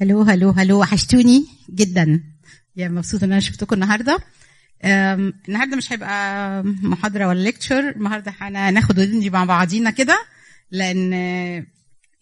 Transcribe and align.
هلو 0.00 0.22
هلو 0.22 0.50
هلو 0.50 0.80
وحشتوني 0.80 1.46
جدا. 1.70 2.22
يا 2.76 2.88
مبسوطة 2.88 3.24
إن 3.24 3.32
أنا 3.32 3.40
شفتكم 3.40 3.74
النهارده. 3.74 4.18
النهارده 4.84 5.76
مش 5.76 5.92
هيبقى 5.92 6.62
محاضرة 6.64 7.28
ولا 7.28 7.40
ليكتشر 7.42 7.88
النهارده 7.90 8.34
هناخد 8.40 8.98
ودي 8.98 9.30
مع 9.30 9.44
بعضينا 9.44 9.90
كده 9.90 10.18
لأن 10.70 11.12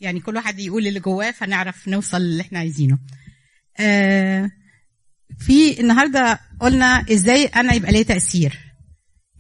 يعني 0.01 0.21
كل 0.21 0.37
واحد 0.37 0.59
يقول 0.59 0.87
اللي 0.87 1.01
جواه 1.01 1.31
فنعرف 1.31 1.89
نوصل 1.89 2.17
اللي 2.17 2.43
إحنا 2.43 2.59
عايزينه. 2.59 2.99
آه، 3.81 4.51
في 5.39 5.81
النهارده 5.81 6.41
قلنا 6.61 7.05
إزاي 7.13 7.45
أنا 7.45 7.75
يبقى 7.75 7.93
ليا 7.93 8.03
تأثير. 8.03 8.59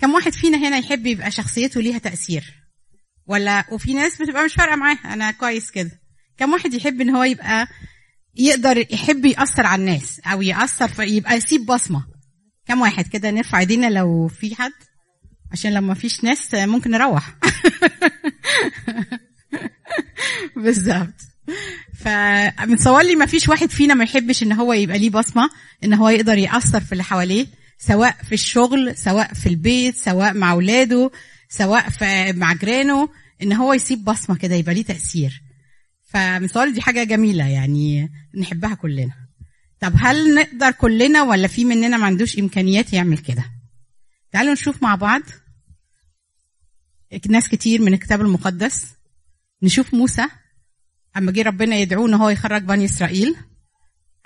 كم 0.00 0.14
واحد 0.14 0.32
فينا 0.32 0.68
هنا 0.68 0.78
يحب 0.78 1.06
يبقى 1.06 1.30
شخصيته 1.30 1.80
ليها 1.82 1.98
تأثير؟ 1.98 2.54
ولا 3.26 3.64
وفي 3.72 3.94
ناس 3.94 4.22
بتبقى 4.22 4.44
مش 4.44 4.54
فارقة 4.54 4.76
معاه 4.76 4.98
أنا 5.04 5.30
كويس 5.30 5.70
كده. 5.70 5.90
كم 6.36 6.52
واحد 6.52 6.74
يحب 6.74 7.00
إن 7.00 7.10
هو 7.10 7.22
يبقى 7.24 7.66
يقدر 8.36 8.78
يحب 8.90 9.24
يأثر 9.24 9.66
على 9.66 9.80
الناس 9.80 10.20
أو 10.20 10.42
يأثر 10.42 10.88
في 10.88 11.02
يبقى 11.02 11.36
يسيب 11.36 11.66
بصمة. 11.66 12.04
كم 12.66 12.80
واحد 12.80 13.08
كده 13.08 13.30
نرفع 13.30 13.58
ايدينا 13.58 13.86
لو 13.90 14.28
في 14.28 14.54
حد؟ 14.54 14.72
عشان 15.52 15.74
لو 15.74 15.80
ما 15.80 15.94
فيش 15.94 16.24
ناس 16.24 16.54
ممكن 16.54 16.90
نروح. 16.90 17.34
بالظبط. 20.56 21.14
فمتصور 21.98 23.16
ما 23.16 23.26
فيش 23.26 23.48
واحد 23.48 23.70
فينا 23.70 23.94
ما 23.94 24.04
يحبش 24.04 24.42
إن 24.42 24.52
هو 24.52 24.72
يبقى 24.72 24.98
ليه 24.98 25.10
بصمة 25.10 25.50
إن 25.84 25.94
هو 25.94 26.08
يقدر 26.08 26.38
يأثر 26.38 26.80
في 26.80 26.92
اللي 26.92 27.04
حواليه 27.04 27.46
سواء 27.78 28.16
في 28.28 28.32
الشغل 28.32 28.96
سواء 28.96 29.34
في 29.34 29.48
البيت 29.48 29.96
سواء 29.96 30.34
مع 30.34 30.52
اولاده 30.52 31.10
سواء 31.48 31.88
في 31.88 32.32
مع 32.32 32.52
جيرانه 32.52 33.08
إن 33.42 33.52
هو 33.52 33.72
يسيب 33.72 34.04
بصمة 34.04 34.36
كده 34.36 34.54
يبقى 34.54 34.74
ليه 34.74 34.84
تأثير. 34.84 35.42
لي 36.16 36.72
دي 36.72 36.80
حاجة 36.80 37.04
جميلة 37.04 37.48
يعني 37.48 38.12
نحبها 38.34 38.74
كلنا. 38.74 39.14
طب 39.80 39.92
هل 39.96 40.34
نقدر 40.34 40.70
كلنا 40.70 41.22
ولا 41.22 41.48
في 41.48 41.64
مننا 41.64 41.96
ما 41.96 42.06
عندوش 42.06 42.38
إمكانيات 42.38 42.92
يعمل 42.92 43.18
كده؟ 43.18 43.44
تعالوا 44.32 44.52
نشوف 44.52 44.82
مع 44.82 44.94
بعض. 44.94 45.22
ناس 47.28 47.48
كتير 47.48 47.80
من 47.82 47.94
الكتاب 47.94 48.20
المقدس. 48.20 48.94
نشوف 49.62 49.94
موسى. 49.94 50.26
أما 51.16 51.32
جه 51.32 51.42
ربنا 51.42 51.76
يدعوه 51.76 52.08
إن 52.08 52.14
هو 52.14 52.28
يخرج 52.28 52.62
بني 52.62 52.84
إسرائيل. 52.84 53.36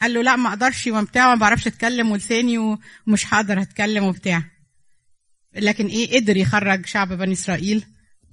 قال 0.01 0.15
له 0.15 0.23
لا 0.23 0.37
ما 0.37 0.49
أقدرش 0.49 0.87
وبتاع 0.87 1.35
ما 1.35 1.41
بعرفش 1.41 1.67
أتكلم 1.67 2.11
ولساني 2.11 2.59
ومش 2.59 3.35
هقدر 3.35 3.63
أتكلم 3.63 4.05
وبتاع. 4.05 4.45
لكن 5.57 5.87
إيه 5.87 6.21
قدر 6.21 6.37
يخرج 6.37 6.87
شعب 6.87 7.13
بني 7.13 7.33
إسرائيل 7.33 7.85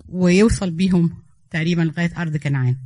ويوصل 0.09 0.71
بيهم 0.71 1.23
تقريبا 1.51 1.81
لغاية 1.81 2.11
أرض 2.17 2.37
كنعان. 2.37 2.77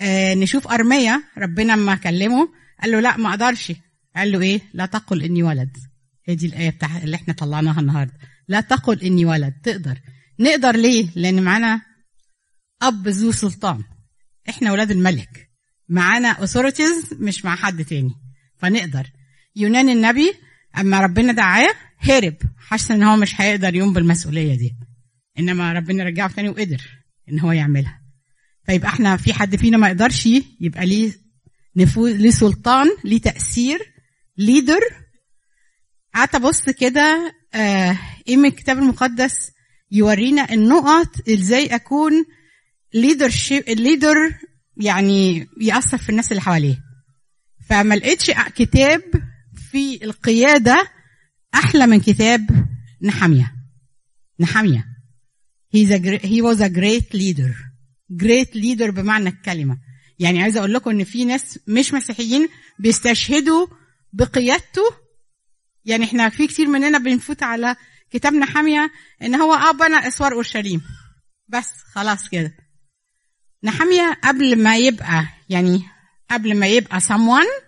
آه 0.00 0.34
نشوف 0.34 0.68
ارميا 0.68 1.22
ربنا 1.38 1.72
لما 1.72 1.94
كلمه. 1.94 2.48
قال 2.82 2.92
له 2.92 3.00
لا 3.00 3.16
ما 3.16 3.30
أقدرش. 3.30 3.72
قال 4.16 4.32
له 4.32 4.40
إيه؟ 4.40 4.60
لا 4.74 4.86
تقل 4.86 5.22
إني 5.22 5.42
ولد. 5.42 5.76
هي 6.24 6.34
دي 6.34 6.46
الآية 6.46 6.70
بتاع 6.70 6.98
اللي 6.98 7.16
إحنا 7.16 7.34
طلعناها 7.34 7.80
النهارده. 7.80 8.18
لا 8.48 8.60
تقل 8.60 9.00
إني 9.00 9.24
ولد. 9.24 9.54
تقدر. 9.62 9.98
نقدر 10.40 10.76
ليه؟ 10.76 11.08
لأن 11.16 11.42
معانا 11.42 11.82
أب 12.82 13.08
ذو 13.08 13.32
سلطان. 13.32 13.84
إحنا 14.48 14.72
ولاد 14.72 14.90
الملك. 14.90 15.50
معانا 15.88 16.28
authorities 16.28 17.14
مش 17.20 17.44
مع 17.44 17.56
حد 17.56 17.84
تاني. 17.84 18.14
فنقدر. 18.58 19.10
يونان 19.56 19.88
النبي 19.88 20.34
أما 20.78 21.00
ربنا 21.00 21.32
دعاه 21.32 21.74
هرب. 21.98 22.36
حاسس 22.58 22.90
إن 22.90 23.02
هو 23.02 23.16
مش 23.16 23.40
هيقدر 23.40 23.74
يقوم 23.74 23.92
بالمسؤولية 23.92 24.54
دي. 24.54 24.76
إنما 25.38 25.72
ربنا 25.72 26.04
رجعه 26.04 26.32
تاني 26.32 26.48
وقدر 26.48 26.82
إن 27.28 27.40
هو 27.40 27.52
يعملها. 27.52 28.01
فيبقى 28.66 28.88
إحنا 28.88 29.16
في 29.16 29.32
حد 29.32 29.56
فينا 29.56 29.76
ما 29.76 29.88
يقدرش 29.88 30.28
يبقى 30.60 30.86
ليه 30.86 31.12
نفوذ 31.76 32.16
ليه 32.16 32.30
سلطان 32.30 32.86
ليه 33.04 33.20
تأثير 33.20 33.78
leader. 34.38 34.80
قعدت 36.14 36.34
أبص 36.34 36.70
كده 36.70 37.34
آه 37.54 37.98
إيه 38.28 38.36
من 38.36 38.44
الكتاب 38.44 38.78
المقدس 38.78 39.50
يورينا 39.90 40.52
النقط 40.52 41.28
إزاي 41.28 41.66
أكون 41.66 42.12
leader 42.94 43.30
leader 43.68 44.16
يعني 44.76 45.48
يأثر 45.60 45.98
في 45.98 46.08
الناس 46.08 46.32
اللي 46.32 46.40
حواليه. 46.42 46.82
فما 47.68 47.94
لقيتش 47.94 48.30
كتاب 48.30 49.02
في 49.70 50.04
القيادة 50.04 50.88
أحلى 51.54 51.86
من 51.86 52.00
كتاب 52.00 52.66
نحاميه 53.02 53.54
نحاميه 54.40 54.84
he 55.74 56.40
was 56.42 56.60
a 56.60 56.68
great 56.68 57.14
leader. 57.14 57.71
Great 58.22 58.54
leader 58.54 58.90
بمعنى 58.90 59.28
الكلمة. 59.28 59.78
يعني 60.18 60.42
عايزه 60.42 60.58
أقول 60.60 60.74
لكم 60.74 60.90
إن 60.90 61.04
في 61.04 61.24
ناس 61.24 61.58
مش 61.68 61.94
مسيحيين 61.94 62.48
بيستشهدوا 62.78 63.66
بقيادته. 64.12 64.82
يعني 65.84 66.04
إحنا 66.04 66.28
في 66.28 66.46
كتير 66.46 66.66
مننا 66.68 66.98
بنفوت 66.98 67.42
على 67.42 67.76
كتاب 68.10 68.32
نحاميه 68.32 68.90
إن 69.22 69.34
هو 69.34 69.54
آه 69.54 69.72
بنى 69.72 70.08
إسوار 70.08 70.32
أورشليم. 70.32 70.82
بس 71.48 71.68
خلاص 71.92 72.28
كده. 72.28 72.54
نحاميه 73.64 74.20
قبل 74.24 74.62
ما 74.62 74.76
يبقى 74.76 75.26
يعني 75.48 75.82
قبل 76.30 76.56
ما 76.56 76.66
يبقى 76.66 77.00
someone 77.00 77.62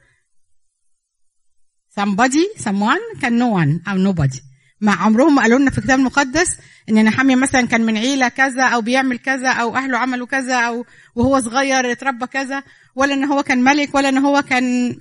somebody 2.00 2.62
someone 2.62 3.20
كان 3.22 3.38
no 3.38 3.56
one 3.56 3.88
أو 3.88 4.12
nobody. 4.12 4.40
مع 4.80 5.02
عمرهم 5.02 5.34
ما 5.34 5.42
قالوا 5.42 5.58
لنا 5.58 5.70
في 5.70 5.78
الكتاب 5.78 5.98
المقدس 5.98 6.56
إن 6.88 7.04
نحاميه 7.04 7.36
مثلا 7.36 7.66
كان 7.66 7.80
من 7.80 7.98
عيلة 7.98 8.28
كذا 8.28 8.62
أو 8.64 8.80
بيعمل 8.80 9.18
كذا 9.18 9.48
أو 9.48 9.76
أهله 9.76 9.98
عملوا 9.98 10.26
كذا 10.26 10.60
أو 10.60 10.86
وهو 11.14 11.40
صغير 11.40 11.92
اتربى 11.92 12.26
كذا 12.26 12.62
ولا 12.94 13.14
إن 13.14 13.24
هو 13.24 13.42
كان 13.42 13.64
ملك 13.64 13.94
ولا 13.94 14.08
إن 14.08 14.18
هو 14.18 14.42
كان 14.42 14.96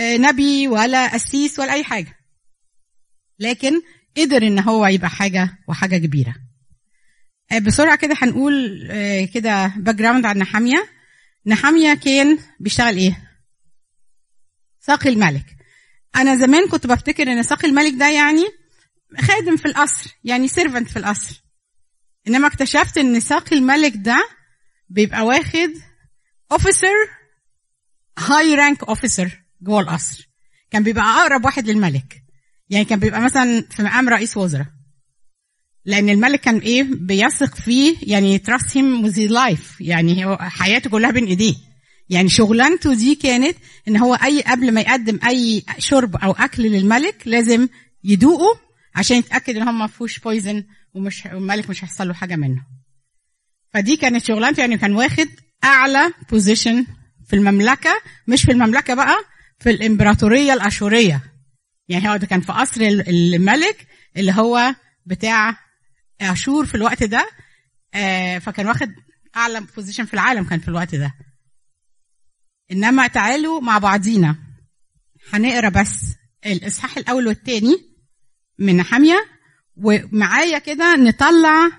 نبي 0.00 0.68
ولا 0.68 1.06
قسيس 1.14 1.58
ولا 1.58 1.72
أي 1.72 1.84
حاجة. 1.84 2.16
لكن 3.38 3.82
قدر 4.16 4.42
إن 4.42 4.58
هو 4.58 4.86
يبقى 4.86 5.10
حاجة 5.10 5.58
وحاجة 5.68 5.96
كبيرة. 5.96 6.34
بسرعة 7.62 7.96
كده 7.96 8.14
هنقول 8.22 8.88
كده 9.34 9.66
background 9.76 10.26
عن 10.26 10.38
نحاميه 10.38 10.86
نحاميه 11.46 11.94
كان 11.94 12.38
بيشتغل 12.60 12.96
إيه؟ 12.96 13.30
ساقي 14.80 15.10
الملك. 15.10 15.44
أنا 16.16 16.36
زمان 16.36 16.68
كنت 16.68 16.86
بفتكر 16.86 17.32
إن 17.32 17.42
ساقي 17.42 17.68
الملك 17.68 17.94
ده 17.94 18.10
يعني 18.10 18.44
خادم 19.20 19.56
في 19.56 19.66
القصر 19.66 20.10
يعني 20.24 20.48
servant 20.48 20.88
في 20.88 20.98
القصر. 20.98 21.44
إنما 22.28 22.46
اكتشفت 22.46 22.98
إن 22.98 23.20
ساقي 23.20 23.56
الملك 23.56 23.92
ده 23.96 24.28
بيبقى 24.88 25.26
واخد 25.26 25.70
officer 26.52 26.94
high 28.18 28.54
rank 28.54 28.84
officer 28.84 29.44
جوه 29.62 29.80
القصر. 29.80 30.28
كان 30.70 30.82
بيبقى 30.82 31.04
أقرب 31.04 31.44
واحد 31.44 31.68
للملك. 31.68 32.22
يعني 32.70 32.84
كان 32.84 32.98
بيبقى 32.98 33.20
مثلا 33.20 33.66
في 33.70 33.82
مقام 33.82 34.08
رئيس 34.08 34.36
وزراء. 34.36 34.66
لأن 35.84 36.08
الملك 36.08 36.40
كان 36.40 36.58
إيه 36.58 36.82
بيثق 36.82 37.54
فيه 37.54 37.96
يعني 38.02 38.38
trust 38.38 38.76
him 38.76 39.04
with 39.04 39.26
life 39.26 39.80
يعني 39.80 40.36
حياته 40.38 40.90
كلها 40.90 41.10
بين 41.10 41.24
إيديه. 41.24 41.54
يعني 42.08 42.28
شغلانته 42.28 42.94
دي 42.94 43.14
كانت 43.14 43.56
إن 43.88 43.96
هو 43.96 44.14
أي 44.14 44.42
قبل 44.42 44.72
ما 44.72 44.80
يقدم 44.80 45.18
أي 45.28 45.62
شرب 45.78 46.16
أو 46.16 46.32
أكل 46.32 46.62
للملك 46.62 47.22
لازم 47.26 47.68
يدوقه 48.04 48.60
عشان 48.94 49.16
يتأكد 49.16 49.56
إن 49.56 49.62
هو 49.62 49.72
ما 49.72 49.86
فيهوش 49.86 50.18
poison 50.18 50.64
ومش 50.94 51.26
الملك 51.26 51.70
مش 51.70 51.84
هيحصل 51.84 52.08
له 52.08 52.14
حاجة 52.14 52.36
منه. 52.36 52.66
فدي 53.72 53.96
كانت 53.96 54.24
شغلانته 54.24 54.60
يعني 54.60 54.78
كان 54.78 54.92
واخد 54.92 55.28
أعلى 55.64 56.12
position 56.30 56.86
في 57.26 57.36
المملكة 57.36 57.90
مش 58.28 58.42
في 58.42 58.52
المملكة 58.52 58.94
بقى 58.94 59.16
في 59.60 59.70
الإمبراطورية 59.70 60.52
الأشورية. 60.52 61.32
يعني 61.88 62.08
هو 62.10 62.16
ده 62.16 62.26
كان 62.26 62.40
في 62.40 62.52
قصر 62.52 62.80
الملك 62.80 63.86
اللي 64.16 64.32
هو 64.32 64.74
بتاع 65.06 65.58
أشور 66.20 66.66
في 66.66 66.74
الوقت 66.74 67.02
ده 67.02 67.28
فكان 68.40 68.66
واخد 68.66 68.92
أعلى 69.36 69.60
بوزيشن 69.76 70.04
في 70.04 70.14
العالم 70.14 70.44
كان 70.44 70.60
في 70.60 70.68
الوقت 70.68 70.94
ده. 70.94 71.14
إنما 72.72 73.06
تعالوا 73.06 73.60
مع 73.60 73.78
بعضينا. 73.78 74.36
هنقرأ 75.32 75.68
بس 75.68 76.00
الإصحاح 76.46 76.96
الأول 76.96 77.26
والثاني 77.26 77.76
من 78.58 78.82
حامية 78.82 79.24
ومعايا 79.76 80.58
كده 80.58 80.96
نطلع 80.96 81.70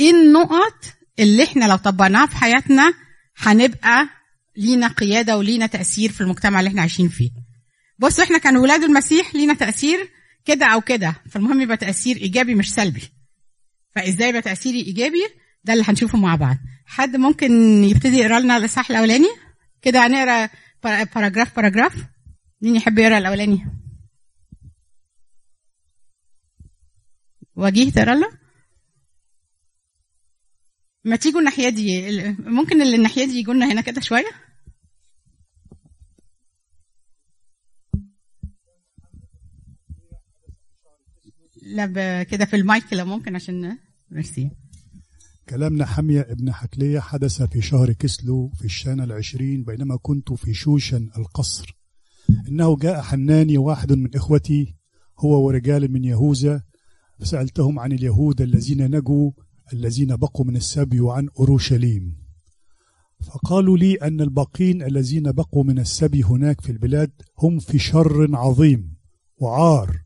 إيه 0.00 0.10
النقط 0.10 0.84
اللي 1.18 1.44
إحنا 1.44 1.64
لو 1.64 1.76
طبقناها 1.76 2.26
في 2.26 2.36
حياتنا 2.36 2.94
هنبقى 3.38 4.08
لينا 4.56 4.88
قيادة 4.88 5.38
ولينا 5.38 5.66
تأثير 5.66 6.12
في 6.12 6.20
المجتمع 6.20 6.58
اللي 6.58 6.68
إحنا 6.68 6.80
عايشين 6.80 7.08
فيه. 7.08 7.30
بصوا 7.98 8.24
إحنا 8.24 8.38
كأولاد 8.38 8.82
المسيح 8.82 9.34
لينا 9.34 9.54
تأثير 9.54 10.08
كده 10.44 10.66
أو 10.66 10.80
كده 10.80 11.14
فالمهم 11.30 11.60
يبقى 11.60 11.76
تأثير 11.76 12.16
إيجابي 12.16 12.54
مش 12.54 12.74
سلبي. 12.74 13.02
فإزاي 13.94 14.28
يبقى 14.28 14.42
تاثيري 14.42 14.80
إيجابي؟ 14.82 15.22
ده 15.64 15.72
اللي 15.72 15.84
هنشوفه 15.88 16.18
مع 16.18 16.34
بعض. 16.34 16.56
حد 16.86 17.16
ممكن 17.16 17.84
يبتدي 17.84 18.16
يقرأ 18.16 18.40
لنا 18.40 18.56
الإصحاح 18.56 18.90
الأولاني؟ 18.90 19.28
كده 19.82 20.06
هنقرأ 20.06 20.48
paragraph 21.14 21.56
paragraph 21.56 21.92
مين 22.62 22.76
يحب 22.76 22.98
يقرأ 22.98 23.18
الأولاني؟ 23.18 23.66
وجيه 27.58 27.90
ترلا 27.90 28.30
ما 31.04 31.16
تيجوا 31.16 31.40
الناحية 31.40 31.68
دي 31.68 32.10
ممكن 32.38 32.82
اللي 32.82 32.96
الناحية 32.96 33.24
دي 33.24 33.38
يجوا 33.38 33.54
لنا 33.54 33.72
هنا 33.72 33.80
كده 33.80 34.00
شوية؟ 34.00 34.30
لا 41.62 42.22
كده 42.22 42.44
في 42.44 42.56
المايك 42.56 42.92
لو 42.92 43.04
ممكن 43.04 43.36
عشان 43.36 43.78
ميرسي. 44.10 44.50
كلام 45.48 45.86
نحميا 45.86 46.20
ابن 46.20 46.52
حكليا 46.52 47.00
حدث 47.00 47.42
في 47.42 47.62
شهر 47.62 47.92
كسلو 47.92 48.48
في 48.48 48.64
السنة 48.64 49.00
العشرين 49.00 49.64
بينما 49.64 49.96
كنت 49.96 50.32
في 50.32 50.54
شوشن 50.54 51.10
القصر. 51.18 51.76
إنه 52.48 52.76
جاء 52.76 53.02
حناني 53.02 53.58
واحد 53.58 53.92
من 53.92 54.14
إخوتي 54.14 54.74
هو 55.18 55.46
ورجال 55.46 55.92
من 55.92 56.04
يهوذا 56.04 56.62
فسألتهم 57.18 57.78
عن 57.78 57.92
اليهود 57.92 58.40
الذين 58.40 58.96
نجوا 58.96 59.30
الذين 59.72 60.16
بقوا 60.16 60.44
من 60.44 60.56
السبي 60.56 61.00
وعن 61.00 61.28
أورشليم. 61.38 62.16
فقالوا 63.26 63.78
لي 63.78 63.94
أن 63.94 64.20
الباقين 64.20 64.82
الذين 64.82 65.32
بقوا 65.32 65.64
من 65.64 65.78
السبي 65.78 66.22
هناك 66.22 66.60
في 66.60 66.72
البلاد 66.72 67.10
هم 67.38 67.58
في 67.58 67.78
شر 67.78 68.36
عظيم 68.36 68.96
وعار. 69.36 70.02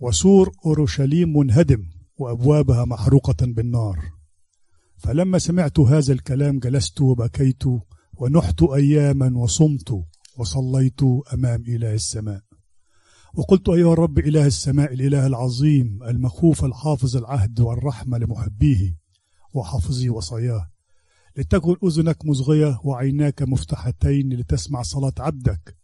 وسور 0.00 0.52
أورشليم 0.66 1.36
منهدم 1.36 1.84
وأبوابها 2.18 2.84
محروقة 2.84 3.46
بالنار. 3.46 3.98
فلما 4.98 5.38
سمعت 5.38 5.80
هذا 5.80 6.12
الكلام 6.12 6.58
جلست 6.58 7.00
وبكيت 7.00 7.62
ونحت 8.14 8.62
أياما 8.62 9.38
وصمت 9.38 10.04
وصليت 10.38 11.02
أمام 11.34 11.62
إله 11.68 11.94
السماء. 11.94 12.45
وقلت 13.36 13.68
أيها 13.68 13.92
الرب 13.92 14.18
إله 14.18 14.46
السماء 14.46 14.92
الإله 14.92 15.26
العظيم 15.26 16.02
المخوف 16.02 16.64
الحافظ 16.64 17.16
العهد 17.16 17.60
والرحمة 17.60 18.18
لمحبيه 18.18 18.96
وحافظي 19.54 20.10
وصاياه. 20.10 20.70
لتكن 21.36 21.76
أذنك 21.84 22.24
مصغية 22.24 22.80
وعيناك 22.84 23.42
مفتحتين 23.42 24.32
لتسمع 24.32 24.82
صلاة 24.82 25.12
عبدك 25.18 25.76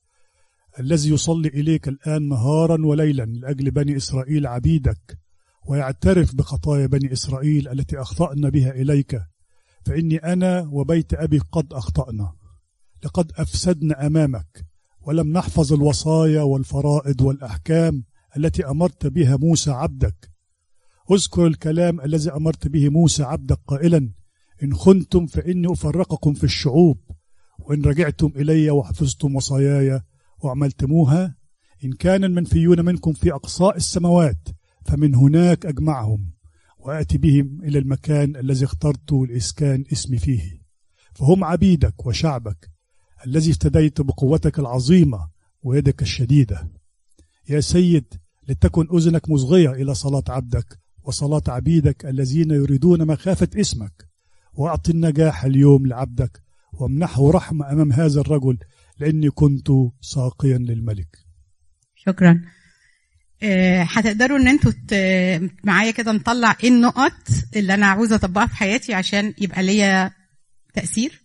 الذي 0.81 1.11
يصلي 1.11 1.49
إليك 1.49 1.89
الآن 1.89 2.29
نهارا 2.29 2.87
وليلا 2.87 3.25
لأجل 3.25 3.71
بني 3.71 3.97
إسرائيل 3.97 4.47
عبيدك 4.47 5.19
ويعترف 5.67 6.35
بخطايا 6.35 6.87
بني 6.87 7.13
إسرائيل 7.13 7.69
التي 7.69 8.01
أخطأنا 8.01 8.49
بها 8.49 8.71
إليك. 8.71 9.23
فإني 9.87 10.17
أنا 10.17 10.69
وبيت 10.73 11.15
أبي 11.15 11.39
قد 11.39 11.73
أخطأنا 11.73 12.33
لقد 13.05 13.33
أفسدنا 13.37 14.07
أمامك. 14.07 14.72
ولم 15.05 15.33
نحفظ 15.33 15.73
الوصايا 15.73 16.43
والفرائض 16.43 17.21
والأحكام 17.21 18.05
التي 18.37 18.67
أمرت 18.67 19.07
بها 19.07 19.37
موسى 19.37 19.71
عبدك. 19.71 20.31
اذكر 21.13 21.47
الكلام 21.47 22.01
الذي 22.01 22.31
أمرت 22.31 22.69
به 22.69 22.89
موسى 22.89 23.23
عبدك 23.23 23.59
قائلا 23.67 24.11
إن 24.63 24.75
خنتم 24.75 25.27
فإني 25.27 25.73
أفرقكم 25.73 26.33
في 26.33 26.45
الشعوب 26.45 26.99
وإن 27.59 27.83
رجعتم 27.83 28.33
إلي 28.37 28.71
وحفظتم 28.71 29.37
وصاياي 29.37 30.01
وعملتموها 30.41 31.37
إن 31.85 31.93
كان 31.93 32.25
المنفيون 32.25 32.85
منكم 32.85 33.13
في 33.13 33.33
أقصاء 33.33 33.77
السماوات 33.77 34.49
فمن 34.87 35.15
هناك 35.15 35.67
أجمعهم 35.67 36.31
وآتي 36.79 37.19
بهم 37.19 37.61
إلى 37.63 37.79
المكان 37.79 38.37
الذي 38.37 38.65
اخترت 38.65 39.13
لإسكان 39.13 39.85
اسمي 39.93 40.19
فيه. 40.19 40.63
فهم 41.15 41.45
عبيدك 41.45 42.07
وشعبك 42.07 42.72
الذي 43.27 43.51
افتديت 43.51 44.01
بقوتك 44.01 44.59
العظيمة 44.59 45.29
ويدك 45.63 46.03
الشديدة. 46.03 46.69
يا 47.49 47.61
سيد 47.61 48.15
لتكن 48.49 48.89
أذنك 48.97 49.31
مصغية 49.31 49.71
إلى 49.71 49.95
صلاة 49.95 50.25
عبدك 50.29 50.79
وصلاة 51.03 51.43
عبيدك 51.49 52.07
الذين 52.07 52.51
يريدون 52.51 53.07
مخافة 53.07 53.49
اسمك. 53.57 54.09
وأعطي 54.55 54.93
النجاح 54.93 55.45
اليوم 55.45 55.87
لعبدك 55.87 56.43
وامنحه 56.73 57.31
رحمة 57.31 57.73
أمام 57.73 57.93
هذا 57.93 58.21
الرجل 58.21 58.59
لأني 58.99 59.31
كنت 59.31 59.69
ساقيا 60.01 60.59
للملك. 60.59 61.19
شكرا. 61.95 62.43
آه، 63.43 63.83
هتقدروا 63.83 64.39
إن 64.39 64.49
أنتوا 64.49 64.73
معايا 65.65 65.91
كده 65.91 66.13
نطلع 66.13 66.57
إيه 66.65 66.69
النقط 66.71 67.13
اللي 67.57 67.75
أنا 67.75 67.87
عاوزة 67.87 68.15
أطبقها 68.15 68.47
في 68.47 68.57
حياتي 68.57 68.95
عشان 68.95 69.35
يبقى 69.41 69.63
ليا 69.63 70.11
تأثير؟ 70.75 71.22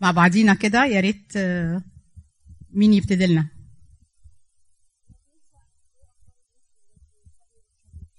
مع 0.00 0.10
بعضينا 0.10 0.54
كده 0.54 0.84
يا 0.84 1.00
ريت 1.00 1.32
آه، 1.36 1.82
مين 2.70 2.92
يبتدي 2.92 3.26
لنا؟ 3.26 3.48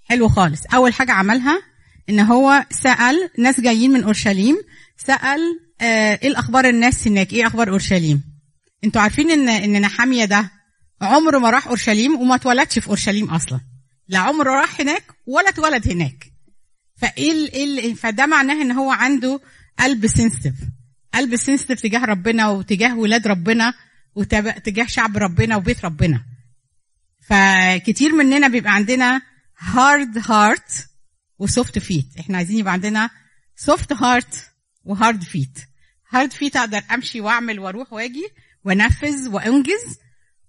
حلو 0.04 0.28
خالص. 0.28 0.62
أول 0.74 0.94
حاجة 0.94 1.12
عملها 1.12 1.62
إن 2.10 2.20
هو 2.20 2.66
سأل 2.72 3.30
ناس 3.38 3.60
جايين 3.60 3.92
من 3.92 4.04
أورشليم 4.04 4.58
سأل 4.98 5.40
آه، 5.82 6.20
إيه 6.22 6.28
الأخبار 6.28 6.66
الناس 6.70 7.08
هناك؟ 7.08 7.34
إيه 7.34 7.48
أخبار 7.48 7.70
أورشليم؟ 7.70 8.24
أنتوا 8.84 9.02
عارفين 9.02 9.32
إن 9.32 9.50
إن 9.50 9.82
نحميا 9.82 10.26
ده 10.26 10.52
عمره 11.02 11.38
ما 11.40 11.50
راح 11.50 11.68
أورشليم 11.68 12.16
وما 12.22 12.36
اتولدش 12.36 12.80
في 12.80 12.88
أورشليم 12.88 13.30
أصلا. 13.30 13.60
لا 14.08 14.20
عمره 14.20 14.52
راح 14.52 14.82
هناك 14.82 15.04
ولا 15.28 15.50
اتولد 15.50 15.88
هناك. 15.92 16.32
فإيه 16.96 17.32
ال... 17.64 17.96
فده 17.96 18.26
معناه 18.26 18.62
إن 18.62 18.72
هو 18.72 18.92
عنده 18.92 19.40
قلب 19.80 20.08
sensitive 20.08 20.54
قلب 21.14 21.36
sensitive 21.36 21.82
تجاه 21.82 22.06
ربنا 22.06 22.48
وتجاه 22.50 22.98
ولاد 22.98 23.28
ربنا 23.28 23.74
وتجاه 24.16 24.86
شعب 24.86 25.18
ربنا 25.18 25.56
وبيت 25.56 25.86
ربنا. 25.86 26.26
فكتير 27.22 28.14
مننا 28.16 28.48
بيبقى 28.48 28.76
عندنا 28.76 29.22
hard 29.60 30.18
heart 30.32 30.88
و 31.40 31.48
soft 31.48 31.80
feet 31.80 32.06
إحنا 32.20 32.38
عايزين 32.38 32.58
يبقى 32.58 32.74
عندنا 32.74 33.10
soft 33.56 33.94
heart 33.94 34.46
و 34.86 34.93
hard 34.93 35.24
feet 35.24 35.60
hard 36.10 36.32
feet 36.32 36.56
أقدر 36.56 36.82
أمشي 36.94 37.22
وأعمل 37.22 37.60
وأروح 37.60 37.94
وأجي 37.94 38.28
وأنفذ 38.64 39.30
وأنجز 39.30 39.98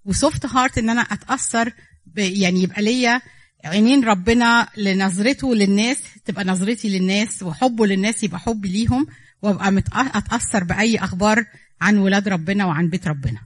و 0.05 0.13
soft 0.13 0.47
heart 0.47 0.79
إن 0.79 0.91
أنا 0.91 1.01
أتأثر 1.01 1.73
يعني 2.17 2.63
يبقى 2.63 2.83
ليا 2.83 3.21
عينين 3.65 4.05
ربنا 4.05 4.69
لنظرته 4.77 5.55
للناس 5.55 5.99
تبقى 6.25 6.45
نظرتي 6.45 6.99
للناس 6.99 7.43
وحبه 7.43 7.87
للناس 7.87 8.25
يبقى 8.25 8.39
حبي 8.41 8.69
ليهم. 8.69 9.07
وابقى 9.43 9.83
أتأثر 9.97 10.65
بأي 10.65 10.99
أخبار 10.99 11.45
عن 11.81 11.99
ولاد 11.99 12.29
ربنا 12.29 12.67
وعن 12.67 12.89
بيت 12.89 13.09
ربنا. 13.09 13.41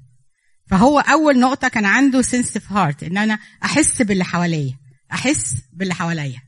فهو 0.67 0.99
أول 0.99 1.41
نقطة 1.41 1.69
كان 1.69 1.85
عنده 1.85 2.23
sensitive 2.23 2.73
heart 2.73 3.03
إن 3.03 3.17
أنا 3.19 3.39
أحس 3.65 4.03
باللي 4.03 4.25
حواليا 4.25 4.79
أحس 5.13 5.57
باللي 5.73 5.95
حواليا. 5.95 6.43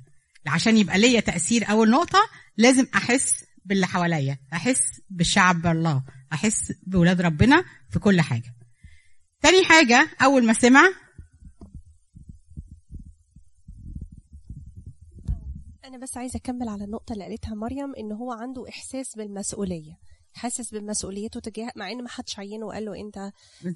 عشان 0.47 0.77
يبقى 0.77 0.99
ليا 0.99 1.21
تأثير 1.21 1.71
أول 1.71 1.91
نقطة 1.91 2.19
لازم 2.57 2.87
أحس 2.95 3.45
باللي 3.65 3.87
حواليا 3.87 4.39
أحس 4.53 4.83
بالشعب 5.11 5.67
الله 5.67 6.03
أحس 6.33 6.73
بولاد 6.87 7.21
ربنا 7.21 7.65
في 7.91 7.99
كل 7.99 8.21
حاجة. 8.21 8.55
تاني 9.43 9.65
حاجة 9.65 10.09
أول 10.23 10.47
ما 10.47 10.53
سمع 10.53 10.89
أنا 15.97 16.05
بس 16.05 16.17
عايزة 16.17 16.37
أكمل 16.37 16.69
على 16.69 16.85
النقطة 16.85 17.13
اللي 17.13 17.25
قالتها 17.25 17.55
مريم 17.55 17.95
إن 17.99 18.13
هو 18.13 18.33
عنده 18.33 18.69
إحساس 18.69 19.17
بالمسؤولية. 19.17 19.93
حاسس 20.33 20.75
بمسؤوليته 20.75 21.41
تجاه 21.41 21.73
مع 21.77 21.91
إن 21.91 22.03
ما 22.03 22.09
حدش 22.09 22.39
عينه 22.39 22.67
وقال 22.67 22.85
له 22.85 23.01
أنت. 23.01 23.33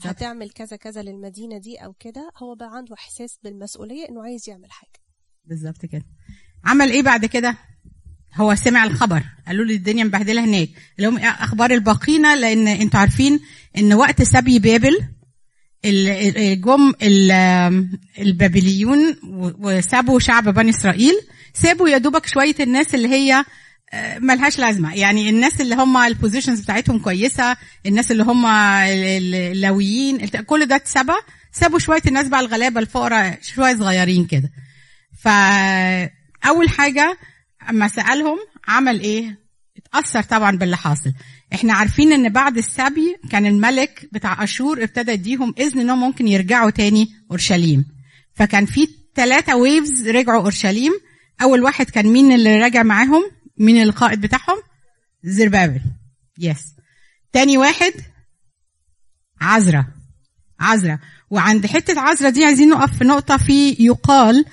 هتعمل 0.07 0.51
كذا 0.51 0.77
كذا 0.77 1.03
للمدينة 1.03 1.59
دي 1.59 1.77
أو 1.77 1.93
كده 1.93 2.31
هو 2.43 2.55
بقى 2.55 2.69
عنده 2.73 2.95
إحساس 2.95 3.39
بالمسؤولية 3.45 4.09
إنه 4.09 4.23
عايز 4.23 4.49
يعمل 4.49 4.71
حاجة. 4.71 5.01
بالظبط 5.45 5.87
كده. 5.87 6.05
عمل 6.65 6.91
إيه 6.91 7.03
بعد 7.03 7.25
كده؟ 7.27 7.57
هو 8.35 8.55
سمع 8.55 8.85
الخبر. 8.85 9.23
قالوا 9.47 9.65
لي 9.65 9.75
الدنيا 9.75 10.05
مبهدلة 10.05 10.45
هناك. 10.45 10.69
لهم 10.99 11.19
أخبار 11.19 11.71
الباقينا 11.71 12.37
لأن 12.37 12.69
أنتوا 12.69 13.01
عارفين 13.01 13.41
إن 13.79 13.93
وقت 13.95 14.23
سبي 14.23 14.59
بابل 14.59 14.99
جم 16.55 16.93
البابليون 18.19 19.17
وسابوا 19.61 20.19
شعب 20.19 20.49
بني 20.49 20.71
إسرائيل. 20.71 21.15
سابوا 21.55 21.89
يا 21.89 21.99
دوبك 21.99 22.27
شوية 22.27 22.55
الناس 22.61 22.95
اللي 22.95 23.09
هي 23.09 23.45
آه، 23.93 24.19
ملهاش 24.19 24.59
لازمة. 24.59 24.95
يعني 24.95 25.31
الناس 25.31 25.61
اللي 25.61 25.75
هم 25.75 25.97
ال 25.97 26.03
positions 26.03 26.61
بتاعتهم 26.61 26.99
كويسة 26.99 27.57
الناس 27.87 28.11
اللي 28.13 28.23
هم 28.23 28.47
اللاويين 28.47 30.27
كل 30.27 30.67
ده 30.67 30.77
اتسبى 30.77 31.13
سابوا 31.53 31.79
شوية 31.79 32.03
الناس 32.07 32.29
بقى 32.29 32.41
الغلابة 32.41 32.81
الفقراء 32.81 33.39
شوية 33.43 33.77
صغيرين 33.77 34.27
كده. 34.27 34.51
فاول 35.23 36.69
حاجة 36.69 37.19
أما 37.71 37.89
سألهم 37.89 38.39
عمل 38.69 39.01
إيه؟ 39.01 39.41
اتأثر 39.77 40.23
طبعا 40.23 40.57
باللي 40.57 40.77
حاصل. 40.77 41.13
إحنا 41.55 41.73
عارفين 41.75 42.13
إن 42.13 42.29
بعد 42.29 42.59
السبي 42.59 43.17
كان 43.31 43.47
الملك 43.47 44.09
بتاع 44.13 44.45
أشور 44.45 44.83
ابتدى 44.83 45.13
يديهم 45.13 45.55
إذن 45.59 45.81
إنهم 45.81 46.01
ممكن 46.01 46.29
يرجعوا 46.29 46.71
تاني 46.71 47.09
أورشليم. 47.31 47.85
فكان 48.35 48.67
في 48.67 48.89
ثلاثة 49.15 49.57
waves 49.57 50.09
رجعوا 50.09 50.43
أورشليم. 50.43 50.93
أول 51.43 51.63
واحد 51.63 51.91
كان 51.91 52.07
مين 52.07 52.33
اللي 52.33 52.59
راجع 52.59 52.83
معاهم؟ 52.83 53.23
مين 53.59 53.83
القائد 53.83 54.21
بتاعهم؟ 54.21 54.59
زربابل. 55.25 55.81
yes 56.39 56.75
تاني 57.33 57.59
واحد؟ 57.59 57.93
عزرا. 59.41 59.87
عزرا. 60.61 60.99
وعند 61.31 61.67
حتة 61.67 62.01
عزرا 62.01 62.31
دي 62.31 62.45
عايزين 62.45 62.69
نقف 62.69 62.99
في 62.99 63.05
نقطة 63.05 63.37
في 63.37 63.77
يقال 63.81 64.45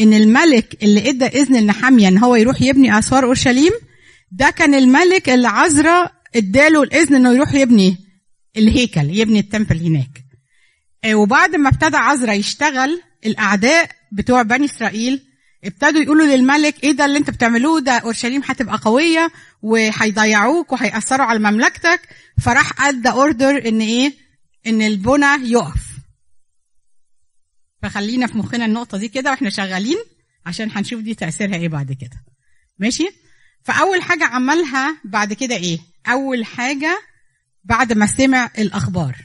إن 0.00 0.12
الملك 0.12 0.82
اللي 0.82 1.10
إدى 1.10 1.24
إذن 1.24 1.56
لنحامية 1.56 2.08
إن 2.08 2.18
هو 2.18 2.36
يروح 2.36 2.62
يبني 2.62 2.98
اسوار 2.98 3.24
أورشليم 3.24 3.72
ده 4.32 4.50
كان 4.50 4.74
الملك 4.74 5.28
اللي 5.28 5.48
عزرا 5.48 6.10
إداله 6.36 6.82
الإذن 6.82 7.14
إنه 7.14 7.32
يروح 7.34 7.54
يبني 7.54 7.96
الهيكل 8.56 9.10
يبني 9.18 9.38
التمبل 9.38 9.80
هناك. 9.86 10.24
آه، 11.04 11.14
وبعد 11.14 11.56
ما 11.56 11.68
ابتدى 11.68 11.96
عزرا 11.96 12.32
يشتغل 12.32 13.02
الأعداء 13.26 13.90
بتوع 14.12 14.42
بني 14.42 14.64
إسرائيل 14.64 15.22
ابتدوا 15.66 16.02
يقولوا 16.02 16.26
للملك 16.26 16.84
إيه 16.84 16.92
ده 16.92 17.04
اللي 17.04 17.18
أنت 17.18 17.30
بتعملوه 17.30 17.80
ده؟ 17.80 17.92
أورشليم 17.92 18.42
هتبقى 18.44 18.78
قوية 18.82 19.32
وهيضيعوك 19.62 20.72
وهيأثروا 20.72 21.26
على 21.26 21.38
مملكتك. 21.38 22.00
فراح 22.40 22.82
ادى 22.82 23.08
اوردر 23.10 23.68
إن 23.68 23.80
إيه؟ 23.80 24.14
إن 24.66 24.82
البنى 24.82 25.50
يقف. 25.50 25.86
فخلينا 27.82 28.26
في 28.26 28.38
مخنا 28.38 28.64
النقطة 28.64 28.98
دي 28.98 29.08
كده 29.08 29.30
وإحنا 29.30 29.50
شغالين 29.50 29.98
عشان 30.46 30.70
هنشوف 30.70 31.00
دي 31.00 31.14
تأثيرها 31.14 31.56
إيه 31.56 31.68
بعد 31.68 31.92
كده. 31.92 32.24
ماشي؟ 32.78 33.08
فأول 33.64 34.02
حاجة 34.02 34.24
عملها 34.24 35.00
بعد 35.04 35.32
كده 35.32 35.56
إيه؟ 35.56 35.78
أول 36.08 36.44
حاجة 36.44 37.02
بعد 37.64 37.92
ما 37.92 38.06
سمع 38.06 38.50
الأخبار. 38.58 39.16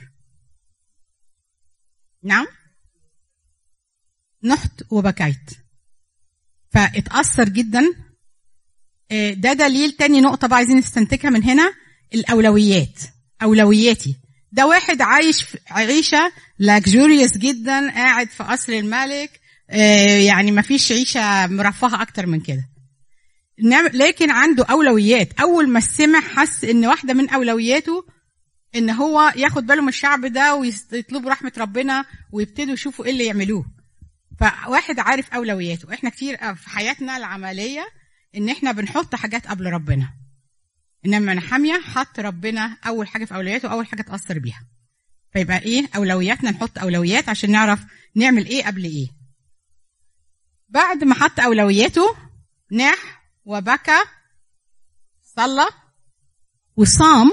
نعم؟ 2.24 2.48
نحت 4.44 4.84
وبكيت. 4.90 5.61
فاتأثر 6.74 7.50
جدا. 7.50 7.94
ده 9.12 9.54
دليل 9.54 9.92
تاني 9.92 10.22
نقطة 10.22 10.48
بقى 10.48 10.58
عايزين 10.58 10.78
نستنتجها 10.78 11.30
من 11.30 11.44
هنا. 11.44 11.74
الأولويات 12.14 13.00
أولوياتي. 13.44 14.16
ده 14.52 14.68
واحد 14.68 15.02
عايش 15.02 15.46
عيشة 15.70 16.32
لاكجوريوس 16.60 17.38
جدا 17.38 17.92
قاعد 17.92 18.30
في 18.30 18.44
قصر 18.44 18.74
الملك. 18.74 19.40
يعني 20.28 20.52
ما 20.52 20.62
فيش 20.62 20.92
عيشة 20.92 21.48
مرفهة 21.48 22.02
أكتر 22.02 22.26
من 22.26 22.40
كده. 22.40 22.68
لكن 23.94 24.32
عنده 24.32 24.66
أولويات. 24.66 25.40
أول 25.40 25.70
ما 25.70 25.80
سمع 25.80 26.20
حس 26.20 26.64
إن 26.64 26.86
واحدة 26.86 27.14
من 27.14 27.30
أولوياته 27.30 28.06
إن 28.76 28.90
هو 28.90 29.34
ياخد 29.36 29.66
باله 29.66 29.82
من 29.82 29.90
الشعب 29.90 30.26
ده 30.26 30.56
ويطلبوا 30.56 31.30
رحمة 31.32 31.52
ربنا 31.58 32.06
ويبتدوا 32.32 32.74
يشوفوا 32.74 33.06
إيه 33.06 33.12
اللي 33.12 33.26
يعملوه. 33.26 33.66
فواحد 34.42 35.00
عارف 35.00 35.34
أولوياته. 35.34 35.94
إحنا 35.94 36.10
كتير 36.10 36.56
في 36.56 36.70
حياتنا 36.70 37.18
العملية 37.18 37.88
إن 38.36 38.50
إحنا 38.50 38.72
بنحط 38.72 39.16
حاجات 39.16 39.48
قبل 39.48 39.66
ربنا. 39.66 40.14
إنما 41.06 41.34
نحاميه 41.34 41.80
حط 41.82 42.20
ربنا 42.20 42.78
أول 42.88 43.08
حاجة 43.08 43.26
في 43.26 43.36
أولوياته 43.36 43.72
اول 43.72 43.88
حاجة 43.88 44.02
تأثر 44.02 44.40
بيها. 44.40 44.68
فيبقى 45.34 45.58
إيه؟ 45.58 45.90
أولوياتنا 45.96 46.52
نحط 46.52 46.80
أولويات 46.80 47.30
عشان 47.30 47.52
نعرف 47.52 47.80
نعمل 48.16 48.46
إيه 48.46 48.66
قبل 48.66 48.84
إيه. 48.84 49.08
بعد 50.70 51.04
ما 51.04 51.16
حط 51.16 51.40
أولوياته 51.40 52.16
ناح 52.72 53.24
وبكى 53.46 54.00
صلى 55.36 55.68
وصام 56.76 57.32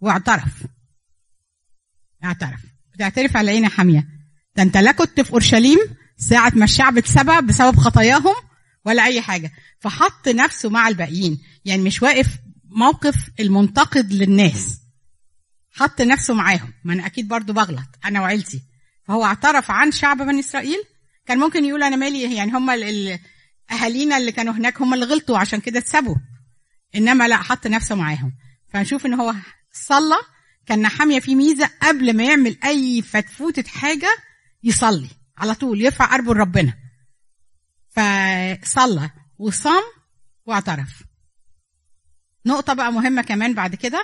واعترف. 0.00 0.66
اعترف. 2.24 2.60
بتعترف 2.92 3.36
على 3.36 3.50
عيني 3.50 3.68
حامية؟ 3.68 4.08
ده 4.56 4.62
أنت 4.62 4.76
لا 4.76 4.92
كنت 4.92 5.20
في 5.20 5.32
أورشليم 5.32 5.78
ساعة 6.20 6.52
ما 6.54 6.64
الشعب 6.64 6.98
اتسبى 6.98 7.40
بسبب 7.40 7.76
خطاياهم 7.76 8.34
ولا 8.84 9.04
أي 9.04 9.20
حاجة. 9.20 9.52
فحط 9.80 10.28
نفسه 10.28 10.70
مع 10.70 10.88
الباقيين. 10.88 11.40
يعني 11.64 11.82
مش 11.82 12.02
واقف 12.02 12.26
موقف 12.64 13.16
المنتقد 13.40 14.12
للناس. 14.12 14.80
حط 15.72 16.00
نفسه 16.00 16.34
معاهم. 16.34 16.72
ما 16.84 16.92
أنا 16.92 17.06
أكيد 17.06 17.28
برضو 17.28 17.52
بغلط. 17.52 17.88
أنا 18.04 18.20
وعيلتي. 18.20 18.62
فهو 19.04 19.24
اعترف 19.24 19.70
عن 19.70 19.92
شعب 19.92 20.16
بني 20.16 20.40
إسرائيل. 20.40 20.78
كان 21.26 21.38
ممكن 21.38 21.64
يقول 21.64 21.82
أنا 21.82 21.96
مالي 21.96 22.34
يعني 22.36 22.52
هم 22.52 22.70
أهالينا 23.70 24.16
اللي 24.16 24.32
كانوا 24.32 24.54
هناك 24.54 24.82
هم 24.82 24.94
اللي 24.94 25.06
غلطوا 25.06 25.38
عشان 25.38 25.60
كده 25.60 25.78
اتسبوا. 25.78 26.16
إنما 26.94 27.28
لا 27.28 27.36
حط 27.36 27.66
نفسه 27.66 27.94
معاهم. 27.94 28.32
فنشوف 28.72 29.06
إن 29.06 29.14
هو 29.14 29.34
صلى. 29.72 30.16
كان 30.66 30.82
نحامية 30.82 31.20
في 31.20 31.34
ميزة 31.34 31.70
قبل 31.82 32.16
ما 32.16 32.24
يعمل 32.24 32.56
أي 32.64 33.02
فتفوتة 33.02 33.68
حاجة 33.68 34.08
يصلي. 34.62 35.19
على 35.40 35.54
طول 35.54 35.80
يرفع 35.80 36.04
قلبه 36.04 36.34
لربنا. 36.34 36.74
فصلى 37.88 39.10
وصام 39.38 39.82
واعترف. 40.46 41.02
نقطة 42.46 42.74
بقى 42.74 42.92
مهمة 42.92 43.22
كمان 43.22 43.54
بعد 43.54 43.74
كده 43.74 44.02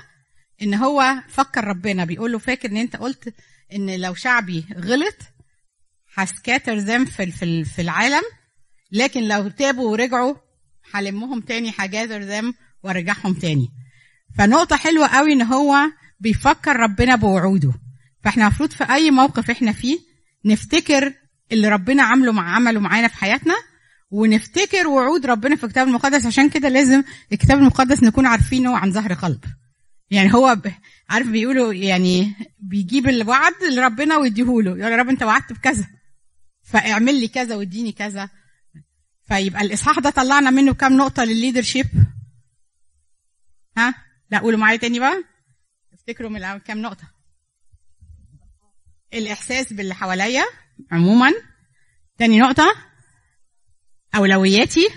إن 0.62 0.74
هو 0.74 1.14
فكر 1.28 1.64
ربنا. 1.64 2.04
بيقول 2.04 2.32
له 2.32 2.38
فاكر 2.38 2.70
إن 2.70 2.76
أنت 2.76 2.96
قلت 2.96 3.34
إن 3.72 4.00
لو 4.00 4.14
شعبي 4.14 4.66
غلط 4.76 5.16
هسكاتر 6.14 6.76
ذم 6.76 7.04
في 7.04 7.30
في 7.30 7.64
في 7.64 7.82
العالم. 7.82 8.22
لكن 8.92 9.28
لو 9.28 9.48
تابوا 9.48 9.90
ورجعوا 9.90 10.34
هلمهم 10.92 11.40
تاني 11.40 11.72
هجاذر 11.78 12.22
ذم 12.22 12.54
وارجعهم 12.82 13.34
تاني. 13.34 13.68
فنقطة 14.38 14.76
حلوة 14.76 15.08
قوي 15.08 15.32
إن 15.32 15.42
هو 15.42 15.76
بيفكر 16.20 16.76
ربنا 16.76 17.16
بوعوده. 17.16 17.72
فإحنا 18.24 18.42
المفروض 18.46 18.70
في 18.70 18.84
أي 18.84 19.10
موقف 19.10 19.50
إحنا 19.50 19.72
فيه 19.72 19.98
نفتكر 20.44 21.14
اللي 21.52 21.68
ربنا 21.68 22.02
عامله 22.02 22.32
مع 22.32 22.54
عمله 22.54 22.80
معانا 22.80 23.08
في 23.08 23.16
حياتنا 23.16 23.54
ونفتكر 24.10 24.86
وعود 24.86 25.26
ربنا 25.26 25.56
في 25.56 25.64
الكتاب 25.64 25.88
المقدس. 25.88 26.26
عشان 26.26 26.50
كده 26.50 26.68
لازم 26.68 27.02
الكتاب 27.32 27.58
المقدس 27.58 28.02
نكون 28.02 28.26
عارفينه 28.26 28.78
عن 28.78 28.92
ظهر 28.92 29.12
قلب. 29.12 29.44
يعني 30.10 30.34
هو. 30.34 30.56
عارف 31.08 31.26
بيقولوا 31.26 31.72
يعني 31.72 32.34
بيجيب 32.58 33.08
الوعد 33.08 33.54
لربنا 33.72 34.16
ويديهوله. 34.16 34.78
يا 34.78 34.96
رب 34.96 35.08
انت 35.08 35.22
وعدت 35.22 35.52
بكذا 35.52 35.86
فاعمل 36.62 37.20
لي 37.20 37.28
كذا 37.28 37.56
واديني 37.56 37.92
كذا. 37.92 38.30
فيبقى 39.28 39.62
الإصحاح 39.62 39.98
ده 39.98 40.10
طلعنا 40.10 40.50
منه 40.50 40.74
كام 40.74 40.96
نقطة 40.96 41.24
للليدرشيب. 41.24 41.86
ها؟ 43.76 43.94
لا 44.30 44.38
قولوا 44.38 44.58
معايا 44.58 44.76
تاني 44.76 44.98
بقى. 44.98 45.24
افتكروا 45.94 46.30
من 46.30 46.58
كام 46.58 46.78
نقطة؟ 46.82 47.10
الإحساس 49.14 49.72
باللي 49.72 49.94
حواليا. 49.94 50.44
عموما. 50.92 51.32
تاني 52.18 52.40
نقطة. 52.40 52.74
أولوياتي. 54.14 54.88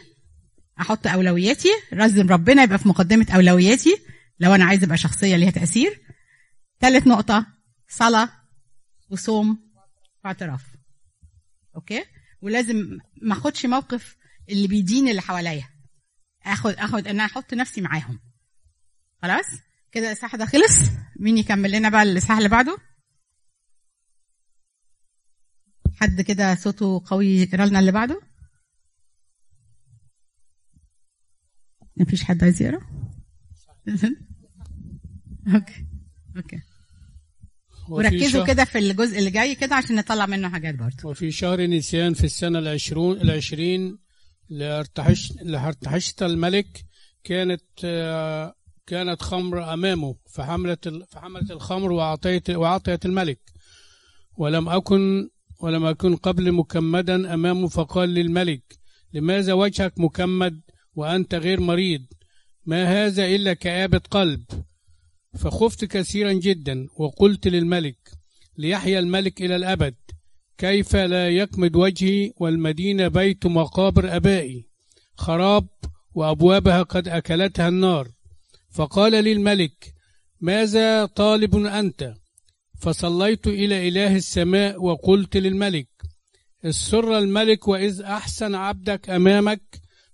أحط 0.82 1.08
أولوياتي. 1.08 1.70
رزم 1.94 2.30
ربنا 2.30 2.64
يبقى 2.64 2.78
في 2.80 2.88
مقدمة 2.88 3.28
أولوياتي. 3.36 3.98
لو 4.40 4.56
أنا 4.56 4.66
عايز 4.66 4.84
أبقى 4.84 4.98
شخصية 4.98 5.36
ليها 5.36 5.52
تأثير. 5.52 6.02
ثالث 6.80 7.08
نقطة. 7.08 7.46
صلاة 7.88 8.30
وصوم 9.10 9.72
واعتراف 10.24 10.64
أوكي؟ 11.76 12.06
ولازم 12.42 12.98
ما 13.22 13.34
أخدش 13.34 13.66
موقف 13.66 14.16
اللي 14.50 14.68
بيدين 14.68 15.08
اللي 15.08 15.22
حواليا. 15.22 15.70
أخد 16.46 16.72
أخد 16.74 17.08
إن 17.08 17.16
أنا 17.16 17.26
أحط 17.26 17.54
نفسي 17.54 17.82
معاهم. 17.82 18.20
خلاص؟ 19.22 19.46
كده 19.92 20.08
الاصحاح 20.08 20.36
ده 20.36 20.46
خلص. 20.46 20.80
مين 21.20 21.38
يكمل 21.38 21.72
لنا 21.72 21.90
بقى 21.90 22.04
الاصحاح 22.04 22.38
اللي 22.38 22.50
بعده؟ 22.50 22.78
حد 26.00 26.22
كده 26.22 26.56
صوته 26.56 27.04
قوي 27.06 27.28
يقرأ 27.28 27.66
لنا 27.66 27.80
اللي 27.80 27.92
بعده؟ 27.92 28.22
مفيش 31.98 32.24
حد 32.24 32.44
عايز 32.44 32.62
يقرأ؟ 32.62 32.80
okay 35.56 35.86
okay. 36.38 36.60
وركزوا 37.90 38.46
كده 38.46 38.66
في 38.66 38.78
الجزء 38.78 39.20
اللي 39.20 39.30
جاي 39.32 39.56
كده 39.56 39.76
عشان 39.76 39.96
نطلع 39.96 40.26
منه 40.26 40.50
حاجات 40.50 40.76
برضه. 40.76 41.10
وفي 41.10 41.32
شهر 41.32 41.62
نيسان 41.62 42.14
في 42.14 42.24
السنة 42.24 42.60
العشرون 42.60 43.22
العشرين 43.22 43.98
لارتحش 44.50 45.34
لارتحشت 45.42 46.24
الملك 46.24 46.86
كانت 47.24 47.64
كانت 48.88 49.22
خمر 49.22 49.74
أمامه 49.74 50.16
فحملت 50.30 50.88
فحملت 51.10 51.52
الخمر 51.52 51.92
وأعطيت 51.92 52.50
وأعطيت 52.50 53.06
الملك. 53.06 53.40
ولم 54.38 54.70
أكن 54.70 55.30
ولم 55.60 55.86
أكن 55.86 56.16
قبل 56.16 56.52
مكمدا 56.52 57.34
أمامه 57.34 57.68
فقال 57.68 58.10
للملك 58.10 58.80
لماذا 59.14 59.54
وجهك 59.54 60.00
مكمد 60.00 60.62
وأنت 60.96 61.36
غير 61.36 61.60
مريض؟ 61.60 62.02
ما 62.66 63.06
هذا 63.06 63.26
إلا 63.26 63.54
كآبة 63.54 64.02
قلب؟ 64.12 64.44
فخفت 65.40 65.86
كثيرا 65.86 66.34
جدا 66.34 66.88
وقلت 66.98 67.48
للملك 67.48 68.12
ليحيى 68.58 69.00
الملك 69.00 69.42
إلى 69.42 69.56
الأبد 69.56 69.96
كيف 70.58 70.96
لا 70.96 71.30
يكمد 71.30 71.76
وجهي 71.76 72.32
والمدينة 72.38 73.08
بيت 73.08 73.46
مقابر 73.46 74.16
أبائي؟ 74.16 74.66
خراب 75.16 75.68
وأبوابها 76.16 76.84
قد 76.84 77.08
أكلتها 77.08 77.68
النار. 77.68 78.08
فقال 78.72 79.24
لي 79.24 79.32
الملك 79.32 79.94
ماذا 80.42 81.06
طالب 81.06 81.56
أنت؟ 81.56 82.14
فصليت 82.80 83.48
إلى 83.48 83.88
إله 83.88 84.16
السماء 84.16 84.84
وقلت 84.84 85.38
للملك 85.38 85.88
السر 86.66 87.18
الملك 87.18 87.68
وإذ 87.68 88.02
أحسن 88.02 88.56
عبدك 88.56 89.10
أمامك 89.10 89.62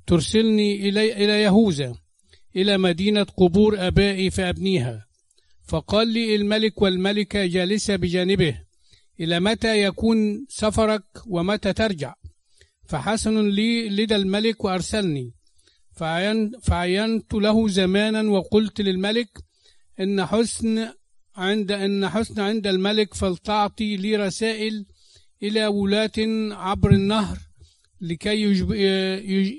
ترسلني 0.08 0.90
إلي, 0.90 1.14
إلى 1.14 1.42
يهوذا 1.42 1.96
إلى 2.56 2.78
مدينة 2.78 3.24
قبور 3.24 3.88
أبائي 3.88 4.30
فأبنيها. 4.30 5.06
فقال 5.68 6.08
لي 6.08 6.36
الملك 6.36 6.82
والملكة 6.82 7.46
جالسة 7.46 7.96
بجانبه 7.96 8.62
إلى 9.20 9.40
متى 9.40 9.84
يكون 9.84 10.46
سفرك 10.50 11.04
ومتى 11.28 11.74
ترجع؟ 11.74 12.14
فحسن 12.88 13.50
لي 13.50 13.90
لدى 13.90 14.16
الملك 14.16 14.64
وأرسلني. 14.66 15.34
فعين 15.92 16.52
فعينت 16.64 17.34
له 17.34 17.68
زمانا 17.68 18.22
وقلت 18.22 18.82
للملك 18.82 19.30
إن 20.00 20.26
حسن 20.26 20.90
عند 21.36 21.72
إن 21.72 22.10
حسن 22.10 22.40
عند 22.40 22.68
الملك 22.68 23.14
فلتعطي 23.14 23.98
لي 23.98 24.16
رسائل 24.16 24.86
إلى 25.44 25.68
ولاة 25.68 26.12
عبر 26.52 26.92
النهر 26.92 27.40
لكي 28.02 28.44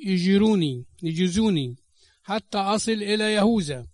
يجيروني 0.06 0.84
يجيزوني 1.02 1.76
حتى 2.22 2.58
أصل 2.58 2.92
إلى 2.92 3.32
يهوذا 3.32 3.86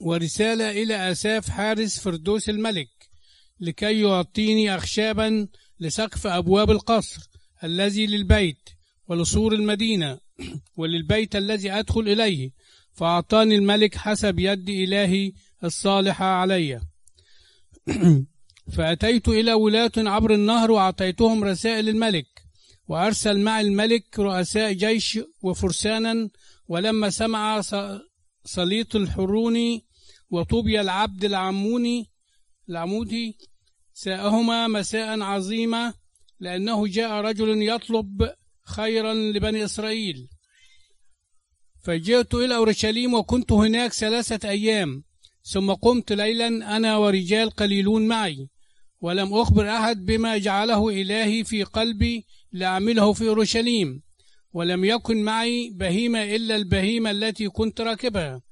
ورسالة 0.00 0.70
إلى 0.70 1.10
أساف 1.12 1.48
حارس 1.48 2.00
فردوس 2.00 2.48
الملك 2.48 2.88
لكي 3.60 4.00
يعطيني 4.00 4.74
أخشابا 4.76 5.48
لسقف 5.80 6.26
أبواب 6.26 6.70
القصر 6.70 7.30
الذي 7.64 8.06
للبيت 8.06 8.68
ولسور 9.08 9.52
المدينة 9.52 10.20
وللبيت 10.78 11.36
الذي 11.36 11.70
أدخل 11.70 12.00
إليه 12.00 12.50
فأعطاني 12.92 13.56
الملك 13.56 13.94
حسب 13.94 14.38
يد 14.38 14.68
إلهي 14.68 15.32
الصالحة 15.64 16.24
علي. 16.24 16.80
فأتيت 18.76 19.28
إلى 19.28 19.52
ولاة 19.52 19.92
عبر 19.96 20.34
النهر 20.34 20.70
وأعطيتهم 20.70 21.44
رسائل 21.44 21.88
الملك 21.88 22.26
وأرسل 22.88 23.40
مع 23.40 23.60
الملك 23.60 24.18
رؤساء 24.18 24.72
جيش 24.72 25.18
وفرسانا 25.42 26.28
ولما 26.68 27.10
سمع 27.10 27.60
صليط 28.44 28.96
الحروني 28.96 29.86
وطوبيا 30.30 30.80
العبد 30.80 31.24
العموني 31.24 32.10
العمودي 32.68 33.38
ساءهما 33.92 34.68
مساء 34.68 35.20
عظيمة 35.20 35.94
لأنه 36.40 36.86
جاء 36.86 37.12
رجل 37.12 37.62
يطلب 37.62 38.30
خيرا 38.64 39.14
لبني 39.14 39.64
إسرائيل. 39.64 40.28
فجئت 41.82 42.34
إلى 42.34 42.56
أورشليم 42.56 43.14
وكنت 43.14 43.52
هناك 43.52 43.92
ثلاثة 43.92 44.48
أيام. 44.48 45.04
ثم 45.42 45.72
قمت 45.72 46.12
ليلا 46.12 46.76
أنا 46.76 46.96
ورجال 46.96 47.50
قليلون 47.50 48.08
معي 48.08 48.48
ولم 49.00 49.34
أخبر 49.34 49.68
أحد 49.68 50.04
بما 50.04 50.38
جعله 50.38 50.88
إلهي 50.88 51.44
في 51.44 51.62
قلبي 51.62 52.24
لأعمله 52.52 53.12
في 53.12 53.28
أورشليم 53.28 54.02
ولم 54.52 54.84
يكن 54.84 55.22
معي 55.22 55.70
بهيمة 55.70 56.24
إلا 56.24 56.56
البهيمة 56.56 57.10
التي 57.10 57.48
كنت 57.48 57.80
راكبها. 57.80 58.42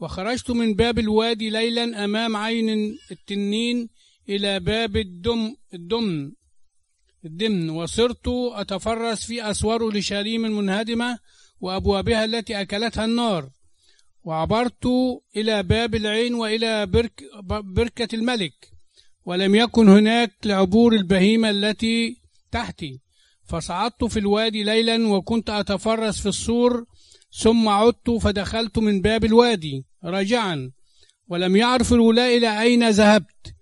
وخرجت 0.00 0.50
من 0.50 0.74
باب 0.74 0.98
الوادي 0.98 1.50
ليلا 1.50 2.04
أمام 2.04 2.36
عين 2.36 2.98
التنين 3.10 3.88
إلى 4.28 4.60
باب 4.60 4.96
الدم 4.96 5.54
الدمن 5.74 6.32
الدمن 7.24 7.70
وصرت 7.70 8.28
أتفرس 8.52 9.24
في 9.24 9.50
أسوار 9.50 9.82
أورشليم 9.82 10.44
المنهدمة 10.44 11.18
وأبوابها 11.60 12.24
التي 12.24 12.60
أكلتها 12.60 13.04
النار. 13.04 13.50
وعبرت 14.24 14.86
إلى 15.36 15.62
باب 15.62 15.94
العين 15.94 16.34
وإلى 16.34 16.86
برك 16.86 17.22
بركة 17.48 18.14
الملك 18.14 18.72
ولم 19.24 19.54
يكن 19.54 19.88
هناك 19.88 20.32
لعبور 20.44 20.92
البهيمة 20.92 21.50
التي 21.50 22.16
تحتي. 22.50 23.00
فصعدت 23.44 24.04
في 24.04 24.18
الوادي 24.18 24.64
ليلا 24.64 25.08
وكنت 25.08 25.50
أتفرس 25.50 26.20
في 26.20 26.28
السور 26.28 26.84
ثم 27.42 27.68
عدت 27.68 28.10
فدخلت 28.10 28.78
من 28.78 29.00
باب 29.00 29.24
الوادي 29.24 29.84
راجعا 30.04 30.70
ولم 31.28 31.56
يعرف 31.56 31.92
الولاء 31.92 32.36
إلى 32.36 32.62
أين 32.62 32.88
ذهبت 32.90 33.54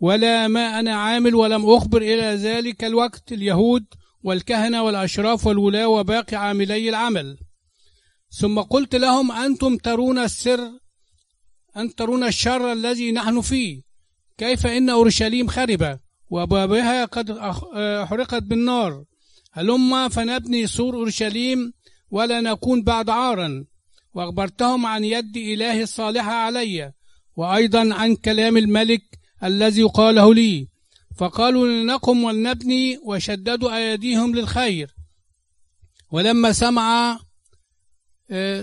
ولا 0.00 0.48
ما 0.48 0.80
أنا 0.80 0.94
عامل 0.94 1.34
ولم 1.34 1.70
أخبر 1.70 2.02
إلى 2.02 2.22
ذلك 2.22 2.84
الوقت 2.84 3.32
اليهود 3.32 3.84
والكهنة 4.22 4.82
والأشراف 4.82 5.46
والولاة 5.46 5.88
وباقي 5.88 6.36
عاملي 6.36 6.88
العمل. 6.88 7.38
ثم 8.38 8.60
قلت 8.60 8.94
لهم 8.94 9.32
أنتم 9.32 9.76
ترون 9.76 10.18
السر 10.18 10.70
أن 11.76 11.94
ترون 11.94 12.24
الشر 12.24 12.72
الذي 12.72 13.12
نحن 13.12 13.40
فيه. 13.40 13.82
كيف 14.38 14.66
إن 14.66 14.90
أورشليم 14.90 15.48
خربة 15.48 15.98
وأبوابها 16.30 17.04
قد 17.04 17.30
أحرقت 18.02 18.42
بالنار. 18.42 19.04
هلما 19.52 20.08
فنبني 20.08 20.66
سور 20.66 20.94
أورشليم 20.94 21.72
ولا 22.10 22.40
نكون 22.40 22.82
بعد 22.82 23.10
عارا؟ 23.10 23.64
وأخبرتهم 24.14 24.86
عن 24.86 25.04
يد 25.04 25.36
إله 25.36 25.82
الصالحة 25.82 26.32
علي 26.32 26.92
وأيضا 27.36 27.94
عن 27.94 28.16
كلام 28.16 28.56
الملك 28.56 29.02
الذي 29.44 29.82
قاله 29.82 30.34
لي. 30.34 30.68
فقالوا 31.18 31.68
لنقم 31.68 32.24
ولنبني 32.24 32.98
وشددوا 33.02 33.76
أيديهم 33.76 34.34
للخير. 34.34 34.94
ولما 36.12 36.52
سمع 36.52 37.12
آه، 37.12 37.25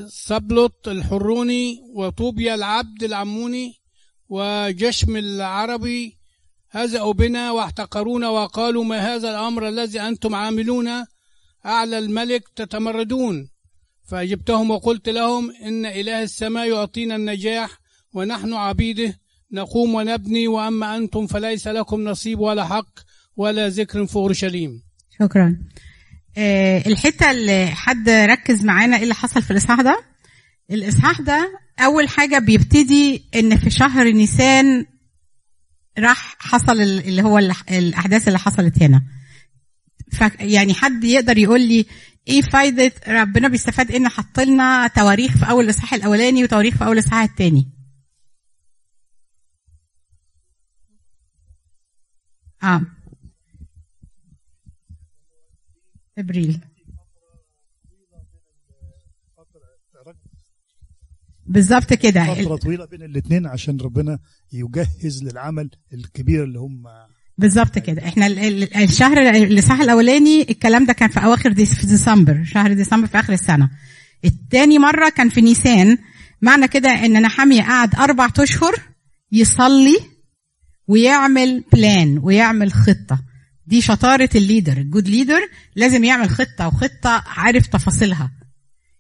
صبلط 0.08 0.88
الحروني 0.88 1.80
وطوبيا 1.96 2.56
العبد 2.56 3.04
العموني 3.04 3.74
وجشم 4.30 5.18
العربي 5.18 6.18
هزأوا 6.72 7.14
بنا 7.14 7.52
واحتقرونا 7.52 8.30
وقالوا 8.30 8.84
ما 8.84 8.98
هذا 8.98 9.30
الأمر 9.30 9.68
الذي 9.68 10.02
أنتم 10.02 10.36
عاملون؟ 10.36 10.88
أعلى 11.66 11.98
الملك 11.98 12.50
تتمردون. 12.56 13.50
فأجبتهم 14.06 14.72
وقلت 14.72 15.10
لهم 15.10 15.52
إن 15.52 15.86
إله 15.86 16.24
السماء 16.24 16.70
يعطينا 16.70 17.16
النجاح 17.16 17.80
ونحن 18.14 18.54
عبيده 18.54 19.20
نقوم 19.52 19.96
ونبني 19.96 20.48
وأما 20.48 20.98
أنتم 20.98 21.28
فليس 21.28 21.68
لكم 21.68 22.04
نصيب 22.04 22.40
ولا 22.40 22.66
حق 22.66 23.00
ولا 23.36 23.70
ذكر 23.70 24.06
في 24.06 24.16
أورشليم 24.16 24.84
شكرا. 25.20 25.58
الحتة 26.38 27.32
اللي 27.32 27.68
حد 27.68 28.10
ركز 28.10 28.64
معانا 28.66 28.98
إيه 28.98 29.04
اللي 29.04 29.14
حصل 29.16 29.42
في 29.42 29.52
الإصحاح 29.52 29.82
ده؟ 29.82 30.04
الإصحاح 30.72 31.22
ده 31.22 31.60
أول 31.80 32.10
حاجة 32.10 32.40
بيبتدي 32.40 33.26
إن 33.36 33.58
في 33.58 33.70
شهر 33.70 34.12
نيسان 34.12 34.86
راح 36.00 36.36
حصل 36.40 36.82
ال- 36.82 37.08
اللي 37.08 37.22
هو 37.22 37.38
ال- 37.38 37.54
الأحداث 37.70 38.28
اللي 38.28 38.40
حصلت 38.40 38.84
هنا. 38.84 39.04
يعني 40.40 40.74
حد 40.74 41.04
يقدر 41.04 41.38
يقول 41.38 41.62
لي 41.62 41.86
إيه 42.28 42.42
فايدة 42.42 42.92
ربنا 43.08 43.48
بيستفاد 43.48 43.92
إن 43.92 44.10
حط 44.10 44.40
لنا 44.40 44.88
تواريخ 44.88 45.38
في 45.38 45.50
أول 45.50 45.64
الاصحاح 45.66 45.94
الأولاني 45.94 46.44
وتواريخ 46.44 46.78
في 46.78 46.86
أول 46.86 46.94
الاصحاح 46.98 47.24
الثاني 47.24 47.70
آه. 52.64 52.82
أبريل. 56.18 56.60
بالظبط 61.46 61.94
كده. 61.94 62.34
فترة 62.34 62.56
طويلة 62.56 62.86
بين 62.86 63.04
الاثنين 63.04 63.48
عشان 63.48 63.78
ربنا 63.82 64.20
يجهز 64.54 65.24
للعمل 65.24 65.70
الكبير 65.94 66.44
اللي 66.44 66.60
هم 66.60 66.84
بالظبط 67.38 67.80
كده. 67.80 68.08
إحنا 68.08 68.28
ال- 68.28 68.40
ال- 68.40 68.76
الشهر 68.78 69.18
الاصحاح 69.18 69.82
الأولاني 69.82 70.42
الكلام 70.42 70.86
ده 70.86 70.94
كان 70.94 71.10
في 71.10 71.20
أواخر 71.24 71.54
في 71.56 71.86
ديسمبر 71.88 72.44
شهر 72.44 72.74
ديسمبر 72.74 73.08
في 73.08 73.20
آخر 73.20 73.34
السنة. 73.34 73.70
التاني 74.26 74.80
مرة 74.80 75.10
كان 75.10 75.30
في 75.30 75.42
نيسان. 75.42 75.98
معنى 76.42 76.68
كده 76.68 76.90
إن 76.90 77.22
نحامية 77.22 77.62
قعد 77.62 77.96
أربع 77.96 78.30
أشهر 78.40 78.76
يصلي 79.32 79.98
ويعمل 80.88 81.64
plan 81.74 82.18
ويعمل 82.18 82.74
خطة. 82.74 83.24
دي 83.68 83.82
شطارة 83.82 84.30
ال 84.36 84.41
leader. 84.41 84.78
ال 84.78 84.84
good 84.84 85.08
leader 85.08 85.50
لازم 85.76 86.04
يعمل 86.04 86.30
خطة 86.30 86.68
وخطة 86.68 87.24
عارف 87.28 87.68
تفاصيلها. 87.68 88.32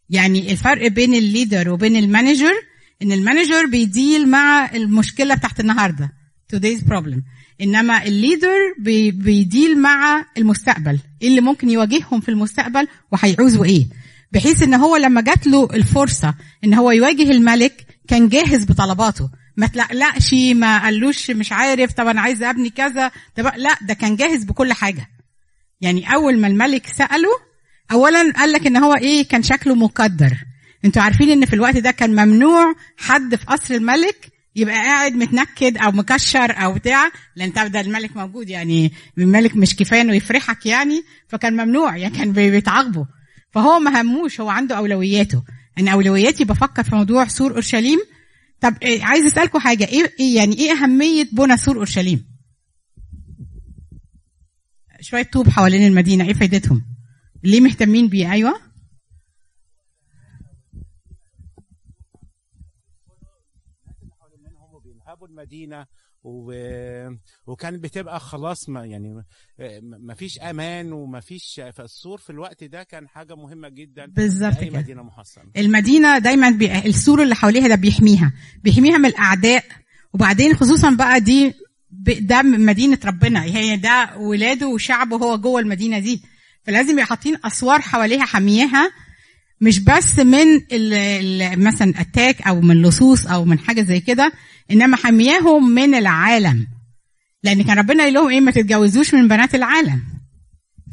يعني 0.10 0.52
الفرق 0.52 0.88
بين 0.88 1.14
الليدر 1.14 1.70
وبين 1.70 1.96
المانجر 1.96 2.54
إن 3.02 3.12
المانجر 3.12 3.66
بيديل 3.66 4.30
مع 4.30 4.72
المشكلة 4.76 5.36
بتاعت 5.36 5.60
النهارده 5.60 6.12
today's 6.56 6.82
problem. 6.82 7.22
إنما 7.62 8.04
ال 8.04 8.11
leader 8.11 8.58
بي 8.80 9.12
بي 9.12 9.35
deal 9.35 9.82
مع 9.82 10.26
المستقبل. 10.38 11.00
إيه 11.22 11.28
اللي 11.28 11.42
ممكن 11.42 11.70
يواجههم 11.70 12.22
في 12.22 12.30
المستقبل؟ 12.30 12.88
وهيعوزوا 13.12 13.66
إيه؟ 13.66 13.88
بحيث 14.32 14.64
إن 14.64 14.74
هو 14.74 14.96
لما 14.96 15.22
جات 15.22 15.48
له 15.48 15.66
الفرصة 15.74 16.36
إن 16.64 16.74
هو 16.74 16.92
يواجه 16.92 17.32
الملك 17.32 17.86
كان 18.08 18.30
جاهز 18.30 18.66
بطلباته. 18.66 19.30
ما 19.58 19.68
تلقلقش 19.68 20.34
ما 20.34 20.84
قالوش 20.84 21.32
مش 21.32 21.52
عارف 21.52 21.92
طب 21.94 22.08
أنا 22.08 22.22
عايز 22.22 22.44
أبني 22.44 22.70
كذا. 22.70 23.12
طب 23.36 23.52
لا 23.56 23.78
ده 23.82 23.94
كان 23.94 24.16
جاهز 24.16 24.44
بكل 24.44 24.74
حاجة. 24.74 25.08
يعني 25.82 26.14
أول 26.14 26.38
ما 26.40 26.48
الملك 26.48 26.88
سأله 26.88 27.30
اولا 27.92 28.34
قال 28.38 28.52
لك 28.52 28.68
إن 28.68 28.78
هو 28.78 28.94
إيه 28.94 29.28
كان 29.28 29.44
شكله 29.44 29.76
مقدر. 29.76 30.34
أنتوا 30.86 31.02
عارفين 31.02 31.30
إن 31.30 31.46
في 31.46 31.54
الوقت 31.54 31.78
ده 31.78 31.92
كان 31.92 32.12
ممنوع 32.26 32.76
حد 32.98 33.36
في 33.36 33.46
قصر 33.46 33.74
الملك 33.74 34.28
يبقى 34.56 34.76
قاعد 34.76 35.14
متنكد 35.16 35.78
أو 35.78 35.92
مكشر 35.92 36.52
أو 36.64 36.74
بتاع 36.74 37.10
لأن 37.36 37.52
ده 37.72 37.80
الملك 37.82 38.18
موجود 38.18 38.50
يعني 38.50 38.92
الملك 39.18 39.56
مش 39.56 39.76
كفاية 39.76 40.02
إنه 40.02 40.14
يفرحك 40.16 40.66
يعني 40.66 41.04
فكان 41.28 41.54
ممنوع 41.54 41.98
يعني 41.98 42.18
كان 42.18 42.32
بي- 42.34 42.52
بيتعاقبه 42.52 43.06
فهو 43.52 43.80
ما 43.80 44.02
هموش 44.02 44.42
هو 44.42 44.50
عنده 44.50 44.78
أولوياته. 44.78 45.44
ان 45.80 45.88
أولوياتي 45.88 46.44
بفكر 46.46 46.84
في 46.84 46.96
موضوع 46.96 47.28
سور 47.28 47.52
أورشليم 47.52 48.00
طب 48.64 48.78
إيه 48.84 49.04
عايز 49.04 49.26
أسألكم 49.26 49.60
حاجة. 49.60 49.84
إيه 49.86 50.14
إيه 50.20 50.36
يعني 50.36 50.56
إيه 50.56 50.72
أهمية 50.72 51.28
بنى 51.32 51.58
سور 51.58 51.78
أورشليم؟ 51.78 52.34
شوية 55.02 55.24
طوب 55.24 55.50
حوالين 55.50 55.88
المدينة 55.88 56.26
إيه 56.26 56.34
فايدتهم؟ 56.34 56.86
ليه 57.44 57.62
مهتمين 57.62 58.08
بيه؟ 58.08 58.32
أيوه. 58.32 58.74
المدينة 65.34 65.88
و... 66.24 66.54
وكان 67.48 67.78
بتبقى 67.80 68.20
خلاص 68.20 68.70
ما 68.70 68.86
يعني 68.86 69.24
ما 69.82 70.14
فيش 70.14 70.40
أمان 70.40 70.92
وما 70.94 71.20
فيش 71.20 71.62
فالسور 71.74 72.18
في 72.18 72.30
الوقت 72.30 72.64
ده 72.64 72.84
كان 72.84 73.08
حاجة 73.08 73.36
مهمة 73.36 73.70
جدا 73.70 74.06
بالظبط 74.06 74.58
كده. 74.60 74.80
مدينة 74.80 75.04
محصنه 75.04 75.46
المدينة 75.58 76.18
دايما 76.18 76.50
بي... 76.50 76.78
السور 76.80 77.24
اللي 77.24 77.36
حواليها 77.36 77.68
ده 77.68 77.76
بيحميها 77.76 78.34
بيحميها 78.64 78.98
من 78.98 79.06
الأعداء. 79.06 79.64
وبعدين 80.14 80.56
خصوصا 80.56 80.90
بقى 80.90 81.22
دي 81.22 81.54
ده 82.20 82.42
مدينة 82.42 83.00
ربنا 83.06 83.44
هي 83.44 83.78
ده 83.78 84.18
ولاده 84.18 84.68
وشعبه 84.68 85.18
هو 85.18 85.38
جوه 85.38 85.60
المدينة 85.62 86.00
دي. 86.00 86.22
فلازم 86.64 86.92
يبقى 86.94 87.06
حاطين 87.06 87.38
أسوار 87.46 87.82
حواليها 87.82 88.26
حامياها 88.26 88.92
مش 89.64 89.80
بس 89.80 90.20
من 90.20 90.46
مثلا 91.64 91.94
attack 92.02 92.42
أو 92.42 92.62
من 92.62 92.82
لصوص 92.82 93.28
أو 93.28 93.46
من 93.46 93.60
حاجة 93.60 93.82
زي 93.82 94.00
كده 94.00 94.32
إنما 94.72 94.98
حامياهم 94.98 95.70
من 95.70 95.96
العالم. 95.96 96.68
لأن 97.44 97.64
كان 97.64 97.78
ربنا 97.78 98.04
قال 98.04 98.14
لهم 98.14 98.30
إيه 98.30 98.40
ما 98.40 98.52
تتجوزوش 98.52 99.14
من 99.14 99.28
بنات 99.28 99.56
العالم. 99.56 100.02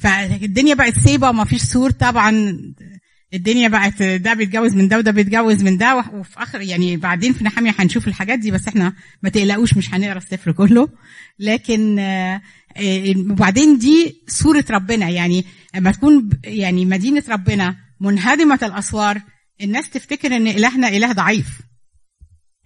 فالدنيا 0.01 0.75
بقت 0.75 0.99
سيبة 0.99 1.29
وما 1.31 1.45
فيش 1.45 1.63
سور 1.63 1.91
طبعا. 1.91 2.59
الدنيا 3.35 3.69
بقت 3.69 4.03
ده 4.03 4.35
بيتجوز 4.35 4.75
من 4.75 4.89
ده 4.89 4.99
وده 4.99 5.11
بيتجوز 5.11 5.63
من 5.63 5.79
ده 5.79 6.05
وفي 6.15 6.43
اخر 6.43 6.61
يعني 6.61 6.97
بعدين 6.97 7.33
في 7.33 7.45
نحاميه 7.45 7.75
هنشوف 7.79 8.09
الحاجات 8.09 8.39
دي 8.39 8.51
بس 8.51 8.69
إحنا 8.69 8.93
ما 9.23 9.29
تقلقوش 9.31 9.77
مش 9.77 9.95
هنقرا 9.95 10.19
السفر 10.19 10.53
كله. 10.53 10.89
لكن 11.39 11.99
آه، 11.99 12.41
آه، 12.77 13.15
وبعدين 13.17 13.79
دي 13.79 14.23
صورة 14.29 14.65
ربنا. 14.71 15.09
يعني 15.09 15.45
لما 15.75 15.91
تكون 15.93 16.31
يعني 16.45 16.85
مدينة 16.85 17.23
ربنا 17.29 17.90
منهدمة 18.01 18.59
الأسوار 18.63 19.23
الناس 19.61 19.91
تفتكر 19.91 20.37
إن 20.37 20.47
إلهنا 20.47 20.89
إله 20.89 21.13
ضعيف 21.13 21.47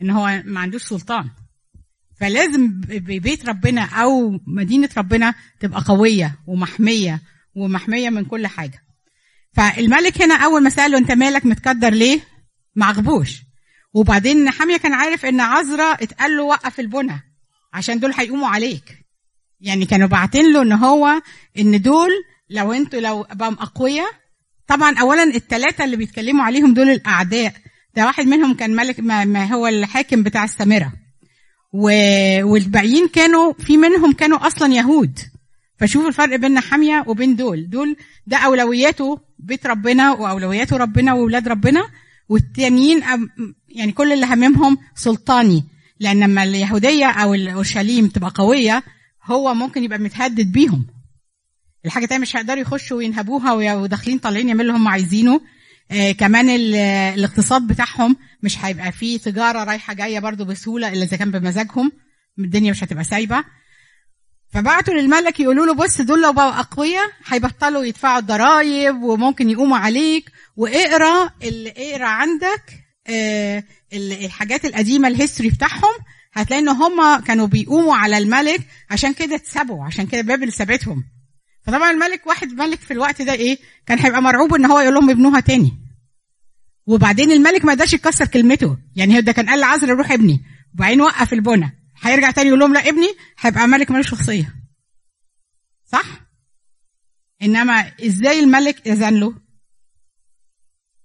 إن 0.03 0.11
هو 0.11 0.43
ما 0.45 0.61
عندوش 0.61 0.83
سلطان. 0.83 1.31
فلازم 2.21 2.81
بيت 3.01 3.49
ربنا 3.49 3.83
أو 3.85 4.41
مدينة 4.47 4.89
ربنا 4.97 5.35
تبقى 5.61 5.85
قوية 5.87 6.39
ومحمية 6.47 7.23
ومحمية 7.55 8.11
من 8.11 8.25
كل 8.25 8.47
حاجة. 8.47 8.83
فالملك 9.53 10.23
هنا 10.23 10.35
أول 10.35 10.63
ما 10.63 10.71
سأله 10.71 10.99
أنت 10.99 11.13
مالك 11.13 11.47
متكدر 11.47 11.91
ليه؟ 11.91 12.21
ما 12.75 12.87
عجبوش 12.87 13.43
وبعدين 13.95 14.45
نحاميه 14.45 14.77
كان 14.77 14.93
عارف 14.93 15.25
إن 15.27 15.41
عذرا 15.41 15.93
اتقال 15.93 16.37
له 16.37 16.43
وقف 16.43 16.81
البنى 16.81 17.21
عشان 17.73 18.01
دول 18.01 18.13
هيقوموا 18.17 18.49
عليك. 18.49 19.05
يعني 19.61 19.87
كانوا 19.87 20.09
باعتين 20.09 20.53
له 20.53 20.63
إن 20.63 20.73
هو 20.73 21.23
إن 21.59 21.83
دول 21.83 22.11
لو 22.51 22.73
أنتوا 22.73 23.01
لو 23.01 23.27
بقوا 23.33 23.53
أقوياء 23.53 24.24
طبعا 24.69 24.99
اولا 24.99 25.23
الثلاثه 25.23 25.85
اللي 25.85 25.97
بيتكلموا 25.97 26.45
عليهم 26.45 26.75
دول 26.75 26.91
الأعداء. 26.91 27.55
ده 27.97 28.07
واحد 28.07 28.27
منهم 28.27 28.55
كان 28.55 28.77
ملك 28.77 29.01
ما, 29.01 29.25
ما 29.25 29.45
هو 29.55 29.67
الحاكم 29.67 30.23
بتاع 30.23 30.45
السامرة. 30.45 30.93
و... 31.73 31.91
والباقيين 32.43 33.09
كانوا 33.09 33.53
في 33.53 33.77
منهم 33.77 34.13
كانوا 34.13 34.47
أصلا 34.47 34.75
يهود. 34.75 35.19
فشوفوا 35.79 36.09
الفرق 36.09 36.37
بين 36.37 36.61
حامية 36.61 37.05
وبين 37.07 37.37
دول. 37.37 37.71
دول 37.71 37.97
ده 38.27 38.37
أولوياته 38.37 39.21
بيت 39.39 39.67
ربنا 39.67 40.13
وأولوياته 40.13 40.77
ربنا 40.77 41.13
واولاد 41.13 41.49
ربنا. 41.49 41.89
والتانيين 42.29 43.03
يعني 43.69 43.93
كل 43.93 44.13
اللي 44.13 44.27
هممهم 44.27 44.79
سلطاني. 44.95 45.65
لأن 46.01 46.21
لما 46.21 46.43
اليهودية 46.43 47.07
أو 47.07 47.35
الاورشليم 47.35 48.07
تبقى 48.09 48.33
قوية 48.35 48.83
هو 49.25 49.55
ممكن 49.55 49.85
يبقى 49.85 49.99
متهدد 49.99 50.53
بيهم. 50.53 50.87
الحاجة 51.87 52.07
تانية 52.07 52.21
مش 52.23 52.37
هيقدروا 52.37 52.61
يخشوا 52.61 52.97
وينهبوها 52.97 53.53
وداخلين 53.75 54.19
طالعين 54.19 54.49
يعملوا 54.49 54.63
اللي 54.63 54.73
هم 54.83 54.89
عايزينه. 54.89 55.41
آه 55.91 56.13
كمان 56.13 56.51
ال- 56.51 56.75
الاقتصاد 57.19 57.63
بتاعهم 57.67 58.17
مش 58.43 58.65
هيبقى 58.65 58.93
فيه 58.93 59.19
تجارة 59.19 59.65
رايحة 59.65 59.95
جاية 59.95 60.19
برضو 60.21 60.45
بسهولة 60.45 60.89
إلا 60.93 61.03
إذا 61.05 61.17
كان 61.17 61.31
بمزاجهم. 61.31 61.93
الدنيا 62.39 62.71
مش 62.71 62.85
هتبقى 62.85 63.05
سايبة. 63.05 63.45
فبعتوا 64.53 64.95
للملك 64.95 65.41
يقولوا 65.41 65.67
له 65.67 65.75
بص 65.75 66.01
دول 66.01 66.23
لو 66.23 66.33
بقوا 66.33 66.61
أقوياء 66.61 67.11
هيبطلوا 67.27 67.85
يدفعوا 67.85 68.19
الضرايب 68.19 69.03
وممكن 69.03 69.51
يقوموا 69.51 69.77
عليك. 69.79 70.31
واقرأ 70.57 71.31
ال- 71.43 71.73
اقرأ 71.79 72.07
عندك 72.07 72.63
آه، 73.07 73.65
ال- 73.93 74.25
الحاجات 74.25 74.65
القديمة 74.65 75.09
الهيستوري 75.09 75.51
بتاعهم. 75.51 75.95
هتلاقي 76.33 76.61
إن 76.63 76.69
هم 76.69 77.21
كانوا 77.21 77.47
بيقوموا 77.47 77.97
على 77.97 78.19
الملك 78.19 78.61
عشان 78.91 79.13
كده 79.15 79.35
اتسابوا 79.37 79.85
عشان 79.85 80.07
كده 80.07 80.21
بابل 80.23 80.53
سابتهم 80.53 81.05
فطبعا 81.67 81.91
الملك 81.91 82.27
واحد 82.27 82.53
ملك 82.53 82.81
في 82.81 82.91
الوقت 82.93 83.23
ده 83.23 83.33
إيه؟ 83.33 83.59
كان 83.87 83.99
هيبقى 83.99 84.23
مرعوب 84.23 84.55
إن 84.55 84.65
هو 84.67 84.81
يقول 84.81 84.95
لهم 84.95 85.11
ابنوها 85.11 85.41
تاني. 85.41 85.73
وبعدين 86.87 87.33
الملك 87.33 87.65
ما 87.65 87.73
قدرش 87.73 87.93
يكسر 87.93 88.27
كلمته. 88.27 88.79
يعني 88.97 89.21
ده 89.21 89.33
كان 89.33 89.49
قال 89.49 89.61
لعزر 89.61 89.89
روح 89.89 90.13
ابني. 90.13 90.45
وبعدين 90.75 91.01
وقف 91.01 91.33
البنى 91.33 91.79
هيرجع 92.01 92.31
تاني 92.31 92.49
يقول 92.49 92.61
لهم 92.61 92.75
لا 92.75 92.89
ابني 92.89 93.09
هيبقى 93.41 93.67
ملك 93.67 93.91
ملوش 93.91 94.11
شخصية. 94.11 94.55
صح؟ 95.85 96.05
إنما 97.43 97.93
إزاي 98.07 98.41
الملك 98.41 98.89
إذن 98.89 99.21
له؟ 99.21 99.35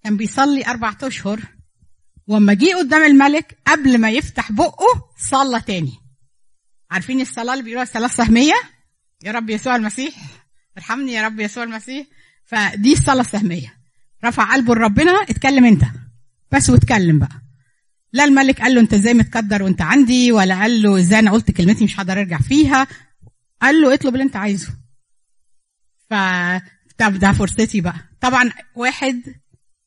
كان 0.04 0.18
بيصلي 0.18 0.66
أربع 0.68 0.96
أشهر. 1.04 1.40
وأما 2.28 2.54
جه 2.54 2.76
قدام 2.78 3.02
الملك 3.04 3.58
قبل 3.68 3.98
ما 3.98 4.12
يفتح 4.12 4.52
بقه 4.52 5.12
صلى 5.18 5.62
تاني. 5.62 5.94
عارفين 6.92 7.22
الصلاة 7.22 7.54
اللي 7.54 7.64
بيقولوها 7.64 7.84
الصلاه 7.84 8.06
السهميه 8.06 8.54
يا 9.24 9.32
رب 9.32 9.50
يسوع 9.50 9.76
المسيح. 9.76 10.16
ارحمني 10.80 11.14
يا 11.14 11.22
رب 11.26 11.40
يسوع 11.40 11.64
المسيح. 11.64 12.08
فدي 12.46 12.94
الصلاة 12.94 13.22
السهمية. 13.22 13.74
رفع 14.26 14.54
قلبه 14.54 14.76
لربنا 14.76 15.12
اتكلم 15.12 15.66
انت. 15.66 15.84
بس 16.52 16.70
واتكلم 16.70 17.20
بقى. 17.20 17.42
لا 18.14 18.24
الملك 18.24 18.62
قال 18.62 18.76
له 18.76 18.82
انت 18.82 18.94
إزاي 18.94 19.14
متكدر 19.14 19.64
وانت 19.64 19.82
عندي 19.82 20.32
ولا 20.32 20.60
قال 20.60 20.82
له 20.82 21.00
إزاي 21.00 21.20
أنا 21.20 21.32
قلت 21.32 21.52
كلمتي 21.52 21.84
مش 21.84 22.00
هقدر 22.00 22.20
ارجع 22.20 22.38
فيها. 22.38 22.88
قال 23.62 23.82
له 23.82 23.94
اطلب 23.94 24.14
اللي 24.14 24.24
انت 24.24 24.36
عايزه. 24.36 24.70
ف 26.10 26.14
طب 26.98 27.14
ده 27.20 27.32
فرصتي 27.32 27.82
بقى. 27.82 27.96
طبعا 28.22 28.52
واحد 28.76 29.22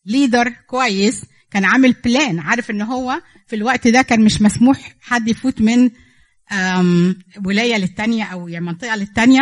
leader 0.07 0.48
كويس 0.48 1.24
كان 1.50 1.64
عامل 1.64 1.92
plan 1.92 2.38
عارف 2.38 2.70
ان 2.70 2.83
هو 2.83 3.22
في 3.46 3.57
الوقت 3.57 3.88
ده 3.88 4.02
كان 4.02 4.24
مش 4.24 4.42
مسموح 4.42 4.94
حد 5.00 5.28
يفوت 5.28 5.61
من 5.61 5.90
ولاية 7.46 7.76
للتانية 7.76 8.24
أو 8.24 8.48
يعني 8.48 8.64
منطقة 8.64 8.96
للتانية. 8.96 9.40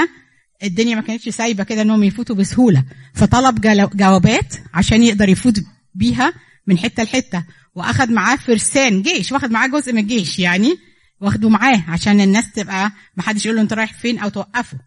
الدنيا 0.62 0.94
ما 0.94 1.02
كانتش 1.02 1.28
سايبة 1.28 1.64
كده 1.64 1.82
إنهم 1.82 2.02
يفوتوا 2.04 2.36
بسهولة. 2.36 2.84
فطلب 3.14 3.60
جوابات 3.96 4.54
عشان 4.74 5.02
يقدر 5.02 5.28
يفوت 5.28 5.60
بيها 5.94 6.32
من 6.66 6.78
حتة 6.78 7.02
لحتة. 7.02 7.44
وأخد 7.74 8.10
معاه 8.10 8.36
فرسان 8.36 9.02
جيش 9.02 9.32
واخد 9.32 9.50
معاه 9.50 9.66
جزء 9.66 9.92
من 9.92 9.98
الجيش 9.98 10.38
يعني 10.38 10.78
واخده 11.20 11.48
معاه 11.48 11.84
عشان 11.88 12.20
الناس 12.20 12.52
تبقى 12.52 12.92
ما 13.16 13.22
حدش 13.22 13.46
يقول 13.46 13.56
له 13.56 13.62
أنت 13.62 13.72
رايح 13.72 13.92
فين 13.92 14.18
أو 14.18 14.28
توقفه. 14.28 14.78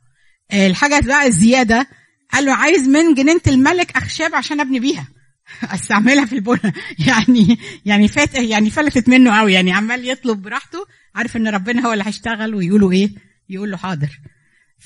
الحاجة 0.53 1.05
بقى 1.05 1.27
الزيادة 1.27 1.87
قال 2.33 2.45
له 2.45 2.53
عايز 2.53 2.87
من 2.87 3.13
جنينة 3.13 3.41
الملك 3.47 3.97
أخشاب 3.97 4.35
عشان 4.35 4.59
أبني 4.59 4.79
بيها. 4.79 5.07
أستعملها 5.63 6.25
في 6.25 6.35
البنى 6.35 6.73
يعني 7.07 7.59
يعني 7.85 8.07
فات 8.07 8.35
يعني 8.35 8.69
فلتت 8.69 9.09
منه 9.09 9.39
قوي 9.39 9.53
يعني 9.53 9.71
عمال 9.71 10.09
يطلب 10.09 10.41
براحته 10.41 10.85
عارف 11.15 11.37
إن 11.37 11.47
ربنا 11.47 11.87
هو 11.87 11.93
اللي 11.93 12.03
هيشتغل 12.07 12.55
ويقولوا 12.55 12.91
إيه؟ 12.91 13.09
يقول 13.49 13.71
له 13.71 13.77
حاضر. 13.77 14.19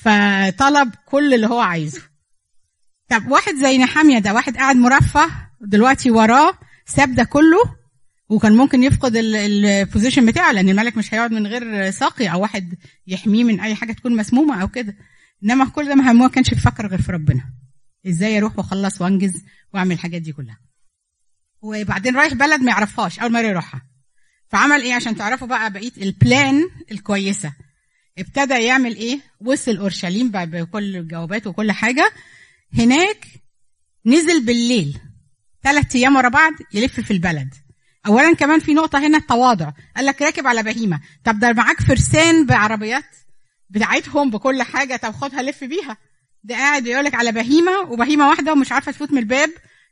فطلب 0.02 0.94
كل 1.06 1.34
اللي 1.34 1.46
هو 1.46 1.60
عايزه. 1.60 2.02
طب 3.08 3.28
واحد 3.28 3.54
زي 3.54 3.78
نحامية 3.78 4.18
ده 4.18 4.34
واحد 4.34 4.56
قاعد 4.56 4.76
مرفه 4.76 5.30
دلوقتي 5.60 6.10
وراه 6.10 6.58
ساب 6.86 7.14
ده 7.14 7.24
كله 7.24 7.58
وكان 8.28 8.56
ممكن 8.56 8.82
يفقد 8.82 9.16
البوزيشن 9.16 10.26
بتاعه 10.26 10.52
لأن 10.52 10.68
الملك 10.68 10.96
مش 10.96 11.14
هيقعد 11.14 11.32
من 11.32 11.46
غير 11.46 11.90
ساقي 11.90 12.26
أو 12.32 12.40
واحد 12.42 12.74
يحميه 13.06 13.44
من 13.44 13.60
أي 13.60 13.74
حاجة 13.74 13.92
تكون 13.92 14.16
مسمومة 14.16 14.62
أو 14.62 14.68
كده. 14.68 14.96
إنما 15.44 15.64
كل 15.64 15.88
ده 15.88 15.94
ما 15.94 16.28
كانش 16.28 16.50
بيفكر 16.50 16.86
غير 16.86 17.02
في 17.02 17.12
ربنا. 17.12 17.44
إزاي 18.08 18.38
أروح 18.38 18.58
وأخلص 18.58 19.00
وأنجز 19.00 19.42
وأعمل 19.74 19.92
الحاجات 19.92 20.22
دي 20.22 20.32
كلها؟ 20.32 20.58
وبعدين 21.62 22.16
رايح 22.16 22.34
بلد 22.34 22.60
ما 22.60 22.70
يعرفهاش 22.70 23.18
أول 23.18 23.32
مرة 23.32 23.40
يروحها. 23.46 23.82
فعمل 24.48 24.82
إيه 24.82 24.94
عشان 24.94 25.16
تعرفوا 25.16 25.46
بقى 25.46 25.72
بقية 25.72 25.92
البلان 26.02 26.62
الكويسة؟ 26.92 27.52
ابتدى 28.18 28.54
يعمل 28.54 28.96
إيه؟ 28.96 29.20
وصل 29.40 29.76
اورشليم 29.76 30.30
بكل 30.30 30.96
الجوابات 30.96 31.46
وكل 31.46 31.72
حاجة. 31.72 32.12
هناك 32.78 33.26
نزل 34.06 34.44
بالليل. 34.44 34.98
ثلاث 35.62 35.96
أيام 35.96 36.16
ورا 36.16 36.28
بعض 36.28 36.52
يلف 36.74 37.00
في 37.00 37.10
البلد. 37.10 37.54
اولا 38.06 38.34
كمان 38.34 38.60
في 38.60 38.74
نقطة 38.74 39.06
هنا 39.06 39.18
التواضع. 39.18 39.72
قال 39.96 40.06
لك 40.06 40.22
راكب 40.22 40.46
على 40.46 40.62
بهيمة. 40.62 41.00
طب 41.24 41.38
ده 41.38 41.52
معاك 41.52 41.80
فرسان 41.80 42.46
بعربيات 42.46 43.04
بتاعتهم 43.70 44.30
بكل 44.30 44.62
حاجة. 44.62 44.96
طب 44.96 45.12
خدها 45.12 45.42
لف 45.42 45.64
بيها. 45.64 45.96
ده 46.44 46.54
قاعد 46.54 46.86
يقول 46.86 47.04
لك 47.04 47.14
على 47.14 47.32
بهيمة 47.32 47.80
وبهيمة 47.80 48.28
واحدة 48.28 48.52
ومش 48.52 48.72
عارفة 48.72 48.92
تفوت 48.92 49.12
من 49.12 49.18
الباب. 49.18 49.50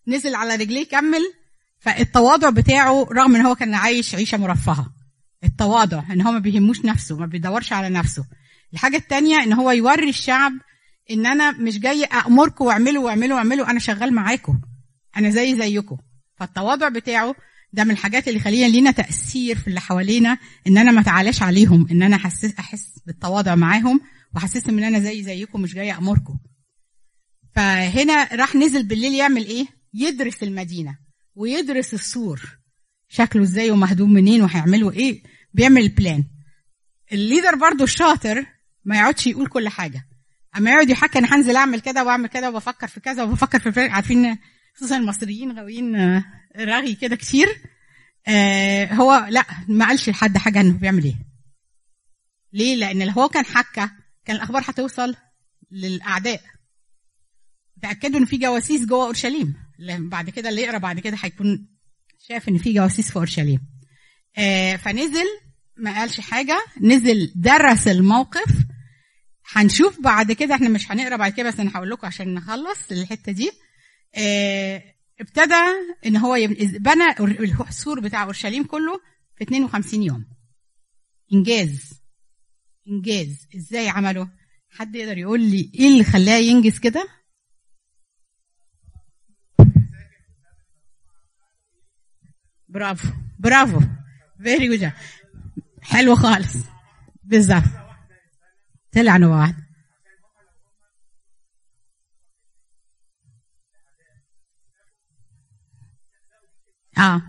نزل 0.09 0.35
على 0.35 0.55
رجليه 0.57 0.89
كمل 0.89 1.33
فالتواضع 1.81 2.51
بتاعه 2.51 3.09
رغم 3.13 3.37
إن 3.37 3.47
هو 3.47 3.55
كان 3.55 3.75
عايش 3.75 4.15
عيشة 4.15 4.39
مرفهة. 4.39 4.96
التواضع 5.45 6.03
إن 6.13 6.21
هو 6.21 6.33
ما 6.33 6.39
بيهموش 6.39 6.85
نفسه 6.85 7.17
ما 7.17 7.27
بيدورش 7.27 7.73
على 7.73 7.89
نفسه. 7.89 8.25
الحاجة 8.73 8.97
الثانية 8.97 9.43
إن 9.43 9.53
هو 9.53 9.71
يوري 9.71 10.09
الشعب 10.09 10.53
إن 11.11 11.27
أنا 11.27 11.51
مش 11.51 11.79
جاي 11.79 12.05
امركم 12.05 12.65
واعملوا 12.65 13.05
واعملوا 13.05 13.37
واعملوا 13.37 13.71
أنا 13.71 13.79
شغال 13.79 14.15
معاكم. 14.15 14.61
أنا 15.17 15.31
زي 15.31 15.57
زيكم. 15.57 15.97
فالتواضع 16.37 16.89
بتاعه 16.89 17.35
ده 17.73 17.85
من 17.85 17.91
الحاجات 17.91 18.29
اللي 18.29 18.41
خلينا 18.41 18.67
لينا 18.67 18.91
تأثير 18.91 19.59
في 19.59 19.69
اللي 19.69 19.81
حوالينا 19.81 20.39
إن 20.67 20.79
أنا 20.79 20.91
ما 20.93 21.03
تعالاش 21.03 21.43
عليهم 21.43 21.87
إن 21.91 22.03
أنا 22.03 22.17
احس 22.17 22.45
أحس 22.45 22.99
بالتواضع 23.07 23.55
معاهم 23.55 24.01
واحسسهم 24.35 24.79
إن 24.79 24.85
أنا 24.85 24.99
زي 25.01 25.23
زيكم 25.23 25.61
مش 25.61 25.75
جاية 25.75 25.99
امركم 25.99 26.39
فهنا 27.55 28.29
راح 28.33 28.55
نزل 28.55 28.83
بالليل 28.83 29.15
يعمل 29.15 29.45
إيه؟ 29.47 29.67
يدرس 29.95 30.43
المدينة 30.43 30.99
ويدرس 31.35 31.95
السور. 31.95 32.56
شكله 33.09 33.43
إزاي 33.43 33.71
ومهدوم 33.71 34.13
منين 34.13 34.43
وهيعملوا 34.43 34.93
إيه. 34.93 35.23
بيعمل 35.55 35.83
ال 35.83 35.91
plan 35.91 36.25
ال 37.13 37.19
leader 37.19 37.55
برضو 37.55 37.85
الشاطر 37.85 38.47
ما 38.85 38.97
يقعدش 38.97 39.27
يقول 39.27 39.47
كل 39.47 39.69
حاجة. 39.69 40.07
أما 40.57 40.71
يقعد 40.71 40.91
يحكي 40.91 41.19
أنا 41.19 41.35
هنزل 41.37 41.57
أعمل 41.57 41.81
كده 41.81 42.05
وأعمل 42.05 42.29
كده 42.29 42.51
وبفكر 42.51 42.89
في 42.89 43.01
كذا 43.01 43.23
وبفكر 43.23 43.61
في 43.61 43.73
فلان. 43.73 43.91
عارفين 43.91 44.39
خصوصا 44.77 44.97
المصريين 44.97 45.59
غاويين 45.59 45.97
آه، 45.97 46.25
رغي 46.57 46.95
كده 46.95 47.17
كتير. 47.17 47.49
آه 48.29 48.95
هو 48.95 49.27
لا 49.31 49.45
ما 49.69 49.87
قالش 49.87 50.09
لحد 50.09 50.39
حاجة 50.39 50.61
إنه 50.61 50.73
بيعمل 50.79 51.05
إيه. 51.05 51.17
ليه؟ 52.53 52.77
لأن 52.77 53.03
لو 53.03 53.13
هو 53.13 53.29
كان 53.29 53.45
حكى 53.45 53.89
كان 54.25 54.37
الأخبار 54.37 54.63
هتوصل 54.67 55.15
للأعداء. 55.71 56.41
تأكدوا 57.83 58.21
إن 58.21 58.25
في 58.25 58.37
جواسيس 58.37 58.85
جوه 58.85 59.07
أورشليم. 59.07 59.55
بعد 59.99 60.31
كده 60.31 60.49
اللي 60.49 60.63
يقرأ 60.63 60.79
بعد 60.79 61.01
كده 61.01 61.17
هيكون 61.21 61.69
شاف 62.29 62.49
إن 62.49 62.59
في 62.59 62.73
جواسيس 62.73 63.11
في 63.11 63.17
اورشليم 63.17 63.61
آه 64.39 64.77
فنزل 64.77 65.27
ما 65.77 65.99
قالش 65.99 66.21
حاجة. 66.21 66.65
نزل 66.81 67.33
درس 67.37 67.89
الموقف. 67.89 68.55
هنشوف 69.53 70.01
بعد 70.01 70.33
كده 70.33 70.55
إحنا 70.55 70.69
مش 70.69 70.93
هنقرأ 70.93 71.17
بعد 71.17 71.33
كده 71.33 71.49
بس 71.49 71.61
أنا 71.61 71.71
هقول 71.75 71.91
لكم 71.91 72.07
عشان 72.07 72.35
نخلص 72.35 72.93
الحتة 72.93 73.33
دي. 73.33 73.51
آه 74.15 74.83
ابتدى 75.21 75.55
إن 76.07 76.17
هو 76.17 76.37
بنى 76.61 77.05
السور 77.69 78.01
بتاع 78.01 78.23
أورشليم 78.23 78.65
كله 78.65 79.01
في 79.37 79.45
52 79.45 80.03
يوم. 80.03 80.25
إنجاز. 81.33 81.91
إنجاز. 82.89 83.47
إزاي 83.57 83.89
عمله؟ 83.89 84.29
حد 84.71 84.95
يقدر 84.95 85.19
يقول 85.19 85.41
لي 85.41 85.71
إيه 85.75 85.89
اللي 85.89 86.05
خلاه 86.05 86.37
ينجز 86.39 86.79
كده؟ 86.79 87.09
برافو 92.69 93.09
برافو 93.39 93.81
very 94.43 94.77
good 94.77 94.93
حلو 95.83 96.17
خالص. 96.17 96.57
بالظبط. 97.25 97.63
طلع 98.93 99.17
نوع 99.17 99.41
واحد. 99.41 99.55
آه. 106.99 107.23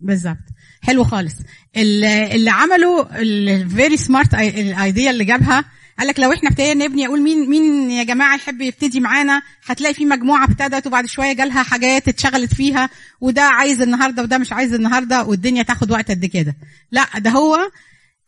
بالظبط. 0.00 0.36
حلو 0.82 1.04
خالص. 1.04 1.40
ال- 1.76 2.04
اللي 2.04 2.50
عملوا 2.50 3.20
ال 3.20 3.35
very 3.35 3.96
smart 3.96 4.34
ال 4.34 4.49
idea 4.49 5.10
اللي 5.10 5.24
جابها 5.24 5.64
قال 5.98 6.08
لك 6.08 6.20
لو 6.20 6.32
إحنا 6.32 6.48
ابتدينا 6.50 6.84
نبني 6.84 7.06
أقول 7.06 7.22
مين 7.22 7.50
مين 7.50 7.90
يا 7.90 8.02
جماعة 8.04 8.36
يحب 8.36 8.60
يبتدي 8.60 9.00
معانا؟ 9.00 9.42
هتلاقي 9.66 9.94
في 9.94 10.04
مجموعة 10.04 10.44
ابتدت 10.44 10.86
وبعد 10.86 11.06
شوية 11.06 11.32
جالها 11.32 11.62
حاجات 11.62 12.08
اتشغلت 12.08 12.54
فيها 12.54 12.90
وده 13.20 13.42
عايز 13.42 13.82
النهارده 13.82 14.22
وده 14.22 14.38
مش 14.38 14.52
عايز 14.52 14.74
النهارده 14.74 15.24
والدنيا 15.24 15.62
تاخد 15.62 15.90
وقت 15.90 16.10
قد 16.10 16.24
كده. 16.24 16.56
لا 16.90 17.06
ده 17.18 17.30
هو 17.30 17.70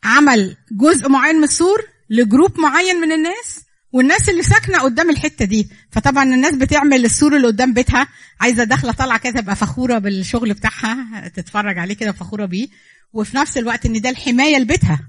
عمل 0.03 0.57
جزء 0.71 1.09
معين 1.09 1.35
من 1.35 1.43
السور 1.43 1.79
ل 2.09 2.17
group 2.17 2.59
معين 2.59 2.95
من 2.95 3.11
الناس 3.11 3.59
والناس 3.91 4.29
اللي 4.29 4.43
ساكنة 4.43 4.79
قدام 4.79 5.09
الحتة 5.09 5.45
دي. 5.45 5.69
فطبعا 5.91 6.23
الناس 6.23 6.55
بتعمل 6.55 7.05
السور 7.05 7.35
اللي 7.35 7.47
قدام 7.47 7.73
بيتها 7.73 8.07
عايزة 8.41 8.63
داخلة 8.63 8.91
طالعة 8.91 9.19
كده 9.19 9.41
تبقى 9.41 9.55
فخورة 9.55 9.97
بالشغل 9.97 10.53
بتاعها 10.53 11.27
تتفرج 11.27 11.77
عليه 11.77 11.93
كده 11.95 12.11
فخوره 12.11 12.45
بيه. 12.45 12.67
وفي 13.13 13.37
نفس 13.37 13.57
الوقت 13.57 13.85
إن 13.85 14.01
ده 14.01 14.09
الحماية 14.09 14.57
لبيتها. 14.57 14.99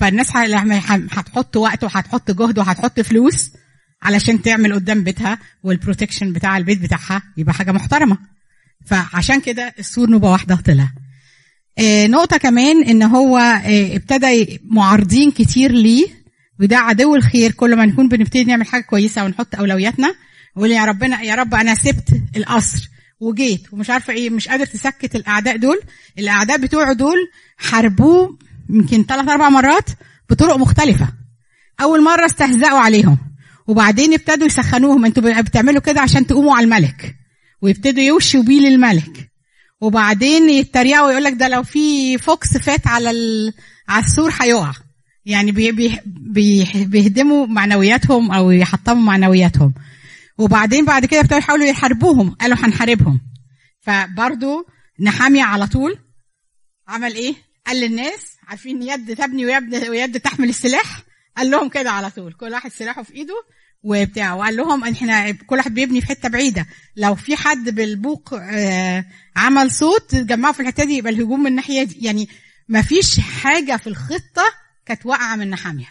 فالناس 0.00 0.36
هتحط 1.10 1.56
وقت 1.56 1.84
وهتحط 1.84 2.30
جهد 2.30 2.58
وهتحط 2.58 3.00
فلوس 3.00 3.50
علشان 4.02 4.42
تعمل 4.42 4.74
قدام 4.74 5.04
بيتها 5.04 5.38
والبروتكشن 5.62 6.32
بتاع 6.32 6.56
البيت 6.56 6.78
بتاعها 6.78 7.22
يبقى 7.36 7.54
حاجة 7.54 7.72
محترمة. 7.72 8.18
فعشان 8.86 9.40
كده 9.40 9.74
السور 9.78 10.10
نوبة 10.10 10.30
واحدة 10.30 10.56
طلع. 10.56 10.88
آه، 11.78 12.06
نقطة 12.06 12.36
كمان 12.36 12.84
إن 12.84 13.02
هو 13.02 13.38
آه، 13.38 13.96
ابتدى 13.96 14.60
معارضين 14.64 15.30
كتير 15.30 15.72
ليه 15.72 16.06
وده 16.60 16.76
عدو 16.76 17.16
الخير. 17.16 17.52
كل 17.52 17.76
ما 17.76 17.86
نكون 17.86 18.08
بنبتدي 18.08 18.44
نعمل 18.44 18.66
حاجة 18.66 18.82
كويسة 18.82 19.24
ونحط 19.24 19.54
أولوياتنا 19.54 20.14
ويقول 20.56 20.70
يا 20.70 20.84
ربنا 20.84 21.22
يا 21.22 21.34
رب 21.34 21.54
أنا 21.54 21.74
سبت 21.74 22.22
القصر 22.36 22.90
وجيت. 23.20 23.72
ومش 23.72 23.90
عارفة 23.90 24.12
إيه 24.12 24.30
مش 24.30 24.48
قادر 24.48 24.66
تسكت 24.66 25.16
الأعداء 25.16 25.56
دول. 25.56 25.80
الأعداء 26.18 26.58
بتوعه 26.58 26.92
دول 26.92 27.16
حاربوه 27.58 28.38
يمكن 28.74 29.04
ثلاث 29.04 29.28
أربع 29.28 29.48
مرات 29.48 29.90
بطرق 30.30 30.56
مختلفة. 30.56 31.08
أول 31.80 32.04
مرة 32.04 32.26
استهزأوا 32.26 32.78
عليهم 32.78 33.18
وبعدين 33.66 34.14
ابتدوا 34.14 34.46
يسخنوهم. 34.46 35.04
أنتوا 35.04 35.40
بتعملوا 35.40 35.80
كده 35.80 36.00
عشان 36.00 36.26
تقوموا 36.26 36.56
على 36.56 36.64
الملك 36.64 37.16
ويبتدوا 37.62 38.02
يوشوا 38.02 38.42
بيه 38.42 38.60
للملك. 38.60 39.30
وبعدين 39.80 40.50
يتريقوا 40.50 41.06
ويقول 41.06 41.24
لك 41.24 41.32
ده 41.32 41.48
لو 41.48 41.62
في 41.62 42.18
fox 42.18 42.56
فات 42.56 42.86
على 42.86 43.10
ال... 43.10 43.52
على 43.88 44.04
السور 44.04 44.32
هيقع. 44.40 44.72
يعني 45.24 45.52
بي... 45.52 45.72
بي... 45.72 45.98
بي... 46.06 46.68
بيهدموا 46.74 47.46
معنوياتهم 47.46 48.32
أو 48.32 48.50
يحطموا 48.50 49.02
معنوياتهم. 49.02 49.74
وبعدين 50.38 50.84
بعد 50.84 51.06
كده 51.06 51.20
ابتدوا 51.20 51.38
يحاولوا 51.38 51.66
يحاربوهم. 51.66 52.30
قالوا 52.30 52.56
هنحاربهم. 52.60 53.20
فبرضو 53.80 54.66
نحامية 55.00 55.42
على 55.42 55.66
طول. 55.66 55.98
عمل 56.88 57.14
إيه؟ 57.14 57.34
قال 57.66 57.80
للناس 57.80 58.29
عارفين 58.50 58.82
يد 58.82 59.16
تبني 59.16 59.46
ويد 59.46 59.74
ويد 59.88 60.20
تحمل 60.20 60.48
السلاح؟ 60.48 61.02
قال 61.36 61.50
لهم 61.50 61.68
كده 61.68 61.90
على 61.90 62.10
طول. 62.10 62.32
كل 62.32 62.52
واحد 62.52 62.70
سلاحه 62.72 63.02
في 63.02 63.14
ايده 63.14 63.34
وبتاع. 63.82 64.34
وقال 64.34 64.56
لهم 64.56 64.84
إحنا 64.84 65.30
كل 65.30 65.56
واحد 65.56 65.74
بيبني 65.74 66.00
في 66.00 66.06
حتة 66.06 66.28
بعيدة. 66.28 66.66
لو 66.96 67.14
في 67.14 67.36
حد 67.36 67.70
بالبوق 67.70 68.34
آه 68.34 69.04
عمل 69.36 69.70
صوت 69.70 70.14
جمعوا 70.14 70.52
في 70.54 70.60
الحتة 70.60 70.84
دي 70.84 70.96
يبقى 70.96 71.12
الهجوم 71.12 71.40
من 71.40 71.46
الناحية 71.46 71.82
دي. 71.82 72.04
يعني 72.06 72.28
ما 72.68 72.82
فيش 72.82 73.20
حاجة 73.20 73.76
في 73.76 73.86
الخطة 73.86 74.44
كانت 74.86 75.06
واقعة 75.06 75.36
من 75.36 75.50
نحاميه 75.50 75.88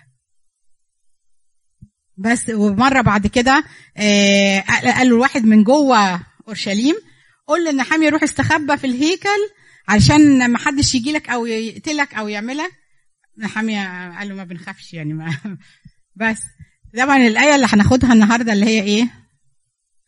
بس 2.17 2.49
ومرة 2.49 3.01
بعد 3.01 3.27
كده 3.27 3.63
آه 3.97 4.59
قالوا 4.59 5.01
الواحد 5.01 5.45
من 5.45 5.63
جوه 5.63 6.21
أورشليم 6.47 6.95
قول 7.47 7.65
للنحامي 7.65 8.09
روح 8.09 8.23
استخبى 8.23 8.77
في 8.77 8.87
الهيكل 8.87 9.39
علشان 9.89 10.51
ما 10.51 10.57
حدش 10.57 10.95
يجي 10.95 11.11
لك 11.11 11.29
أو 11.29 11.45
يقتلك 11.45 12.13
أو 12.13 12.27
يعملك 12.27 12.71
نحامية 13.37 14.09
قال 14.17 14.29
له 14.29 14.35
ما 14.35 14.43
بنخافش 14.43 14.93
يعني 14.93 15.13
ما 15.13 15.37
بس 16.21 16.41
طبعا 16.97 17.17
الآية 17.17 17.55
اللي 17.55 17.67
هناخدها 17.69 18.13
النهاردة 18.13 18.53
اللي 18.53 18.65
هي 18.65 18.83
إيه؟ 18.83 19.09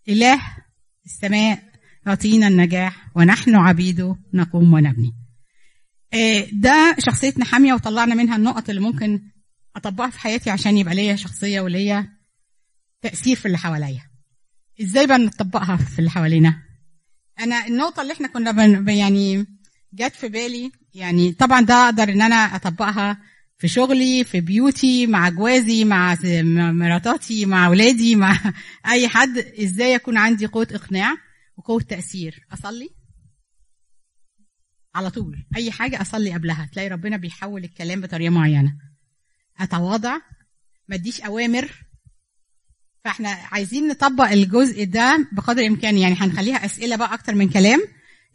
إله 0.10 0.42
السماء 1.06 1.64
يعطينا 2.08 2.48
النجاح 2.48 3.08
ونحن 3.16 3.56
عبيده 3.56 4.16
نقوم 4.34 4.74
ونبني. 4.74 5.14
إيه 6.14 6.50
ده 6.54 6.96
شخصية 7.00 7.34
نحامية 7.38 7.74
وطلعنا 7.74 8.16
منها 8.16 8.36
النقط 8.36 8.70
اللي 8.70 8.82
ممكن 8.82 9.22
أطبقها 9.76 10.10
في 10.10 10.20
حياتي 10.20 10.50
عشان 10.50 10.78
يبقى 10.78 10.96
ليا 10.96 11.16
شخصية 11.16 11.62
وليا 11.62 12.08
تأثير 13.02 13.36
في 13.36 13.46
اللي 13.46 13.58
حواليا. 13.58 14.02
إزاي 14.82 15.08
بقى 15.08 15.18
نطبقها 15.18 15.78
في 15.78 16.00
اللي 16.00 16.10
حوالينا؟ 16.10 16.64
أنا 17.40 17.68
النقطة 17.68 18.02
اللي 18.02 18.14
إحنا 18.14 18.28
كنا 18.28 18.92
يعني 18.92 19.46
جت 19.94 20.16
في 20.16 20.30
بالي 20.30 20.72
يعني 20.94 21.32
طبعا 21.32 21.62
ده 21.62 21.74
أقدر 21.74 22.04
إن 22.04 22.22
أنا 22.22 22.36
أطبقها 22.36 23.18
في 23.58 23.68
شغلي 23.68 24.24
في 24.24 24.42
بيوتي 24.42 25.08
مع 25.08 25.30
جوازي 25.30 25.86
مع 25.86 26.18
مراتاتي 26.72 27.46
مع 27.46 27.68
أولادي 27.68 28.16
مع 28.16 28.54
أي 28.92 29.08
حد. 29.08 29.38
إزاي 29.38 29.94
يكون 29.94 30.18
عندي 30.18 30.46
قوة 30.46 30.68
إقناع 30.72 31.16
وقوة 31.58 31.82
تأثير؟ 31.82 32.46
أصلي 32.54 32.90
على 34.96 35.10
طول. 35.10 35.46
أي 35.56 35.72
حاجة 35.72 36.02
أصلي 36.02 36.34
قبلها. 36.34 36.70
تلاقي 36.74 36.88
ربنا 36.88 37.18
بيحول 37.18 37.64
الكلام 37.64 38.02
بطريقة 38.02 38.30
معينة. 38.32 38.78
أتواضع 39.60 40.18
ما 40.88 40.96
أديش 40.96 41.22
أوامر. 41.22 41.72
فإحنا 43.04 43.30
عايزين 43.30 43.88
نطبق 43.88 44.32
الجزء 44.32 44.84
ده 44.84 45.28
بقدر 45.32 45.62
الإمكان. 45.62 45.98
يعني 45.98 46.16
هنخليها 46.16 46.66
أسئلة 46.66 46.96
بقى 46.96 47.14
أكتر 47.14 47.36
من 47.36 47.50
كلام. 47.50 47.80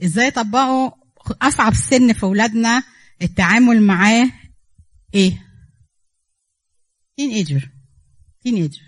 إزاي 0.02 0.30
طبقوا 0.30 1.05
أصعب 1.42 1.74
سن 1.74 2.12
في 2.12 2.22
أولادنا 2.22 2.82
التعامل 3.22 3.82
معاه 3.82 4.30
إيه؟ 5.14 5.46
teenager 7.16 7.68
teenager 8.40 8.82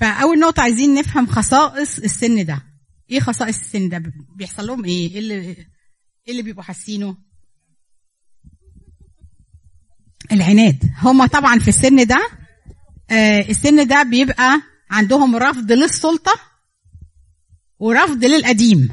فأول 0.00 0.38
نقطة 0.40 0.60
عايزين 0.60 0.94
نفهم 0.94 1.26
خصائص 1.26 1.98
السن 1.98 2.44
ده. 2.44 2.62
إيه 3.10 3.20
خصائص 3.20 3.58
السن 3.58 3.88
ده؟ 3.88 4.02
بيحصل 4.36 4.66
لهم 4.66 4.84
إيه؟ 4.84 5.10
إيه 5.12 5.18
اللي 5.18 5.34
إيه 5.34 5.66
اللي 6.28 6.42
بيبقوا 6.42 6.62
حاسينه؟ 6.64 7.16
العناد. 10.32 10.90
هما 10.98 11.26
طبعا 11.26 11.58
في 11.58 11.68
السن 11.68 12.06
ده 12.06 12.28
آه 13.10 13.40
السن 13.40 13.86
ده 13.86 14.02
بيبقى 14.02 14.62
عندهم 14.90 15.36
رفض 15.36 15.72
للسلطة 15.72 16.32
ورفض 17.78 18.24
للقديم. 18.24 18.88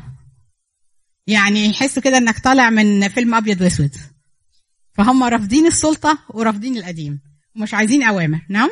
يعني 1.27 1.69
يحسوا 1.69 2.03
كده 2.03 2.17
إنك 2.17 2.39
طالع 2.39 2.69
من 2.69 3.07
فيلم 3.07 3.35
أبيض 3.35 3.61
وأسود. 3.61 3.95
فهم 4.93 5.23
رافضين 5.23 5.67
السلطة 5.67 6.17
ورافضين 6.29 6.77
القديم. 6.77 7.19
ومش 7.55 7.73
عايزين 7.73 8.03
أوامر. 8.03 8.39
نعم؟ 8.49 8.69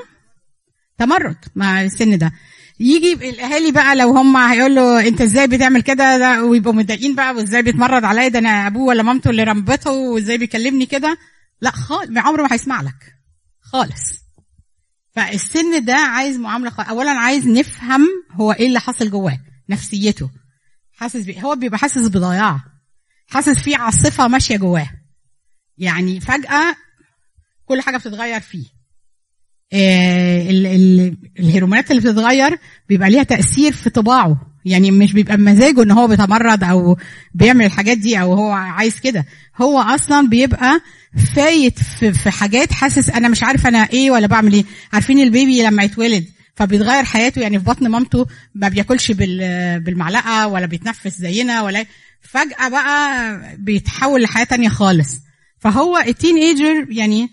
تمرد 0.97 1.37
مع 1.55 1.81
السن 1.81 2.17
ده. 2.17 2.31
يجي 2.79 3.13
الأهالي 3.29 3.71
بقى 3.71 3.95
لو 3.95 4.09
هم 4.17 4.37
هيقول 4.37 4.75
له 4.75 5.07
أنت 5.07 5.21
إزاي 5.21 5.47
بتعمل 5.47 5.81
كده؟ 5.81 6.17
ده 6.17 6.43
ويبقوا 6.43 6.73
متضايقين 6.73 7.15
بقى. 7.15 7.35
وإزاي 7.35 7.61
بيتمرد 7.61 8.03
عليا؟ 8.03 8.27
ده 8.27 8.39
أنا 8.39 8.67
أبوه 8.67 8.83
ولا 8.83 9.03
مامته 9.03 9.29
اللي 9.29 9.43
ربته 9.43 9.91
وإزاي 9.91 10.37
بيكلمني 10.37 10.85
كده؟ 10.85 11.17
لا 11.61 11.71
خالص 11.71 12.09
عمره 12.17 12.41
ما 12.41 12.47
هيسمع 12.51 12.81
لك. 12.81 13.15
خالص. 13.61 14.23
فالسن 15.15 15.85
ده 15.85 15.95
عايز 15.95 16.37
معاملة 16.37 16.69
خالص. 16.69 16.89
اولا 16.89 17.11
عايز 17.11 17.47
نفهم 17.47 18.07
هو 18.31 18.51
إيه 18.51 18.67
اللي 18.67 18.79
حصل 18.79 19.09
جواه 19.09 19.39
نفسيته. 19.69 20.29
حاسس 20.97 21.25
بيه 21.25 21.41
هو 21.41 21.55
بيبقى 21.55 21.77
حاسس 21.77 22.07
بضياع. 22.07 22.59
حاسس 23.27 23.59
في 23.59 23.75
عاصفه 23.75 24.27
ماشية 24.27 24.57
جواه. 24.57 24.89
يعني 25.77 26.19
فجأة 26.19 26.75
كل 27.65 27.81
حاجة 27.81 27.97
بتتغير 27.97 28.39
فيه. 28.39 28.65
آه 29.73 30.49
ال 30.49 30.65
ال 30.65 31.17
الهرمونات 31.39 31.91
اللي 31.91 32.01
بتتغير 32.01 32.59
بيبقى 32.89 33.09
ليها 33.09 33.23
تأثير 33.23 33.71
في 33.73 33.89
طباعه. 33.89 34.49
يعني 34.65 34.91
مش 34.91 35.13
بيبقى 35.13 35.37
بمزاجه 35.37 35.83
إن 35.83 35.91
هو 35.91 36.07
بيتمرد 36.07 36.63
أو 36.63 36.97
بيعمل 37.33 37.65
الحاجات 37.65 37.97
دي 37.97 38.21
أو 38.21 38.33
هو 38.33 38.51
عايز 38.51 38.99
كده. 38.99 39.25
هو 39.61 39.79
أصلا 39.79 40.27
بيبقى 40.27 40.81
فايت 41.35 41.79
في, 41.83 42.13
في 42.13 42.29
حاجات 42.31 42.73
حاسس 42.73 43.09
أنا 43.09 43.29
مش 43.29 43.43
عارف 43.43 43.67
أنا 43.67 43.89
إيه 43.89 44.11
ولا 44.11 44.27
بعمل 44.27 44.53
إيه. 44.53 44.65
عارفين 44.93 45.19
البيبي 45.19 45.63
لما 45.63 45.83
يتولد؟ 45.83 46.25
فبيتغير 46.55 47.03
حياته. 47.03 47.41
يعني 47.41 47.59
في 47.59 47.65
بطن 47.65 47.87
مامته 47.87 48.27
ما 48.55 48.67
بياكلش 48.69 49.11
بالمعلقة 49.11 50.47
ولا 50.47 50.65
بيتنفس 50.65 51.17
زينا 51.17 51.61
ولا 51.61 51.85
فجأة 52.21 52.69
بقى 52.69 53.39
بيتحول 53.57 54.21
لحياة 54.21 54.43
تانية 54.45 54.69
خالص. 54.69 55.19
فهو 55.59 55.97
ال 55.97 56.37
teenager 56.37 56.87
يعني 56.91 57.29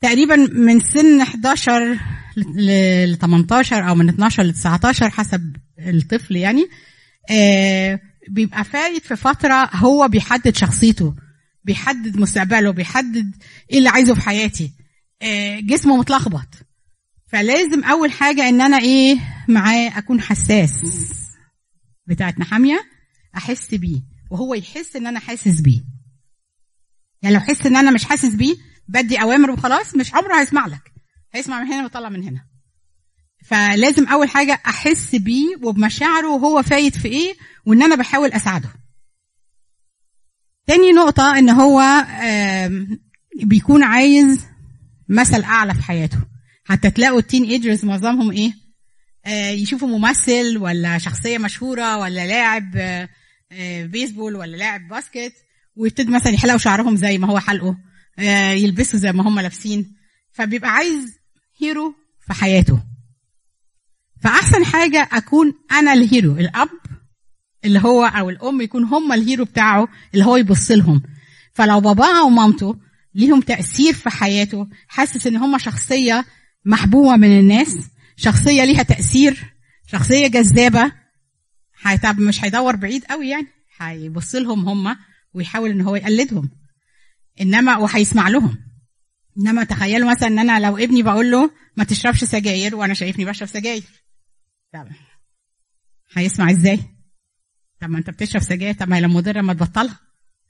تقريبا 0.00 0.36
من 0.36 0.80
سن 0.80 1.20
11 1.20 1.98
ل 2.36 3.16
18 3.20 3.88
أو 3.88 3.94
من 3.94 4.08
12 4.08 4.42
ل 4.42 4.52
19 4.52 5.10
حسب 5.10 5.56
الطفل 5.78 6.36
يعني 6.36 6.68
آه 7.30 8.00
بيبقى 8.28 8.64
فايت 8.64 9.06
في 9.06 9.16
فترة 9.16 9.70
هو 9.74 10.08
بيحدد 10.08 10.56
شخصيته 10.56 11.14
بيحدد 11.64 12.16
مستقبله 12.16 12.70
بيحدد 12.70 13.36
إيه 13.70 13.78
اللي 13.78 13.88
عايزه 13.88 14.14
في 14.14 14.20
حياتي 14.20 14.72
آه 15.22 15.60
جسمه 15.60 15.96
متلخبط. 15.96 16.48
فلازم 17.32 17.84
أول 17.84 18.12
حاجة 18.12 18.48
إن 18.48 18.60
أنا 18.60 18.78
إيه 18.78 19.18
معاه 19.48 19.98
أكون 19.98 20.20
حساس 20.20 20.80
بتاعت 22.06 22.38
نحميا 22.38 22.84
أحس 23.36 23.74
بيه 23.74 24.02
وهو 24.30 24.54
يحس 24.54 24.96
إن 24.96 25.06
أنا 25.06 25.20
حاسس 25.20 25.60
بيه. 25.60 25.84
يعني 27.22 27.34
لو 27.34 27.40
حس 27.40 27.66
إن 27.66 27.76
أنا 27.76 27.90
مش 27.90 28.04
حاسس 28.04 28.34
بيه 28.34 28.54
بدي 28.88 29.22
أوامر 29.22 29.50
وخلاص 29.50 29.96
مش 29.96 30.14
عمره 30.14 30.40
هيسمع 30.40 30.66
لك. 30.66 30.92
هيسمع 31.32 31.60
من 31.60 31.66
هنا 31.66 31.82
ويطلع 31.82 32.08
من 32.08 32.22
هنا. 32.24 32.46
فلازم 33.44 34.06
أول 34.08 34.28
حاجة 34.28 34.60
أحس 34.66 35.14
بيه 35.14 35.56
وبمشاعره 35.62 36.28
وهو 36.28 36.62
فايت 36.62 36.96
في 36.96 37.08
إيه 37.08 37.34
وإن 37.66 37.82
أنا 37.82 37.96
بحاول 37.96 38.32
أساعده. 38.32 38.68
تاني 40.66 40.92
نقطة 40.92 41.38
إن 41.38 41.50
هو 41.50 42.06
بيكون 43.42 43.82
عايز 43.82 44.46
مثل 45.08 45.42
أعلى 45.42 45.74
في 45.74 45.82
حياته. 45.82 46.31
حتى 46.64 46.90
تلاقوا 46.90 47.18
ال 47.18 47.44
teenagers 47.44 47.84
معظمهم 47.84 48.30
إيه؟ 48.30 48.52
يشوفوا 49.52 49.88
ممثل 49.88 50.58
ولا 50.58 50.98
شخصية 50.98 51.38
مشهورة 51.38 51.98
ولا 51.98 52.26
لاعب 52.26 52.70
بيسبول 53.90 54.36
ولا 54.36 54.56
لاعب 54.56 54.88
باسكت 54.88 55.32
ويبتدوا 55.76 56.14
مثلا 56.14 56.32
يحلقوا 56.32 56.58
شعرهم 56.58 56.96
زي 56.96 57.18
ما 57.18 57.28
هو 57.28 57.38
حلقه 57.38 57.76
يلبسوا 58.54 58.98
زي 58.98 59.12
ما 59.12 59.28
هم 59.28 59.40
لابسين. 59.40 59.96
فبيبقى 60.32 60.70
عايز 60.70 61.18
hero 61.60 61.94
في 62.26 62.32
حياته. 62.32 62.82
فأحسن 64.22 64.64
حاجة 64.64 65.08
أكون 65.12 65.54
أنا 65.72 65.92
ال 65.92 66.00
hero 66.00 66.32
الأب 66.36 66.68
اللي 67.64 67.78
هو 67.78 68.04
أو 68.04 68.30
الأم 68.30 68.60
يكون 68.60 68.84
هم 68.84 69.12
ال 69.12 69.18
hero 69.18 69.44
بتاعه 69.44 69.88
اللي 70.14 70.24
هو 70.24 70.36
يبص 70.36 70.70
لهم. 70.70 71.02
فلو 71.52 71.80
باباه 71.80 72.24
ومامته 72.24 72.76
ليهم 73.14 73.40
تأثير 73.40 73.92
في 73.92 74.10
حياته 74.10 74.68
حاسس 74.88 75.26
إن 75.26 75.36
هم 75.36 75.58
شخصية 75.58 76.24
محبوبة 76.64 77.16
من 77.16 77.40
الناس 77.40 77.78
شخصية 78.16 78.64
ليها 78.64 78.82
تأثير 78.82 79.54
شخصية 79.86 80.26
جذابة. 80.26 80.92
طب 82.02 82.20
مش 82.20 82.44
هيدور 82.44 82.76
بعيد 82.76 83.04
قوي 83.04 83.28
يعني 83.28 83.46
هيبص 83.80 84.34
لهم 84.34 84.68
هم 84.68 84.96
ويحاول 85.34 85.70
إن 85.70 85.80
هو 85.80 85.96
يقلدهم. 85.96 86.50
إنما 87.40 87.76
وهيسمع 87.76 88.28
لهم. 88.28 88.58
إنما 89.38 89.64
تخيلوا 89.64 90.10
مثلا 90.10 90.28
إن 90.28 90.38
أنا 90.38 90.66
لو 90.66 90.76
ابني 90.78 91.02
بقول 91.02 91.30
له 91.30 91.50
ما 91.76 91.84
تشربش 91.84 92.24
سجاير 92.24 92.76
وأنا 92.76 92.94
شايفني 92.94 93.24
بشرب 93.24 93.48
سجاير. 93.48 93.82
طب 94.72 94.88
هيسمع 96.12 96.50
إزاي؟ 96.50 96.80
طب 97.80 97.90
ما 97.90 97.98
أنت 97.98 98.10
بتشرب 98.10 98.42
سجاير 98.42 98.74
طب 98.74 98.88
ما 98.88 98.96
هي 98.96 99.00
لما 99.00 99.14
مضرة 99.14 99.40
ما 99.40 99.52
تبطلها. 99.52 100.00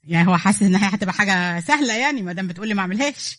يعني 0.05 0.29
هو 0.29 0.37
حاسس 0.37 0.63
ان 0.63 0.75
هي 0.75 0.95
هتبقى 0.95 1.15
حاجة 1.15 1.61
سهلة 1.61 1.95
يعني 1.95 2.23
ما 2.23 2.33
دام 2.33 2.47
بتقول 2.47 2.69
لي 2.69 2.75
ما 2.75 2.81
أعملهاش. 2.81 3.39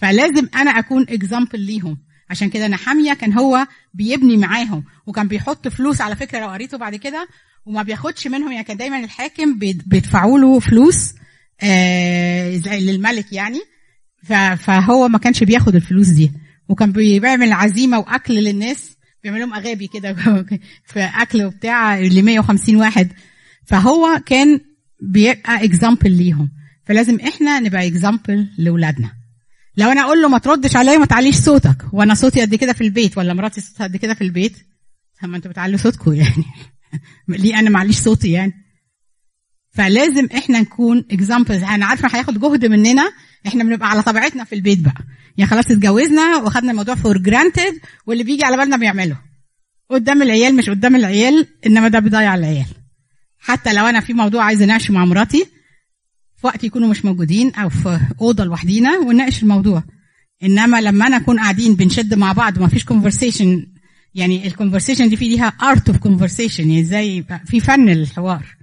فلازم 0.00 0.48
أنا 0.54 0.70
أكون 0.70 1.02
example 1.08 1.60
ليهم. 1.60 1.98
عشان 2.30 2.50
كده 2.50 2.68
نحميا 2.68 3.14
كان 3.14 3.32
هو 3.32 3.66
بيبني 3.94 4.36
معاهم 4.36 4.84
وكان 5.06 5.28
بيحط 5.28 5.68
فلوس 5.68 6.00
على 6.00 6.16
فكرة 6.16 6.38
لو 6.38 6.48
قريته 6.48 6.78
بعد 6.78 6.96
كده 6.96 7.28
وما 7.66 7.82
بياخدش 7.82 8.26
منهم 8.26 8.52
يعني 8.52 8.64
كان 8.64 8.76
دايما 8.76 9.04
الحاكم 9.04 9.58
بيدفعوا 9.58 10.38
له 10.38 10.58
فلوس 10.60 11.14
آه 11.62 12.56
زي 12.56 12.80
للملك 12.80 13.32
يعني. 13.32 13.60
فهو 14.58 15.08
ما 15.08 15.18
كانش 15.18 15.44
بياخد 15.44 15.74
الفلوس 15.74 16.08
دي. 16.08 16.32
وكان 16.68 16.92
بيعمل 16.92 17.52
عزيمة 17.52 17.98
وأكل 17.98 18.34
للناس 18.34 18.96
بيعمل 19.22 19.40
لهم 19.40 19.54
أغابي 19.54 19.86
كده. 19.86 20.12
في 20.92 21.00
اكل 21.00 21.44
وبتاع 21.44 22.00
ل 22.00 22.22
150 22.22 22.76
واحد. 22.76 23.12
فهو 23.66 24.20
كان 24.26 24.60
بيبقى 25.00 25.64
example 25.64 26.10
ليهم. 26.10 26.50
فلازم 26.84 27.20
إحنا 27.20 27.60
نبقى 27.60 27.86
example 27.86 28.48
لاولادنا 28.58 29.19
لو 29.76 29.92
أنا 29.92 30.00
أقول 30.00 30.22
له 30.22 30.28
ما 30.28 30.38
تردش 30.38 30.76
عليا 30.76 30.98
ما 30.98 31.06
تعليش 31.06 31.36
صوتك. 31.36 31.76
وأنا 31.92 32.14
صوتي 32.14 32.40
قد 32.40 32.54
كده 32.54 32.72
في 32.72 32.80
البيت 32.80 33.18
ولا 33.18 33.34
مراتي 33.34 33.60
صوتها 33.60 33.84
قد 33.84 33.96
كده 33.96 34.14
في 34.14 34.24
البيت؟ 34.24 34.56
ما 35.22 35.36
أنتوا 35.36 35.50
بتعلوا 35.50 35.78
صوتكم 35.78 36.12
يعني. 36.12 36.44
ليه 37.28 37.58
أنا 37.58 37.70
معليش 37.70 37.96
صوتي 37.98 38.30
يعني؟ 38.30 38.52
فلازم 39.70 40.28
إحنا 40.36 40.60
نكون 40.60 41.04
examples 41.10 41.62
أنا 41.62 41.86
عارفة 41.86 42.16
هياخد 42.16 42.40
جهد 42.40 42.66
مننا 42.66 43.12
إحنا 43.46 43.64
بنبقى 43.64 43.90
على 43.90 44.02
طبيعتنا 44.02 44.44
في 44.44 44.54
البيت 44.54 44.78
بقى. 44.78 45.04
يعني 45.36 45.50
خلاص 45.50 45.70
اتجوزنا 45.70 46.36
واخدنا 46.36 46.70
الموضوع 46.70 46.94
for 46.94 47.18
granted 47.18 47.80
واللي 48.06 48.24
بيجي 48.24 48.44
على 48.44 48.56
بالنا 48.56 48.76
بنعمله 48.76 49.16
قدام 49.90 50.22
العيال 50.22 50.56
مش 50.56 50.70
قدام 50.70 50.96
العيال 50.96 51.46
انما 51.66 51.88
ده 51.88 51.98
بيضيع 51.98 52.34
العيال. 52.34 52.66
حتى 53.38 53.72
لو 53.72 53.86
أنا 53.86 54.00
في 54.00 54.12
موضوع 54.12 54.44
عايزه 54.44 54.64
اناقشه 54.64 54.94
مع 54.94 55.04
مراتي 55.04 55.46
في 56.40 56.46
وقت 56.46 56.64
يكونوا 56.64 56.88
مش 56.88 57.04
موجودين 57.04 57.54
أو 57.54 57.68
في 57.68 58.00
أوضة 58.20 58.44
لوحدينا 58.44 58.98
ونناقش 58.98 59.42
الموضوع. 59.42 59.82
إنما 60.42 60.80
لما 60.80 61.06
أنا 61.06 61.16
أكون 61.16 61.40
قاعدين 61.40 61.74
بنشد 61.74 62.14
مع 62.14 62.32
بعض 62.32 62.56
وما 62.58 62.68
فيش 62.68 62.84
conversation 62.84 63.66
يعني 64.14 64.46
ال 64.46 64.51
conversation 64.51 65.08
دي 65.08 65.16
في 65.16 65.28
ليها 65.28 65.46
art 65.46 65.88
of 65.88 65.98
conversation 65.98 66.70
يعني 66.70 66.80
إزاي 66.80 67.24
في 67.46 67.60
فن 67.60 67.88
الحوار 67.88 68.56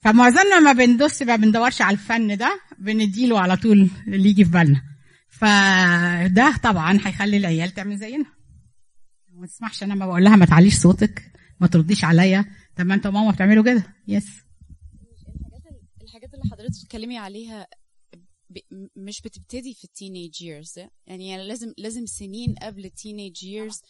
فمعظمنا 0.00 0.60
ما 0.60 0.72
بندوس 0.72 1.22
ما 1.22 1.36
بندورش 1.36 1.82
على 1.82 1.94
الفن 1.94 2.36
ده 2.36 2.60
بنديله 2.78 3.40
على 3.40 3.56
طول 3.56 3.88
اللي 4.08 4.28
يجي 4.28 4.44
في 4.44 4.50
بالنا. 4.50 4.82
فده 5.30 6.56
طبعا 6.62 6.98
هيخلي 7.04 7.36
العيال 7.36 7.74
تعمل 7.74 7.96
زينا. 7.96 8.24
ما 9.34 9.46
تسمحش 9.46 9.82
أنا 9.82 9.94
ما 9.94 10.06
بقول 10.06 10.24
لها 10.24 10.36
ما 10.36 10.46
تعليش 10.46 10.74
صوتك 10.74 11.32
ما 11.60 11.66
ترديش 11.66 12.04
عليا. 12.04 12.44
طب 12.76 12.86
ما 12.86 12.94
أنت 12.94 13.06
وماما 13.06 13.30
بتعملوا 13.30 13.64
كده. 13.64 13.82
yes 14.08 14.26
الحاجات 14.26 14.45
اللي 16.36 16.50
حضرتك 16.52 16.70
بتتكلمي 16.70 17.18
عليها 17.18 17.66
ب... 18.50 18.58
مش 18.96 19.20
بتبتدي 19.20 19.74
في 19.74 19.84
ال 19.84 19.91
teenage 19.91 20.42
years 20.42 20.78
يعني, 21.06 21.28
يعني 21.28 21.48
لازم 21.48 21.72
لازم 21.78 22.06
سنين 22.06 22.54
قبل 22.62 22.84
ال 22.84 22.91
teenage 22.91 23.42
years 23.44 23.82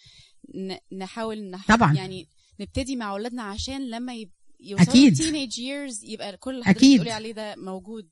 نحاول 0.92 1.51
نح... 1.51 1.66
طبعا. 1.68 1.94
يعني 1.94 2.28
نبتدي 2.61 2.97
مع 2.97 3.11
أولادنا 3.11 3.42
عشان 3.42 3.90
لما 3.90 4.14
يب... 4.14 4.30
يوصلوا. 4.61 5.09
ال 5.09 5.15
teenage 5.15 5.59
years 5.59 6.05
يبقى 6.05 6.36
كل 6.36 6.62
أكيد. 6.62 6.92
بتقولي 6.92 7.11
عليه 7.11 7.32
ده 7.32 7.55
موجود. 7.57 8.09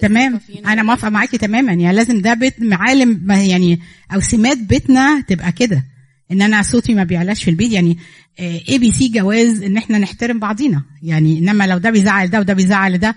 تمام. 0.00 0.40
أنا 0.66 0.82
موافقة 0.82 1.08
معاكي 1.10 1.38
تماما. 1.38 1.72
يعني 1.72 1.96
لازم 1.96 2.20
ده 2.20 2.34
بيت 2.34 2.60
معالم 2.62 3.30
يعني 3.30 3.78
أو 4.14 4.20
سمات 4.20 4.58
بيتنا 4.58 5.20
تبقى 5.20 5.52
كده. 5.52 5.84
إن 6.32 6.42
أنا 6.42 6.62
صوتي 6.62 6.94
ما 6.94 7.04
بيعلاش 7.04 7.44
في 7.44 7.50
البيت. 7.50 7.72
يعني 7.72 7.98
ABC 8.40 9.08
جواز 9.08 9.62
إن 9.62 9.76
إحنا 9.76 9.98
نحترم 9.98 10.38
بعضينا. 10.38 10.82
يعني 11.02 11.38
إنما 11.38 11.66
لو 11.66 11.78
ده 11.78 11.90
بيزعل 11.90 12.30
ده 12.30 12.40
وده 12.40 12.54
بيزعل 12.54 12.98
ده 12.98 13.16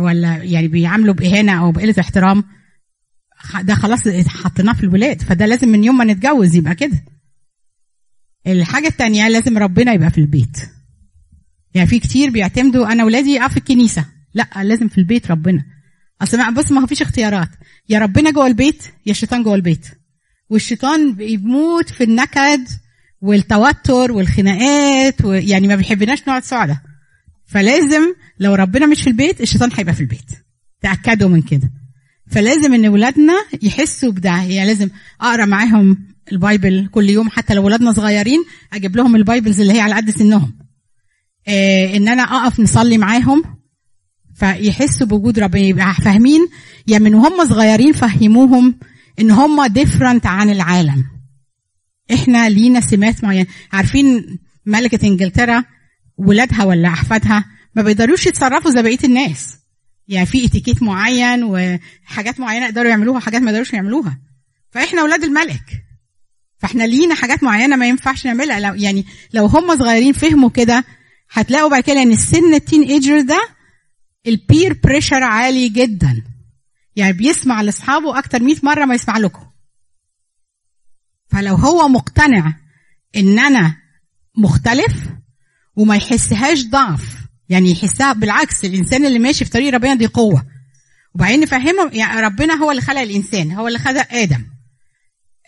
ولا 0.00 0.36
يعني 0.42 0.68
بيعاملوا 0.68 1.14
بإهانة 1.14 1.52
أو 1.64 1.72
بقلة 1.72 1.94
احترام 2.00 2.44
ده 3.62 3.74
خلاص 3.74 4.08
حطيناه 4.28 4.72
في 4.72 4.82
الولاد. 4.84 5.22
فده 5.22 5.46
لازم 5.46 5.68
من 5.68 5.84
يوم 5.84 5.98
ما 5.98 6.04
نتجوز 6.04 6.54
يبقى 6.54 6.74
كده. 6.74 7.04
الحاجة 8.46 8.86
التانية 8.88 9.28
لازم 9.28 9.58
ربنا 9.58 9.92
يبقى 9.92 10.10
في 10.10 10.18
البيت. 10.18 10.56
يعني 11.74 11.88
في 11.88 11.98
كتير 11.98 12.30
بيعتمدوا 12.30 12.92
أنا 12.92 13.04
ولادي 13.04 13.40
آه 13.40 13.48
في 13.48 13.56
الكنيسة. 13.56 14.04
لا 14.34 14.48
لازم 14.62 14.88
في 14.88 14.98
البيت 14.98 15.30
ربنا. 15.30 15.64
ما- 16.34 16.50
بص 16.50 16.72
ما 16.72 16.86
فيش 16.86 17.02
اختيارات. 17.02 17.48
يا 17.88 17.98
ربنا 17.98 18.30
جوه 18.30 18.46
البيت 18.46 18.82
يا 19.06 19.10
الشيطان 19.10 19.42
جوه 19.42 19.54
البيت. 19.54 19.86
والشيطان 20.50 21.12
بيموت 21.14 21.90
في 21.90 22.04
النكد 22.04 22.68
والتوتر 23.20 24.12
والخناقات 24.12 25.24
و... 25.24 25.32
يعني 25.32 25.68
ما 25.68 25.76
بيحبناش 25.76 26.20
نقعد 26.22 26.44
سعداء 26.44 26.76
فلازم 27.46 28.02
لو 28.40 28.54
ربنا 28.54 28.86
مش 28.86 29.02
في 29.02 29.06
البيت 29.10 29.40
الشيطان 29.40 29.70
هيبقى 29.74 29.94
في 29.94 30.00
البيت. 30.00 30.30
تأكدوا 30.82 31.28
من 31.28 31.42
كده. 31.42 31.70
فلازم 32.30 32.74
إن 32.74 32.88
ولادنا 32.88 33.32
يحسوا 33.62 34.12
بده. 34.12 34.30
يعني 34.30 34.66
لازم 34.66 34.88
أقرأ 35.20 35.44
معاهم 35.44 35.98
ال 36.32 36.41
Bible 36.41 36.88
كل 36.92 37.10
يوم 37.10 37.30
حتى 37.30 37.54
لو 37.54 37.64
ولادنا 37.64 37.92
صغيرين 37.92 38.44
أجيب 38.72 38.96
لهم 38.96 39.16
ال 39.16 39.22
Bibles 39.22 39.60
اللي 39.60 39.72
هي 39.72 39.80
على 39.80 39.94
قد 39.94 40.10
سنهم. 40.10 40.58
آه 41.48 41.96
إن 41.96 42.08
أنا 42.08 42.22
أقف 42.22 42.60
نصلي 42.60 42.98
معاهم 42.98 43.42
فيحسوا 44.34 45.06
بوجود 45.06 45.38
ربنا 45.38 45.62
يبقى 45.62 45.94
فاهمين. 45.94 46.48
يعني 46.86 47.04
من 47.04 47.14
وهم 47.14 47.48
صغيرين 47.48 47.92
فهموهم. 47.92 48.74
إن 49.20 49.30
هم 49.30 49.66
ديفرنت 49.66 50.26
عن 50.26 50.50
العالم. 50.50 51.04
إحنا 52.12 52.48
لينا 52.48 52.80
سمات 52.80 53.24
معينة. 53.24 53.46
عارفين 53.72 54.38
ملكة 54.66 55.06
إنجلترا 55.06 55.64
ولادها 56.16 56.64
ولا 56.64 56.88
أحفادها 56.88 57.44
ما 57.74 57.82
بيقدروش 57.82 58.26
يتصرفوا 58.26 58.70
زي 58.70 58.82
بقية 58.82 58.98
الناس. 59.04 59.56
يعني 60.08 60.26
في 60.26 60.44
اتيكيت 60.46 60.82
معين 60.82 61.44
وحاجات 61.44 62.40
معينة 62.40 62.66
يقدروا 62.66 62.90
يعملوها 62.90 63.16
وحاجات 63.16 63.42
ما 63.42 63.50
يقدروش 63.50 63.72
يعملوها. 63.72 64.18
فإحنا 64.70 65.00
أولاد 65.00 65.24
الملك. 65.24 65.84
فإحنا 66.58 66.84
لينا 66.84 67.14
حاجات 67.14 67.42
معينة 67.42 67.76
ما 67.76 67.88
ينفعش 67.88 68.26
نعملها. 68.26 68.60
لو 68.60 68.74
يعني 68.74 69.04
لو 69.32 69.46
هم 69.46 69.78
صغيرين 69.78 70.12
فهموا 70.12 70.50
كده 70.50 70.84
هتلاقوا 71.30 71.70
بعد 71.70 71.82
كده 71.82 72.02
إن 72.02 72.12
السن 72.12 72.54
ال 72.54 72.82
teenager 72.82 73.20
ده 73.20 73.48
ال 74.26 74.37
peer 74.37 74.80
pressure 74.84 75.22
عالي 75.22 75.68
جدا. 75.68 76.22
يعني 76.98 77.12
بيسمع 77.12 77.60
لاصحابه 77.60 78.18
أكتر 78.18 78.42
100 78.42 78.56
مرة 78.62 78.84
ما 78.84 78.94
يسمع 78.94 79.18
لكم. 79.18 79.46
فلو 81.30 81.54
هو 81.54 81.88
مقتنع 81.88 82.54
إن 83.16 83.38
أنا 83.38 83.76
مختلف 84.36 84.94
وما 85.76 85.96
يحسهاش 85.96 86.64
ضعف 86.64 87.16
يعني 87.48 87.70
يحسها 87.70 88.12
بالعكس 88.12 88.64
الإنسان 88.64 89.06
اللي 89.06 89.18
ماشي 89.18 89.44
في 89.44 89.50
طريق 89.50 89.74
ربنا 89.74 89.94
دي 89.94 90.06
قوة. 90.06 90.46
وبعدين 91.14 91.40
نفهمه 91.40 91.90
يعني 91.92 92.20
ربنا 92.20 92.54
هو 92.54 92.70
اللي 92.70 92.82
خلق 92.82 93.00
الإنسان 93.00 93.52
هو 93.52 93.68
اللي 93.68 93.78
خلق 93.78 94.06
آدم 94.14 94.46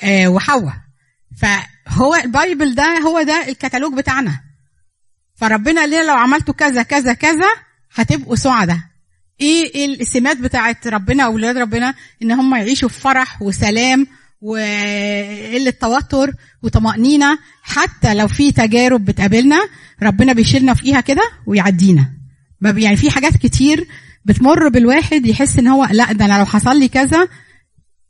آه 0.03 0.29
وحواء. 0.29 0.77
فهو 1.37 2.15
ال 2.15 2.25
Bible 2.25 2.75
ده 2.75 2.99
هو 2.99 3.23
ده 3.23 3.49
الكتالوج 3.49 3.95
بتاعنا. 3.95 4.41
فربنا 5.35 5.87
لنا 5.87 6.03
لو 6.03 6.15
عملتوا 6.15 6.55
كذا 6.55 6.83
كذا 6.83 7.13
كذا 7.13 7.49
هتبقوا 7.95 8.37
سعداء. 8.37 8.90
إيه 9.41 9.87
السمات 10.01 10.37
بتاعت 10.37 10.87
ربنا 10.87 11.27
واولاد 11.27 11.57
ربنا؟ 11.57 11.95
ان 12.23 12.33
هم 12.33 12.55
يعيشوا 12.55 12.89
في 12.89 13.01
فرح 13.01 13.43
وسلام 13.43 14.07
وقلة 14.41 15.71
توتر 15.71 16.33
وطمأنينة. 16.63 17.39
حتى 17.63 18.15
لو 18.15 18.29
في 18.29 18.53
تجارب 18.53 19.05
بتقابلنا 19.05 19.61
ربنا 20.03 20.33
بيشيلنا 20.33 20.75
فيها 20.75 21.01
كده 21.01 21.23
ويعدينا. 21.47 22.13
يعني 22.63 22.97
في 22.97 23.11
حاجات 23.11 23.37
كتير 23.37 23.87
بتمر 24.25 24.69
بالواحد 24.69 25.27
يحس 25.27 25.59
ان 25.59 25.67
هو 25.69 25.89
لا 25.91 26.13
ده 26.13 26.25
أنا 26.25 26.39
لو 26.39 26.45
حصل 26.45 26.79
لي 26.79 26.89
كذا 26.89 27.29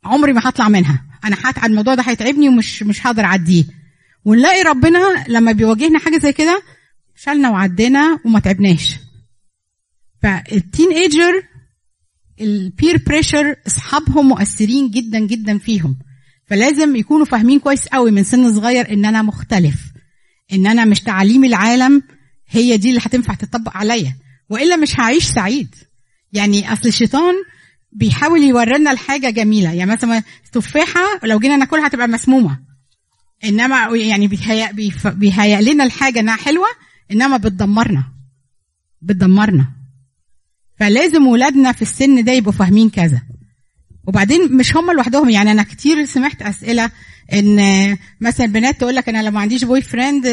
عمري 0.05 0.33
ما 0.33 0.41
هطلع 0.45 0.69
منها. 0.69 1.05
أنا 1.25 1.37
هت... 1.45 1.65
الموضوع 1.65 1.95
ده 1.95 2.03
هيتعبني 2.03 2.49
ومش 2.49 2.83
مش 2.83 3.07
هقدر 3.07 3.25
اعديه. 3.25 3.65
ونلاقي 4.25 4.63
ربنا 4.63 5.25
لما 5.29 5.53
بيواجهنا 5.53 5.99
حاجة 5.99 6.19
زي 6.19 6.33
كده 6.33 6.63
شالنا 7.17 7.51
وعدينا 7.51 8.19
وما 8.25 8.41
تعبناش. 8.41 8.97
فال 10.23 10.37
teenager 10.37 10.93
ال 10.93 11.43
peer 12.41 13.03
pressure 13.07 13.57
اصحابهم 13.67 14.29
مؤثرين 14.29 14.91
جدا 14.91 15.19
جدا 15.19 15.59
فيهم. 15.59 15.99
فلازم 16.47 16.97
يكونوا 16.97 17.27
فاهمين 17.27 17.59
كويس 17.59 17.89
قوي 17.89 18.11
من 18.11 18.25
سن 18.25 18.55
صغير 18.55 18.93
إن 18.93 19.05
أنا 19.05 19.23
مختلف 19.23 19.75
إن 20.53 20.67
أنا 20.67 20.85
مش 20.85 21.01
تعاليم 21.01 21.45
العالم 21.45 22.03
هي 22.49 22.77
دي 22.77 22.89
اللي 22.89 23.01
هتنفع 23.01 23.35
تطبق 23.35 23.77
عليا 23.77 24.17
وإلا 24.49 24.77
مش 24.77 25.01
هعيش 25.01 25.25
سعيد. 25.25 25.75
يعني 26.33 26.73
أصل 26.73 26.89
الشيطان 26.89 27.35
بيحاول 27.93 28.43
يورينا 28.43 28.91
الحاجة 28.91 29.31
جميلة. 29.31 29.73
يعني 29.73 29.91
مثلا 29.91 30.23
تفاحة 30.53 31.01
لو 31.25 31.39
جينا 31.39 31.57
ناكلها 31.57 31.87
هتبقى 31.87 32.09
مسمومة. 32.09 32.59
إنما 33.45 33.97
يعني 33.97 34.29
بيهيأ, 34.29 34.73
بيهيأ 35.05 35.61
لنا 35.61 35.85
الحاجة 35.85 36.21
إنها 36.21 36.37
حلوة 36.37 36.67
إنما 37.11 37.37
بتدمرنا. 37.37 38.05
بتدمرنا. 39.03 39.80
فلازم 40.81 41.27
ولادنا 41.27 41.73
في 41.73 41.83
السن 41.83 42.25
ده 42.25 42.33
يبقوا 42.33 42.53
فاهمين 42.53 42.91
كذا. 42.91 43.23
وبعدين 44.07 44.57
مش 44.57 44.77
هم 44.77 44.91
لوحدهم 44.91 45.31
يعني 45.31 45.51
أنا 45.51 45.63
كتير 45.63 46.05
سمعت 46.05 46.43
أسئلة 46.43 46.91
إن 47.33 47.97
مثلا 48.21 48.47
بنات 48.47 48.81
تقول 48.81 48.95
لك 48.95 49.09
أنا 49.09 49.23
لو 49.23 49.31
ما 49.31 49.41
عنديش 49.41 49.65
boyfriend 49.65 50.27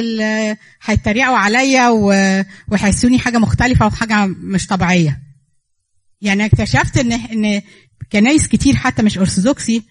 هيتريقوا 0.84 1.38
عليا 1.38 1.89
وهيحسوني 1.89 3.20
حاجة 3.20 3.38
مختلفة 3.38 3.86
وحاجه 3.86 4.26
مش 4.26 4.68
طبيعية. 4.68 5.22
يعني 6.22 6.45
اكتشفت 6.45 6.98
إن 6.98 7.12
إن 7.12 7.62
كنايس 8.12 8.48
كتير 8.48 8.76
حتى 8.76 9.04
مش 9.04 9.18
ارثوذكسي 9.18 9.84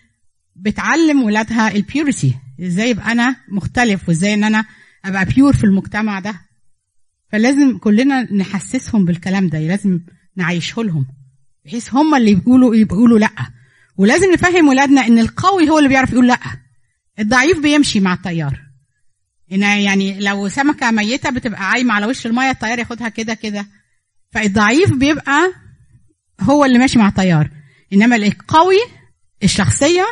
بتعلم 0.57 1.23
ولادها 1.23 1.73
ال 1.73 1.82
purity 1.82 2.35
إزاي 2.63 2.91
يبقى 2.91 3.13
أنا 3.13 3.37
مختلف 3.49 4.09
وإزاي 4.09 4.35
إن 4.35 4.45
أنا 4.45 4.65
أبقى 5.05 5.25
pure 5.25 5.53
في 5.57 5.65
المجتمع 5.65 6.21
ده. 6.21 6.35
فلازم 7.33 7.79
كلنا 7.79 8.33
نحسسهم 8.35 9.05
بالكلام 9.05 9.49
ده 9.49 9.59
لازم 9.59 10.01
نعيشه 10.37 10.83
لهم 10.83 11.07
بحيث 11.65 11.95
هم 11.95 12.15
اللي 12.15 12.33
يقولوا 12.33 12.75
يقولوا 12.77 13.19
لأ. 13.19 13.51
ولازم 13.97 14.33
نفهم 14.33 14.69
ولادنا 14.69 15.07
إن 15.07 15.19
القوي 15.19 15.71
هو 15.71 15.79
اللي 15.79 15.89
بيعرف 15.89 16.13
يقول 16.13 16.29
لأ. 16.29 16.41
الضعيف 17.19 17.59
بيمشي 17.59 18.01
مع 18.01 18.13
التيار 18.15 18.61
إن 19.53 19.63
يعني 19.63 20.21
لو 20.21 20.49
سمكة 20.49 20.91
ميتة 20.91 21.31
بتبقى 21.31 21.71
عايمة 21.71 21.95
على 21.95 22.07
وش 22.07 22.27
المية 22.27 22.51
التيار 22.51 22.79
ياخدها 22.79 23.09
كده 23.09 23.35
كده. 23.35 23.67
فالضعيف 24.31 24.93
بيبقى 24.93 25.53
هو 26.41 26.65
اللي 26.65 26.79
ماشي 26.79 26.99
مع 26.99 27.09
التيار 27.09 27.51
إنما 27.93 28.17
القوي 28.17 28.79
الشخصية 29.43 30.07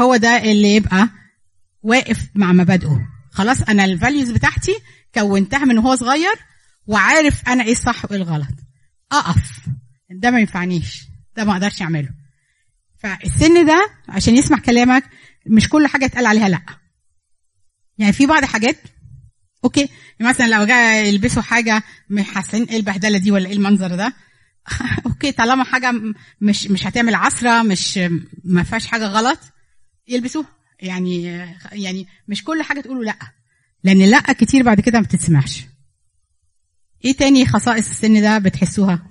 هو 0.00 0.16
ده 0.16 0.28
اللي 0.52 0.74
يبقى 0.76 1.08
واقف 1.82 2.18
مع 2.34 2.52
مبادئه. 2.52 3.00
خلاص 3.30 3.62
أنا 3.62 3.84
الفاليوز 3.84 4.30
بتاعتي 4.30 4.72
كونتها 5.14 5.64
من 5.64 5.78
وهو 5.78 5.96
صغير 5.96 6.34
وعارف 6.86 7.48
أنا 7.48 7.64
إيه 7.64 7.72
الصح 7.72 8.04
وإيه 8.04 8.16
الغلط. 8.16 8.54
أقف. 9.12 9.60
ده 10.10 10.30
ما 10.30 10.40
ينفعنيش. 10.40 11.02
ده 11.36 11.44
ما 11.44 11.52
أقدرش 11.52 11.82
أعمله. 11.82 12.08
فالسن 12.98 13.66
ده 13.66 13.90
عشان 14.08 14.36
يسمع 14.36 14.58
كلامك 14.58 15.04
مش 15.46 15.68
كل 15.68 15.86
حاجة 15.86 16.04
يتقال 16.04 16.26
عليها 16.26 16.48
لأ. 16.48 16.62
يعني 17.98 18.12
في 18.12 18.26
بعض 18.26 18.44
حاجات 18.44 18.76
okay 19.64 19.88
مثلا 20.20 20.46
لو 20.46 20.64
جاء 20.64 21.04
يلبسوا 21.04 21.42
حاجة 21.42 21.82
حاسين 22.20 22.62
إيه 22.62 22.76
البهدلة 22.76 23.18
دي 23.18 23.30
ولا 23.30 23.46
إيه 23.48 23.52
المنظر 23.52 23.96
ده 23.96 24.12
okay 25.06 25.32
طالما 25.32 25.64
حاجة 25.64 25.92
مش 26.40 26.66
مش 26.66 26.86
هتعمل 26.86 27.14
عثرة 27.14 27.62
مش 27.62 27.98
ما 28.44 28.62
فيهاش 28.62 28.86
حاجة 28.86 29.06
غلط 29.06 29.38
يلبسوها. 30.08 30.46
يعني 30.80 31.24
يعني 31.72 32.06
مش 32.28 32.44
كل 32.44 32.62
حاجة 32.62 32.80
تقولوا 32.80 33.04
لأ. 33.04 33.18
لأن 33.84 33.98
لأ 33.98 34.20
كتير 34.20 34.62
بعد 34.62 34.80
كده 34.80 34.98
ما 35.00 35.04
بتتسمعش. 35.04 35.64
إيه 37.04 37.12
تاني 37.12 37.46
خصائص 37.46 37.90
السن 37.90 38.22
ده 38.22 38.38
بتحسوها؟ 38.38 39.08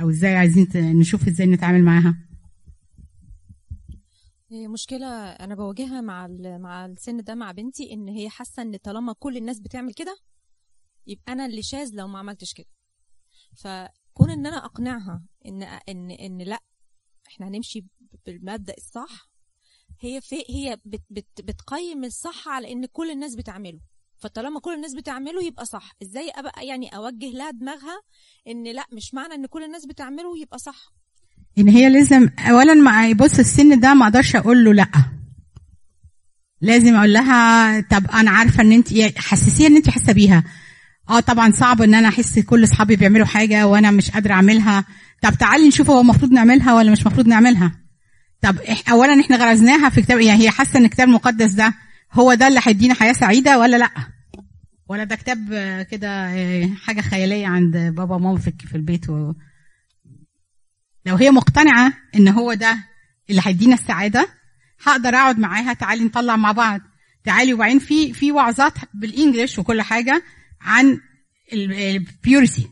أو 0.00 0.10
إزاي 0.10 0.36
عايزين 0.36 0.68
نشوف 0.74 1.28
إزاي 1.28 1.46
نتعامل 1.46 1.84
معاها؟ 1.84 2.16
مشكلة 4.50 5.06
أنا 5.26 5.54
بواجهها 5.54 6.00
مع 6.00 6.26
مع 6.42 6.86
السن 6.86 7.16
ده 7.24 7.34
مع 7.34 7.52
بنتي 7.52 7.92
إن 7.92 8.08
هي 8.08 8.28
حاسة 8.30 8.62
إن 8.62 8.76
طالما 8.76 9.12
كل 9.12 9.36
الناس 9.36 9.60
بتعمل 9.60 9.94
كده 9.94 10.16
يبقى 11.06 11.32
أنا 11.32 11.46
اللي 11.46 11.62
شاذ 11.62 11.90
لو 11.94 12.06
ما 12.08 12.18
عملتش 12.18 12.52
كده. 12.54 12.66
فكون 13.56 14.30
إن 14.30 14.46
أنا 14.46 14.64
أقنعها 14.64 15.22
إن 15.46 15.62
إن 15.62 16.10
إن 16.10 16.38
لأ 16.38 16.58
إحنا 17.28 17.48
هنمشي 17.48 17.84
بالمبدأ 18.26 18.74
الصح 18.78 19.30
هي 20.00 20.20
في 20.20 20.36
هي 20.50 20.78
بت 20.84 21.02
بت 21.10 21.40
بتقيم 21.40 22.04
الصح 22.04 22.48
على 22.48 22.72
إن 22.72 22.86
كل 22.86 23.10
الناس 23.10 23.34
بتعمله. 23.34 23.80
فطالما 24.24 24.60
كل 24.60 24.74
الناس 24.74 24.94
بتعمله 24.94 25.44
يبقى 25.44 25.66
صح. 25.66 25.92
إزاي 26.02 26.30
أبقى 26.34 26.66
يعني 26.66 26.88
أوجه 26.96 27.30
لها 27.30 27.50
دماغها 27.50 28.00
إن 28.48 28.64
لأ 28.64 28.84
مش 28.92 29.14
معنى 29.14 29.34
إن 29.34 29.46
كل 29.46 29.64
الناس 29.64 29.86
بتعمله 29.86 30.38
يبقى 30.42 30.58
صح؟ 30.58 30.92
إن 31.58 31.68
هي 31.68 31.88
لازم 31.90 32.28
اولا 32.38 32.74
ما 32.74 33.08
يبص 33.08 33.38
السن 33.38 33.80
ده 33.80 33.94
ما 33.94 34.04
أقدرش 34.04 34.36
أقول 34.36 34.64
له 34.64 34.74
لأ. 34.74 34.88
لازم 36.60 36.94
أقول 36.96 37.12
لها 37.12 37.80
طب 37.80 38.10
أنا 38.10 38.30
عارفة 38.30 38.62
إن 38.62 38.72
أنت 38.72 38.88
حسسيها 39.18 39.66
إن 39.66 39.76
أنت 39.76 39.90
حاسة 39.90 40.12
بيها. 40.12 40.44
آه 41.10 41.20
طبعا 41.20 41.50
صعب 41.50 41.82
إن 41.82 41.94
أنا 41.94 42.08
أحس 42.08 42.38
كل 42.38 42.64
أصحابي 42.64 42.96
بيعملوا 42.96 43.26
حاجة 43.26 43.66
وأنا 43.66 43.90
مش 43.90 44.10
قادرة 44.10 44.32
أعملها. 44.32 44.84
طب 45.22 45.34
تعالي 45.38 45.68
نشوف 45.68 45.90
هو 45.90 46.00
المفروض 46.00 46.32
نعملها 46.32 46.74
ولا 46.74 46.90
مش 46.90 47.00
المفروض 47.02 47.26
نعملها. 47.26 47.80
طب 48.42 48.56
اولا 48.90 49.20
إحنا 49.20 49.36
غرزناها 49.36 49.88
في 49.90 50.02
كتاب 50.02 50.20
يعني 50.20 50.42
هي 50.42 50.50
حاسة 50.50 50.78
إن 50.78 50.84
الكتاب 50.84 51.08
المقدس 51.08 51.50
ده 51.50 51.74
هو 52.12 52.34
ده 52.34 52.48
اللي 52.48 52.60
هيدينا 52.64 52.94
حياة 52.94 53.12
سعيدة 53.12 53.58
ولا 53.58 53.76
لأ؟ 53.76 54.13
ولا 54.88 55.04
ده 55.04 55.16
كتاب 55.16 55.48
كده 55.90 56.08
آه، 56.08 56.70
حاجة 56.82 57.00
خيالية 57.00 57.46
عند 57.46 57.76
بابا 57.76 58.14
وماما 58.14 58.38
في 58.38 58.74
البيت 58.74 59.10
و... 59.10 59.32
لو 61.06 61.16
هي 61.16 61.30
مقتنعة 61.30 61.92
إن 62.14 62.28
هو 62.28 62.54
ده 62.54 62.78
اللي 63.30 63.42
هيدينا 63.44 63.74
السعادة 63.74 64.28
هقدر 64.82 65.08
أقعد 65.14 65.38
معاها 65.38 65.72
تعالي 65.72 66.04
نطلع 66.04 66.36
مع 66.36 66.52
بعض. 66.52 66.80
تعالي 67.24 67.54
وبعدين 67.54 67.78
في 67.78 68.12
في 68.12 68.32
وعظات 68.32 68.72
بال 68.94 69.08
English 69.08 69.58
وكل 69.58 69.82
حاجة 69.82 70.22
عن 70.60 71.00
ال 71.52 71.69
purity 71.69 72.68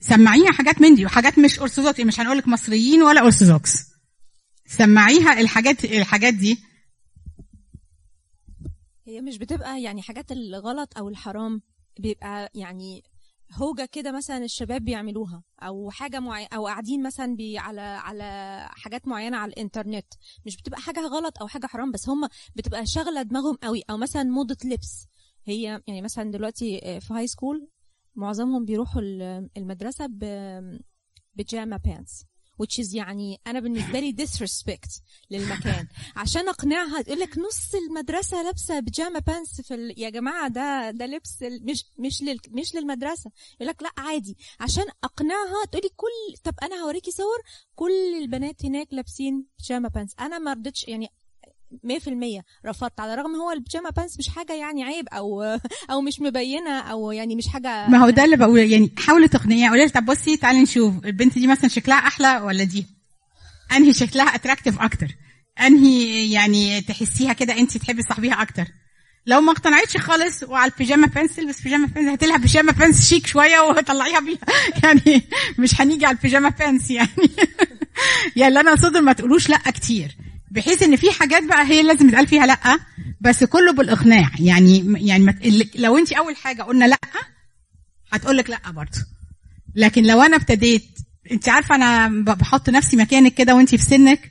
سمعيها 0.00 0.52
حاجات 0.52 0.80
من 0.80 0.94
دي 0.94 1.06
وحاجات 1.06 1.38
مش 1.38 1.60
أرثوذكس 1.60 2.00
مش 2.00 2.20
هنقول 2.20 2.38
لك 2.38 2.48
مصريين 2.48 3.02
ولا 3.02 3.24
أرثوذكس. 3.24 3.84
سمعيها 4.66 5.40
الحاجات 5.40 5.84
الحاجات 5.84 6.34
دي. 6.34 6.58
هي 9.08 9.20
مش 9.20 9.38
بتبقى 9.38 9.82
يعني 9.82 10.02
حاجات 10.02 10.32
الغلط 10.32 10.98
أو 10.98 11.08
الحرام 11.08 11.62
بيبقى 12.00 12.50
يعني 12.54 13.02
هوجة 13.52 13.88
كده 13.92 14.12
مثلا 14.12 14.44
الشباب 14.44 14.84
بيعملوها 14.84 15.42
أو 15.62 15.90
حاجة 15.90 16.20
معينه 16.20 16.48
أو 16.54 16.66
قاعدين 16.66 17.02
مثلا 17.02 17.36
بي 17.36 17.58
على 17.58 17.80
على 17.80 18.24
حاجات 18.70 19.08
معينة 19.08 19.36
على 19.36 19.52
الإنترنت. 19.52 20.06
مش 20.46 20.56
بتبقى 20.56 20.80
حاجة 20.80 21.00
غلط 21.00 21.38
أو 21.40 21.48
حاجة 21.48 21.66
حرام 21.66 21.90
بس 21.92 22.08
هم 22.08 22.28
بتبقى 22.56 22.86
شاغلة 22.86 23.22
دماغهم 23.22 23.54
قوي. 23.54 23.82
أو 23.90 23.96
مثلا 23.96 24.22
موضة 24.22 24.56
لبس. 24.64 25.06
هي 25.44 25.62
يعني 25.86 26.02
مثلا 26.02 26.30
دلوقتي 26.30 27.00
في 27.00 27.14
high 27.14 27.26
school 27.26 27.68
معظمهم 28.14 28.64
بيروحوا 28.64 29.00
ال- 29.02 29.50
المدرسة 29.56 30.06
pajama 31.36 31.76
pants 31.76 32.24
which 32.62 32.84
is 32.84 32.94
يعني 32.94 33.40
أنا 33.46 33.60
بالنسبة 33.60 34.00
لي 34.00 34.14
disrespect 34.26 35.00
للمكان. 35.30 35.88
عشان 36.16 36.48
أقنعها 36.48 37.02
تقول 37.02 37.20
لك 37.20 37.38
نص 37.38 37.74
المدرسة 37.74 38.42
لابسة 38.42 38.80
pajama 38.80 39.18
pants 39.18 39.60
في 39.60 39.74
ال... 39.74 39.94
يا 40.00 40.10
جماعة 40.10 40.48
ده 40.48 40.90
ده 40.90 41.06
لبس. 41.06 41.42
مش 41.42 41.84
مش 41.98 42.22
لل... 42.22 42.40
مش 42.50 42.74
للمدرسة. 42.74 43.30
يقول 43.60 43.68
لك 43.68 43.82
لا 43.82 43.90
عادي. 43.98 44.36
عشان 44.60 44.84
أقنعها 45.04 45.64
تقولي 45.72 45.88
كل 45.96 46.36
طب 46.44 46.54
أنا 46.62 46.76
هوريكي 46.76 47.10
صور 47.10 47.38
كل 47.74 48.14
البنات 48.22 48.64
هناك 48.64 48.88
لابسين 48.92 49.46
pajama 49.58 49.88
pants 49.88 50.14
أنا 50.20 50.38
ما 50.38 50.52
رضيتش 50.52 50.88
يعني 50.88 51.08
100% 51.72 52.42
رفضت. 52.66 53.00
على 53.00 53.14
الرغم 53.14 53.34
هو 53.36 53.52
ال 53.52 53.57
pajama 53.57 53.90
pants 53.90 54.18
مش 54.18 54.28
حاجة 54.28 54.52
يعني 54.52 54.84
عيب 54.84 55.08
أو 55.08 55.42
أو 55.90 56.00
مش 56.00 56.20
مبينة 56.20 56.80
أو 56.80 57.12
يعني 57.12 57.36
مش 57.36 57.48
حاجة 57.48 57.88
ما 57.88 57.98
هو 57.98 58.10
ده 58.10 58.24
اللي 58.24 58.36
بقوله 58.36 58.62
يعني 58.62 58.90
حاولي 58.98 59.28
تقنعيها 59.28 59.70
قولي 59.70 59.88
طب 59.88 60.04
بصي 60.04 60.36
تعالي 60.36 60.62
نشوف. 60.62 60.94
البنت 61.04 61.38
دي 61.38 61.46
مثلا 61.46 61.68
شكلها 61.68 61.96
أحلى 61.96 62.36
ولا 62.44 62.64
دي؟ 62.64 62.86
أنهي 63.72 63.92
شكلها 63.94 64.34
attractive 64.34 64.80
أكتر؟ 64.80 65.08
أنهي 65.60 66.32
يعني 66.32 66.80
تحسيها 66.80 67.32
كده 67.32 67.58
انت 67.58 67.76
تحبي 67.76 68.02
تصاحبيها 68.02 68.42
أكتر؟ 68.42 68.64
لو 69.26 69.40
ما 69.40 69.52
اقتنعتش 69.52 69.96
خالص 69.96 70.42
وعلى 70.42 70.72
ال 70.72 70.77
pajama 70.77 71.06
pants 71.06 71.36
تلبس 71.36 71.62
pajama 71.62 71.86
pants. 71.86 72.08
هاتي 72.08 72.26
لها 72.26 72.36
pajama 72.36 72.72
pants 72.72 73.08
شيك 73.08 73.26
شوية 73.26 73.60
وطلعيها 73.60 74.20
بيها. 74.20 74.38
يعني 74.84 75.22
مش 75.58 75.80
هنيجي 75.80 76.06
على 76.06 76.16
ال 76.16 76.21
pajama 76.21 76.48
pants 76.48 76.90
يعني. 76.90 77.08
يعني 78.36 78.48
اللي 78.48 78.60
أنا 78.60 78.70
اقصده 78.70 79.00
ما 79.00 79.12
تقولوش 79.12 79.48
لأ 79.48 79.58
كتير. 79.58 80.16
بحيث 80.50 80.82
إن 80.82 80.96
في 80.96 81.10
حاجات 81.10 81.42
بقى 81.44 81.64
هي 81.66 81.82
لازم 81.82 82.08
يتقال 82.08 82.26
فيها 82.26 82.46
لأ 82.46 82.78
بس 83.20 83.44
كله 83.44 83.72
بالإقناع. 83.72 84.30
يعني 84.40 84.94
يعني 85.06 85.34
لو 85.74 85.98
انت 85.98 86.12
أول 86.12 86.36
حاجة 86.36 86.62
قلنا 86.62 86.84
لأ 86.84 86.98
هتقول 88.12 88.36
لك 88.36 88.50
لأ 88.50 88.70
برضه. 88.70 88.98
لكن 89.74 90.02
لو 90.02 90.22
أنا 90.22 90.36
ابتديت 90.36 90.84
انت 91.32 91.48
عارفة 91.48 91.74
أنا 91.74 92.08
بحط 92.22 92.70
نفسي 92.70 92.96
مكانك 92.96 93.34
كده 93.34 93.54
وانت 93.54 93.70
في 93.74 93.82
سنك 93.84 94.30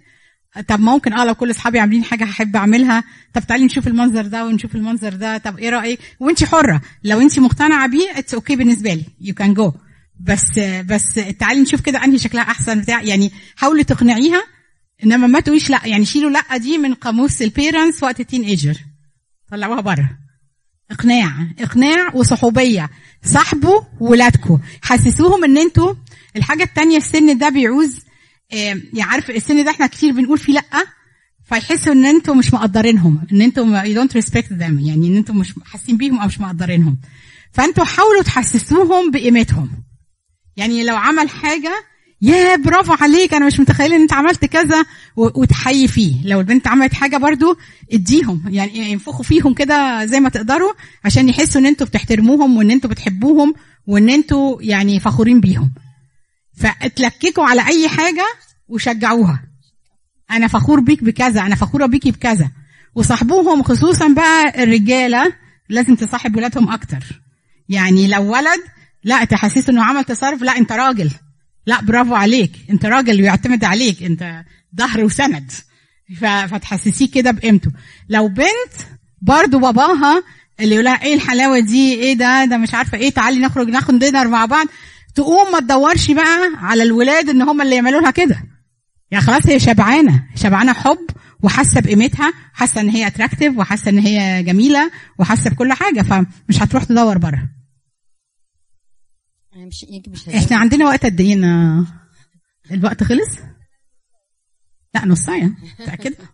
طب 0.67 0.79
ممكن 0.79 1.13
آه 1.13 1.25
لو 1.25 1.35
كل 1.35 1.51
أصحابي 1.51 1.79
عاملين 1.79 2.03
حاجة 2.03 2.23
هحب 2.23 2.55
أعملها 2.55 3.03
طب 3.33 3.41
تعالي 3.47 3.65
نشوف 3.65 3.87
المنظر 3.87 4.25
ده 4.27 4.45
ونشوف 4.45 4.75
المنظر 4.75 5.13
ده 5.13 5.37
طب 5.37 5.57
إيه 5.59 5.69
رأيك؟ 5.69 5.99
وانت 6.19 6.43
حرة. 6.43 6.81
لو 7.03 7.21
انت 7.21 7.39
مقتنعة 7.39 7.87
بيه 7.87 8.09
it's 8.19 8.53
okay 8.53 8.55
okay 8.55 8.57
بالنسبة 8.57 8.93
لي. 8.93 9.03
you 9.21 9.33
can 9.33 9.53
go 9.53 9.73
بس 10.19 10.59
بس 10.85 11.13
تعالي 11.39 11.61
نشوف 11.61 11.81
كده 11.81 12.03
أنهي 12.03 12.17
شكلها 12.17 12.43
أحسن 12.43 12.81
بتاع 12.81 13.01
يعني 13.01 13.31
حاولي 13.55 13.83
تقنعيها 13.83 14.43
إنما 15.03 15.27
ما 15.27 15.39
تقوليش 15.39 15.69
لا 15.69 15.81
يعني 15.85 16.05
شيلوا 16.05 16.29
لا 16.29 16.57
دي 16.57 16.77
من 16.77 16.93
قاموس 16.93 17.41
ال 17.41 17.49
parents 17.49 18.03
وقت 18.03 18.19
ال 18.19 18.43
teenager 18.43 18.77
طلعوها 19.51 19.81
بره 19.81 20.17
إقناع 20.91 21.31
إقناع 21.59 22.15
وصحوبية. 22.15 22.89
صاحبوا 23.23 23.81
ولادكم 23.99 24.59
حسسوهم 24.81 25.43
إن 25.43 25.57
أنتوا 25.57 25.93
الحاجة 26.35 26.63
التانية 26.63 26.97
السن 26.97 27.37
ده 27.37 27.49
بيعوز 27.49 27.99
يعني 28.51 29.01
عارف 29.01 29.29
السن 29.29 29.65
ده 29.65 29.71
إحنا 29.71 29.87
كتير 29.87 30.11
بنقول 30.13 30.37
فيه 30.37 30.53
لأ 30.53 30.63
فيحسوا 31.43 31.93
إن 31.93 32.05
أنتوا 32.05 32.35
مش 32.35 32.53
مقدرينهم. 32.53 33.27
إن 33.31 33.41
أنتوا 33.41 33.83
you 33.83 33.97
don't 33.97 34.13
respect 34.21 34.47
them. 34.49 34.79
يعني 34.79 35.07
إن 35.07 35.17
أنتوا 35.17 35.35
مش 35.35 35.53
حاسين 35.65 35.97
بيهم 35.97 36.19
أو 36.19 36.27
مش 36.27 36.39
مقدرينهم. 36.39 36.97
فانتوا 37.51 37.83
حاولوا 37.85 38.23
تحسسوهم 38.23 39.11
بقيمتهم. 39.11 39.83
يعني 40.57 40.83
لو 40.83 40.95
عمل 40.95 41.29
حاجة 41.29 41.71
يا 42.21 42.55
برافو 42.55 42.93
عليك 42.93 43.33
أنا 43.33 43.45
مش 43.45 43.59
متخيلة 43.59 43.95
إن 43.95 44.01
أنت 44.01 44.13
عملت 44.13 44.45
كذا 44.45 44.85
وتحيي 45.15 45.87
فيه. 45.87 46.15
لو 46.27 46.39
البنت 46.39 46.67
عملت 46.67 46.93
حاجة 46.93 47.17
برضو 47.17 47.57
اديهم 47.93 48.43
يعني 48.47 48.91
ينفخوا 48.91 49.23
فيهم 49.23 49.53
كده 49.53 50.05
زي 50.05 50.19
ما 50.19 50.29
تقدروا 50.29 50.73
عشان 51.05 51.29
يحسوا 51.29 51.61
إن 51.61 51.65
أنتوا 51.65 51.87
بتحترموهم 51.87 52.57
وإن 52.57 52.71
أنتوا 52.71 52.89
بتحبوهم 52.89 53.53
وإن 53.87 54.09
أنتوا 54.09 54.61
يعني 54.61 54.99
فخورين 54.99 55.41
بيهم. 55.41 55.71
فاتلككوا 56.57 57.43
على 57.45 57.67
أي 57.67 57.89
حاجة 57.89 58.25
وشجعوها. 58.67 59.43
أنا 60.31 60.47
فخور 60.47 60.79
بيك 60.79 61.03
بكذا 61.03 61.41
أنا 61.41 61.55
فخورة 61.55 61.85
بيكي 61.85 62.11
بكذا. 62.11 62.51
وصاحبوهم 62.95 63.63
خصوصا 63.63 64.07
بقى 64.07 64.63
الرجالة 64.63 65.33
لازم 65.69 65.95
تصاحب 65.95 66.35
ولادهم 66.35 66.69
أكتر. 66.69 67.21
يعني 67.69 68.07
لو 68.07 68.33
ولد 68.33 68.61
لا 69.03 69.23
تحسسه 69.23 69.71
إنه 69.71 69.83
عمل 69.83 70.03
تصرف 70.03 70.41
لا 70.41 70.57
أنت 70.57 70.71
راجل. 70.71 71.11
لا 71.67 71.81
برافو 71.81 72.15
عليك. 72.15 72.51
انت 72.69 72.85
راجل 72.85 73.21
ويعتمد 73.21 73.63
عليك. 73.63 74.03
انت 74.03 74.43
ظهر 74.77 75.03
وسند. 75.03 75.51
فتحسسيه 76.21 77.11
كده 77.11 77.31
بقيمته. 77.31 77.71
لو 78.09 78.27
بنت 78.27 78.73
برضو 79.21 79.59
باباها 79.59 80.23
اللي 80.59 80.75
يقولها 80.75 81.03
إيه 81.03 81.13
الحلاوة 81.13 81.59
دي؟ 81.59 81.93
إيه 81.93 82.13
ده؟ 82.13 82.45
ده 82.45 82.57
مش 82.57 82.73
عارفة 82.73 82.97
إيه. 82.97 83.09
تعالي 83.09 83.39
نخرج 83.39 83.69
ناخد 83.69 83.99
دينر 83.99 84.27
مع 84.27 84.45
بعض. 84.45 84.67
تقوم 85.15 85.51
ما 85.51 85.59
تدورش 85.59 86.11
بقى 86.11 86.51
على 86.57 86.83
الولاد 86.83 87.29
إن 87.29 87.41
هم 87.41 87.61
اللي 87.61 87.75
يعملوا 87.75 88.01
لها 88.01 88.11
كده. 88.11 88.43
يعني 89.11 89.25
خلاص 89.25 89.47
هي 89.47 89.59
شبعانة. 89.59 90.23
شبعانة 90.35 90.73
حب 90.73 91.07
وحاسة 91.43 91.81
بقيمتها 91.81 92.33
حاسة 92.53 92.81
إن 92.81 92.89
هي 92.89 93.07
attractive 93.07 93.57
وحاسة 93.57 93.89
إن 93.89 93.99
هي 93.99 94.43
جميلة 94.43 94.91
وحاسة 95.19 95.49
بكل 95.49 95.73
حاجة. 95.73 96.01
فمش 96.01 96.61
هتروح 96.63 96.83
تدور 96.83 97.17
بره. 97.17 97.56
مش 99.67 99.85
مش 100.07 100.29
إحنا 100.29 100.57
عندنا 100.57 100.85
وقت 100.85 101.05
قد 101.05 101.21
إيه 101.21 101.35
الوقت 102.71 103.03
خلص؟ 103.03 103.37
لا 104.95 105.05
نص 105.05 105.19
ساعة. 105.19 105.51
متاكد 105.79 106.15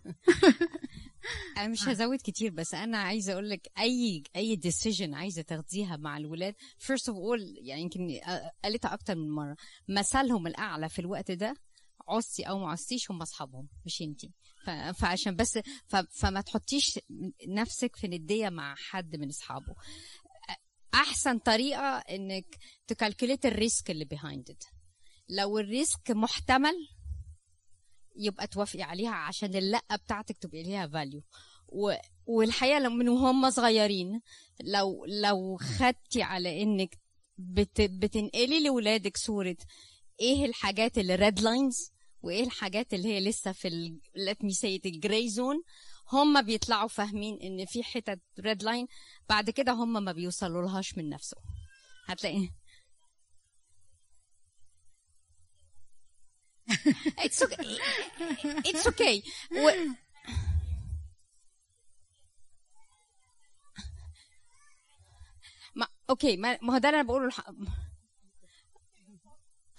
أنا 1.56 1.68
مش 1.68 1.88
هزود 1.88 2.18
كتير 2.24 2.50
بس 2.50 2.74
أنا 2.74 2.98
عايزة 2.98 3.32
أقول 3.32 3.50
لك 3.50 3.68
أي 3.78 4.56
أي 4.56 4.68
decision 4.68 5.14
عايزة 5.14 5.42
تاخديها 5.42 5.96
مع 5.96 6.16
الولاد 6.16 6.54
first 6.78 7.08
of 7.08 7.18
all 7.18 7.54
يعني 7.62 7.82
يمكن 7.82 8.18
قالتها 8.64 8.94
أكتر 8.94 9.14
من 9.14 9.30
مرة 9.30 9.56
مثلهم 9.88 10.46
الأعلى 10.46 10.88
في 10.88 10.98
الوقت 10.98 11.30
ده 11.30 11.54
عزتي 12.08 12.42
أو 12.42 12.58
ما 12.58 12.70
عزتيش 12.70 13.10
هم 13.10 13.22
أصحابهم 13.22 13.68
مش 13.86 14.02
أنتي. 14.02 14.30
ف- 14.64 14.70
فعشان 14.70 15.36
بس 15.36 15.58
فما 16.10 16.40
تحطيش 16.40 16.98
نفسك 17.48 17.96
في 17.96 18.08
ندية 18.08 18.48
مع 18.48 18.74
حد 18.78 19.16
من 19.16 19.28
أصحابه. 19.28 19.74
أحسن 20.94 21.38
طريقة 21.38 21.98
إنك 21.98 22.58
ت 22.86 22.92
calculate 22.92 23.46
ال 23.46 23.55
risk 23.55 23.90
اللي 23.90 24.04
behind 24.04 24.56
لو 25.28 25.58
ال 25.58 25.68
risk 25.68 26.10
محتمل 26.10 26.74
يبقى 28.16 28.46
توافقي 28.46 28.82
عليها 28.82 29.10
عشان 29.14 29.54
اللأ 29.56 29.80
بتاعتك 30.04 30.38
تبقى 30.38 30.62
ليها 30.62 30.86
value. 30.86 31.22
والحقيقة 32.26 32.78
لو 32.78 32.90
من 32.90 33.08
وهم 33.08 33.50
صغيرين 33.50 34.20
لو 34.62 35.04
لو 35.04 35.56
خدتي 35.56 36.22
على 36.22 36.62
إنك 36.62 36.98
بت... 37.38 37.80
بتنقلي 37.80 38.60
لاولادك 38.62 39.16
صورة 39.16 39.56
إيه 40.20 40.44
الحاجات 40.44 40.98
اللي 40.98 41.14
red 41.14 41.40
lines 41.40 41.92
وإيه 42.22 42.44
الحاجات 42.44 42.94
اللي 42.94 43.08
هي 43.08 43.20
لسه 43.20 43.52
في 43.52 43.68
ال... 43.68 44.00
me 44.44 44.54
say 44.54 44.78
it 44.80 44.86
ال 44.86 44.94
gray 44.94 45.28
zone 45.28 45.62
هم 46.12 46.42
بيطلعوا 46.42 46.88
فاهمين 46.88 47.38
إن 47.42 47.66
في 47.66 47.82
حتت 47.82 48.20
red 48.40 48.62
line 48.62 48.86
بعد 49.28 49.50
كده 49.50 49.72
هم 49.72 50.04
ما 50.04 50.12
بيوصلوا 50.12 50.62
لهاش 50.62 50.98
من 50.98 51.08
نفسهم 51.08 51.42
هتلاقي 52.06 52.48
it's 57.24 57.42
okay. 57.42 57.78
It's 58.64 58.86
okay. 58.86 59.22
و... 59.52 59.70
ما 65.74 65.86
okay 66.10 66.36
ما 66.36 66.58
هو 66.74 66.78
ده 66.78 66.88
اللي 66.88 67.00
أنا 67.00 67.08
بقوله 67.08 67.26
الح... 67.26 67.40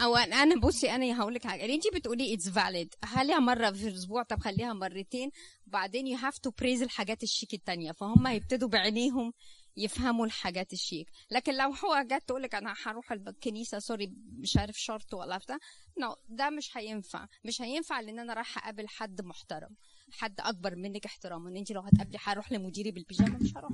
أو 0.02 0.16
أنا 0.16 0.60
بصي 0.60 0.92
أنا 0.92 1.22
هقول 1.22 1.34
لك 1.34 1.48
حاجة 1.48 1.66
انت 1.74 1.84
بتقولي 1.96 2.34
it's 2.34 2.50
valid 2.50 2.94
خليها 3.06 3.40
مرة 3.40 3.72
في 3.72 3.88
الأسبوع. 3.88 4.24
طب 4.24 4.40
خليها 4.40 4.74
مرتين. 4.74 5.32
بعدين 5.66 6.08
you 6.08 6.18
have 6.18 6.38
to 6.38 6.52
praise 6.52 6.82
الحاجات 6.82 7.24
الشيك 7.24 7.54
التانية. 7.54 7.92
فهم 7.92 8.28
هيبتدوا 8.28 8.70
بعينيهم. 8.70 9.34
يفهموا 9.78 10.26
الحاجات 10.26 10.74
الشيك. 10.74 11.08
لكن 11.32 11.58
لو 11.58 11.70
هو 11.74 12.02
جت 12.12 12.24
تقول 12.28 12.44
لك 12.44 12.56
أنا 12.56 12.74
هروح 12.86 13.12
الكنيسة 13.12 13.80
sorry 13.80 14.14
مش 14.40 14.58
عارف 14.58 14.78
شرط 14.78 15.14
ولا 15.14 15.38
بتاع. 15.38 15.58
no 16.02 16.16
ده 16.30 16.50
مش 16.50 16.78
هينفع. 16.78 17.28
مش 17.46 17.62
هينفع 17.62 18.00
لأن 18.00 18.20
أنا 18.20 18.34
رايحة 18.34 18.62
أقابل 18.62 18.88
حد 18.88 19.22
محترم 19.22 19.70
حد 20.12 20.40
أكبر 20.40 20.76
منك 20.76 21.06
احتراما 21.06 21.50
ان 21.50 21.58
انت 21.58 21.72
لو 21.72 21.82
هتقابلي 21.82 22.18
هروح 22.24 22.52
لمديري 22.52 22.92
بالبيجامة 22.92 23.38
مش 23.42 23.58
هروح. 23.58 23.72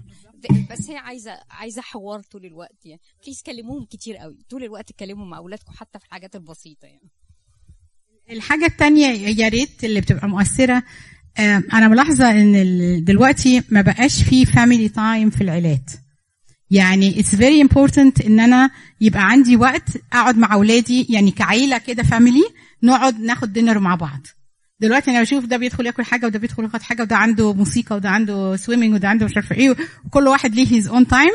بس 0.71 0.89
هي 0.89 0.97
عايزة 0.97 1.39
عايزة 1.49 1.81
حوار 1.81 2.21
طول 2.21 2.45
الوقت 2.45 2.85
يعني. 2.85 3.01
please 3.23 3.41
كلموهم 3.41 3.85
كتير 3.85 4.17
قوي. 4.17 4.37
طول 4.49 4.63
الوقت 4.63 4.89
اتكلموا 4.89 5.25
مع 5.25 5.37
أولادكم 5.37 5.73
حتى 5.73 5.99
في 5.99 6.05
الحاجات 6.05 6.35
البسيطة 6.35 6.85
يعني. 6.85 7.09
الحاجة 8.29 8.65
التانية 8.65 9.07
يا 9.07 9.47
ريت 9.49 9.83
اللي 9.83 10.01
بتبقى 10.01 10.27
مؤثرة 10.27 10.83
آه، 11.39 11.63
أنا 11.73 11.87
ملاحظة 11.87 12.31
إن 12.31 12.55
ال- 12.55 13.05
دلوقتي 13.05 13.63
ما 13.69 13.81
بقاش 13.81 14.23
في 14.23 14.45
family 14.45 14.89
time 14.89 15.29
في 15.29 15.41
العيلات. 15.41 15.91
يعني 16.71 17.13
it's 17.23 17.35
very 17.35 17.67
important 17.67 18.25
إن 18.25 18.39
أنا 18.39 18.69
يبقى 19.01 19.29
عندي 19.29 19.55
وقت 19.55 19.89
أقعد 20.13 20.37
مع 20.37 20.53
أولادي 20.53 21.07
يعني 21.09 21.31
كعيلة 21.31 21.77
كده 21.77 22.03
family 22.03 22.43
نقعد 22.83 23.19
ناخد 23.19 23.53
dinner 23.53 23.79
مع 23.79 23.95
بعض. 23.95 24.27
دلوقتي 24.79 25.11
أنا 25.11 25.21
بشوف 25.21 25.45
ده 25.45 25.57
بيدخل 25.57 25.85
ياكل 25.85 26.03
حاجة 26.05 26.25
وده 26.25 26.39
بيدخل 26.39 26.63
ياخد 26.63 26.81
حاجة 26.81 27.01
وده 27.01 27.15
عنده 27.17 27.53
موسيقى 27.53 27.95
وده 27.95 28.09
عنده 28.09 28.55
swimming 28.55 28.93
وده 28.93 29.09
عنده 29.09 29.25
مش 29.25 29.35
عارفة 29.35 29.55
إيه 29.55 29.75
وكل 30.05 30.27
واحد 30.27 30.55
ليه 30.55 30.73
his 30.73 30.87
own 30.87 31.07
time 31.07 31.31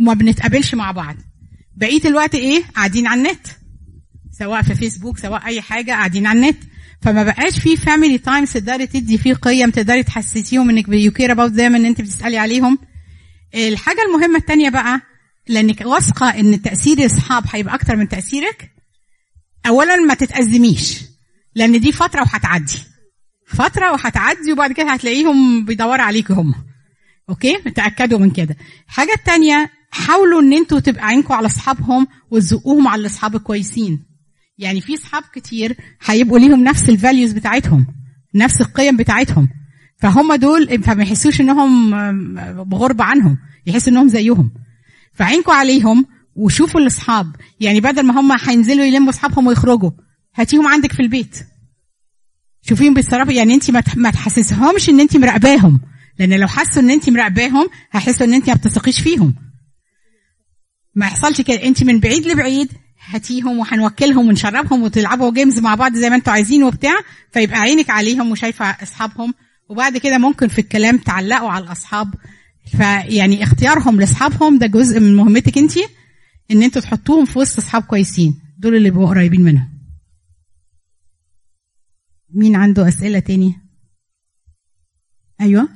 وما 0.00 0.14
بنتقابلش 0.14 0.74
مع 0.74 0.90
بعض. 0.90 1.16
بقية 1.76 2.00
الوقت 2.04 2.34
إيه؟ 2.34 2.62
قاعدين 2.76 3.06
على 3.06 3.18
النت. 3.20 3.46
سواء 4.38 4.62
في 4.62 4.74
فيسبوك 4.74 5.18
سواء 5.18 5.44
أي 5.46 5.60
حاجة 5.60 5.90
قاعدين 5.92 6.26
على 6.26 6.38
النت. 6.38 6.56
فما 7.02 7.22
بقاش 7.22 7.58
في 7.58 7.76
family 7.76 8.18
time 8.18 8.44
تقدري 8.44 8.86
تدي 8.86 9.18
فيه 9.18 9.34
قيم 9.34 9.70
تقدري 9.70 10.02
تحسسيهم 10.02 10.70
إنك 10.70 10.88
you 10.88 11.12
care 11.12 11.32
about 11.32 11.52
them 11.52 11.60
إن 11.60 11.84
أنت 11.86 12.00
بتسألي 12.00 12.38
عليهم. 12.38 12.78
الحاجة 13.54 13.98
المهمة 14.08 14.38
الثانية 14.38 14.68
بقى 14.70 15.00
لأنك 15.48 15.80
واثقة 15.86 16.28
إن 16.28 16.62
تأثير 16.62 16.98
الأصحاب 16.98 17.44
هيبقى 17.52 17.74
أكتر 17.74 17.96
من 17.96 18.08
تأثيرك 18.08 18.70
اولا 19.66 19.96
ما 19.96 20.14
تتأزميش 20.14 21.00
لأن 21.54 21.80
دي 21.80 21.92
فترة 21.92 22.20
وهتعدي. 22.20 22.78
فترة 23.46 23.92
وهتعدي 23.92 24.52
وبعد 24.52 24.72
كده 24.72 24.90
هتلاقيهم 24.90 25.64
بيدوروا 25.64 26.02
عليكي 26.04 26.32
هم. 26.32 26.54
okay؟ 27.30 27.56
تأكدوا 27.56 28.18
من 28.18 28.30
كده. 28.30 28.56
الحاجة 28.88 29.12
الثانية 29.12 29.70
حاولوا 29.90 30.40
إن 30.40 30.52
أنتوا 30.52 30.80
تبقى 30.80 31.06
عينكم 31.06 31.34
على 31.34 31.46
أصحابهم 31.46 32.06
وتزقوهم 32.30 32.88
على 32.88 33.00
الاصحاب 33.00 33.36
الكويسين 33.36 34.09
يعني 34.60 34.80
في 34.80 34.94
اصحاب 34.94 35.22
كتير 35.34 35.76
هيبقوا 36.04 36.38
ليهم 36.38 36.64
نفس 36.64 36.88
ال 36.88 36.94
values 36.94 37.32
بتاعتهم 37.32 37.86
نفس 38.34 38.60
القيم 38.60 38.96
بتاعتهم. 38.96 39.48
فهم 39.98 40.34
دول 40.34 40.82
فما 40.82 41.02
يحسوش 41.02 41.40
إنهم 41.40 41.90
بغربة 42.64 43.04
عنهم 43.04 43.38
يحسوا 43.66 43.92
إنهم 43.92 44.08
زيهم. 44.08 44.50
فعينكم 45.14 45.52
عليهم 45.52 46.06
وشوفوا 46.34 46.80
الأصحاب. 46.80 47.36
يعني 47.60 47.80
بدل 47.80 48.02
ما 48.02 48.20
هم 48.20 48.32
هينزلوا 48.32 48.84
يلموا 48.84 49.10
أصحابهم 49.10 49.46
ويخرجوا 49.46 49.90
هاتيهم 50.34 50.66
عندك 50.66 50.92
في 50.92 51.00
البيت. 51.00 51.46
شوفيهم 52.62 52.94
بيتصرفوا 52.94 53.32
يعني 53.32 53.54
انت 53.54 53.70
ما 53.96 54.10
تحسسهمش 54.10 54.88
إن 54.88 55.00
انت 55.00 55.16
مراقباهم. 55.16 55.80
لأن 56.18 56.40
لو 56.40 56.46
حسوا 56.46 56.82
إن 56.82 56.90
انت 56.90 57.10
مراقباهم 57.10 57.68
هيحسوا 57.92 58.26
إن 58.26 58.34
انت 58.34 58.48
ما 58.48 58.54
بتثقيش 58.54 59.00
فيهم. 59.00 59.34
ما 60.94 61.06
يحصلش 61.06 61.40
كده. 61.40 61.64
انت 61.64 61.82
من 61.84 62.00
بعيد 62.00 62.26
لبعيد 62.26 62.72
هاتيهم 63.04 63.58
وهنوكلهم 63.58 64.28
ونشربهم 64.28 64.82
وتلعبوا 64.82 65.32
جيمز 65.32 65.58
مع 65.58 65.74
بعض 65.74 65.94
زي 65.94 66.10
ما 66.10 66.16
أنتوا 66.16 66.32
عايزين 66.32 66.62
وبتاع 66.64 66.94
فيبقى 67.32 67.58
عينك 67.60 67.90
عليهم 67.90 68.30
وشايفة 68.30 68.64
أصحابهم. 68.64 69.34
وبعد 69.68 69.96
كده 69.98 70.18
ممكن 70.18 70.48
في 70.48 70.58
الكلام 70.58 70.98
تعلقوا 70.98 71.50
على 71.50 71.64
الأصحاب. 71.64 72.14
فيعني 72.76 73.42
اختيارهم 73.42 74.00
لأصحابهم 74.00 74.58
ده 74.58 74.66
جزء 74.66 75.00
من 75.00 75.16
مهمتك 75.16 75.58
انت 75.58 75.72
إن 76.50 76.62
أنتوا 76.62 76.82
تحطوهم 76.82 77.24
في 77.24 77.38
وسط 77.38 77.58
أصحاب 77.58 77.82
كويسين. 77.82 78.40
دول 78.58 78.76
اللي 78.76 78.90
بيبقوا 78.90 79.08
قريبين 79.08 79.40
منهم. 79.40 79.68
مين 82.34 82.56
عنده 82.56 82.88
أسئلة 82.88 83.18
تاني؟ 83.18 83.54
أيوه. 85.40 85.68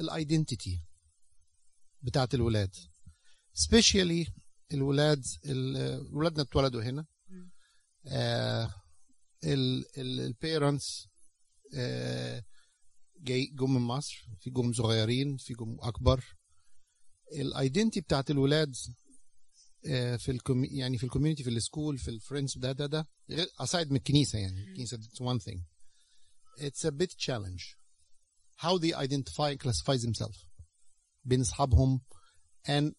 الايدنتيتي 0.00 0.80
بتاعت 2.02 2.34
الولاد. 2.34 2.74
سبيشالي 3.52 4.26
الولاد 4.72 5.24
ال- 5.46 6.14
ولادنا 6.16 6.42
اتولدوا 6.42 6.82
هنا. 6.82 7.06
ال 9.98 10.12
parents 10.12 11.08
جاي 13.20 13.46
جم 13.46 13.74
من 13.74 13.80
مصر 13.80 14.26
في 14.40 14.50
جم 14.50 14.72
صغيرين 14.72 15.36
في 15.36 15.54
جم 15.54 15.76
أكبر. 15.80 16.24
ال 17.32 17.40
identity 17.40 18.00
بتاعت 18.00 18.30
الولاد 18.30 18.76
آه، 19.86 20.16
في 20.16 20.30
ال 20.30 20.36
commu 20.36 20.66
يعني 20.68 20.98
في 20.98 21.04
ال 21.04 21.08
community 21.08 21.42
في 21.44 21.50
ال 21.50 21.57
school 21.57 21.98
في 21.98 22.08
ال 22.08 22.14
friends 22.14 22.58
ده 22.58 22.72
ده 22.72 22.86
ده 22.86 23.08
غير 23.30 23.46
aside 23.46 23.90
من 23.90 23.96
الكنيسة 23.96 24.38
يعني. 24.38 24.60
الكنيسة 24.70 24.96
it's 24.98 25.20
one 25.34 25.40
thing. 25.44 25.58
It's 26.58 26.84
a 26.84 26.92
bit 26.92 27.16
challenge. 27.16 27.76
How 28.56 28.78
they 28.78 28.92
identify 28.94 29.50
and 29.50 29.60
classify 29.60 29.96
themselves. 29.96 30.46
بين 31.24 31.40
اصحابهم 31.40 32.00
and 32.68 32.92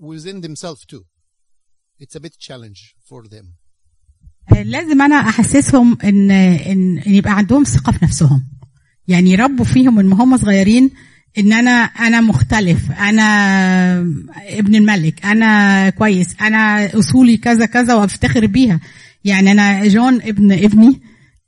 within 0.00 0.40
themselves 0.40 0.84
too. 0.86 1.04
It's 2.00 2.14
a 2.14 2.20
bit 2.20 2.38
challenge 2.38 2.94
for 3.08 3.28
them. 3.28 3.56
لازم 4.52 5.02
أنا 5.02 5.14
أحسسهم 5.16 5.98
إن 6.04 6.30
إن 6.30 6.98
إن 6.98 7.14
يبقى 7.14 7.36
عندهم 7.36 7.64
ثقة 7.64 7.92
في 7.92 8.04
نفسهم. 8.04 8.48
يعني 9.08 9.30
يربوا 9.30 9.64
فيهم 9.64 9.94
من 9.94 10.12
هم 10.12 10.36
صغيرين 10.36 10.90
إن 11.38 11.52
أنا 11.52 11.70
أنا 11.84 12.20
مختلف. 12.20 12.90
أنا 12.90 14.00
ابن 14.36 14.74
الملك. 14.74 15.26
أنا 15.26 15.90
كويس. 15.90 16.36
أنا 16.40 16.90
أصولي 16.98 17.36
كذا 17.36 17.66
كذا 17.66 17.94
وأفتخر 17.94 18.46
بيها. 18.46 18.80
يعني 19.24 19.52
أنا 19.52 19.88
جون 19.88 20.14
ابن 20.22 20.52
ابني. 20.52 21.00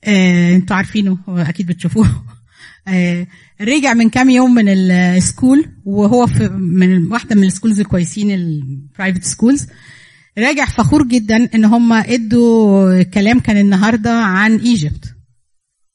آه 0.05 0.57
أنتوا 0.57 0.77
عارفينه 0.77 1.19
أكيد 1.29 1.67
بتشوفوه. 1.67 2.09
آه 2.89 3.27
رجع 3.61 3.95
من 3.95 4.11
كام 4.11 4.31
يوم 4.31 4.55
من 4.55 4.69
ال 4.69 4.83
school 4.83 5.69
وهو 5.85 6.27
في 6.27 6.49
من 6.49 7.13
واحدة 7.13 7.37
من 7.37 7.45
ال 7.45 7.49
schools 7.49 7.81
الكويسين 7.81 8.31
ال 8.31 8.42
private 8.42 9.25
schools 9.25 9.67
راجع 10.39 10.65
فخور 10.65 11.03
جدا 11.03 11.49
إن 11.55 11.65
هم 11.65 11.93
إدوا 11.93 13.03
كلام 13.03 13.41
كان 13.41 13.57
النهارده 13.57 14.13
عن 14.13 14.57
Egypt 14.57 15.15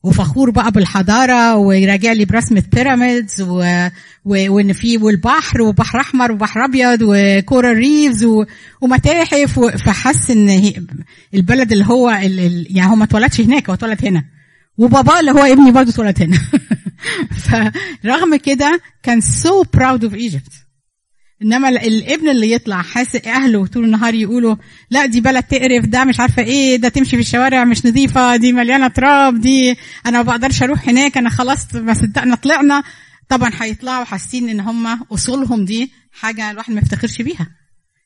وفخور 0.06 0.50
بقى 0.50 0.72
بالحضارة 0.72 1.56
وراجع 1.56 2.12
لي 2.12 2.26
برسمه 2.26 2.64
pyramids 2.74 3.42
و... 3.42 3.60
و... 4.26 4.54
وإن 4.54 4.74
في 4.74 4.98
والبحر 4.98 5.62
وبحر 5.62 6.00
أحمر 6.00 6.32
وبحر 6.32 6.66
أبيض 6.66 7.00
و 7.02 7.14
coral 7.14 7.78
reefs 7.78 8.24
و... 8.24 8.46
ومتاحف 8.82 9.58
و... 9.58 9.72
فحس 9.72 10.32
إن 10.32 10.50
هي... 10.50 10.74
البلد 11.34 11.72
اللي 11.72 11.86
هو 11.86 12.10
ال... 12.10 12.40
ال... 12.40 12.68
يعني 12.70 12.92
هو 12.92 12.96
ما 12.96 13.04
اتولدش 13.04 13.42
هناك 13.42 13.70
هو 13.70 13.74
اتولد 13.74 14.06
هنا. 14.06 14.26
وبابا 14.78 15.20
اللي 15.20 15.32
هو 15.32 15.44
ابني 15.44 15.72
برضه 15.72 15.90
اتولد 15.90 16.22
هنا. 16.24 16.38
فرغم 18.04 18.36
كده 18.36 18.82
كان 19.04 19.22
so 19.22 19.64
proud 19.74 20.04
of 20.04 20.14
Egypt 20.14 20.65
إنما 21.42 21.70
ال- 21.70 21.78
الابن 21.78 22.30
اللي 22.30 22.52
يطلع 22.52 22.82
حاسس 22.82 23.28
أهله 23.28 23.66
طول 23.68 23.84
النهار 23.86 24.14
يقولوا 24.14 24.56
لا 24.90 25.06
دي 25.06 25.22
بلد 25.22 25.44
تقرف 25.44 25.86
ده 25.86 26.04
مش 26.04 26.20
عارفة 26.20 26.44
إيه 26.44 26.76
ده 26.76 26.90
تمشي 26.90 27.10
في 27.10 27.20
الشوارع 27.22 27.64
مش 27.64 27.86
نظيفة 27.86 28.36
دي 28.36 28.54
مليانة 28.54 28.88
تراب 28.88 29.42
دي 29.42 29.72
أنا 30.06 30.18
ما 30.18 30.22
بقدرش 30.22 30.64
أروح 30.64 30.90
هناك 30.90 31.18
أنا 31.18 31.30
خلاص 31.30 31.76
ما 31.76 31.94
صدقنا 31.94 32.36
طلعنا 32.36 32.84
طبعا 33.30 33.52
هيطلعوا 33.60 34.04
حاسين 34.06 34.50
إن 34.50 34.60
هم 34.60 35.00
أصولهم 35.12 35.66
دي 35.66 35.92
حاجة 36.12 36.52
الواحد 36.52 36.74
ما 36.74 36.80
يفتخرش 36.82 37.22
بيها. 37.22 37.48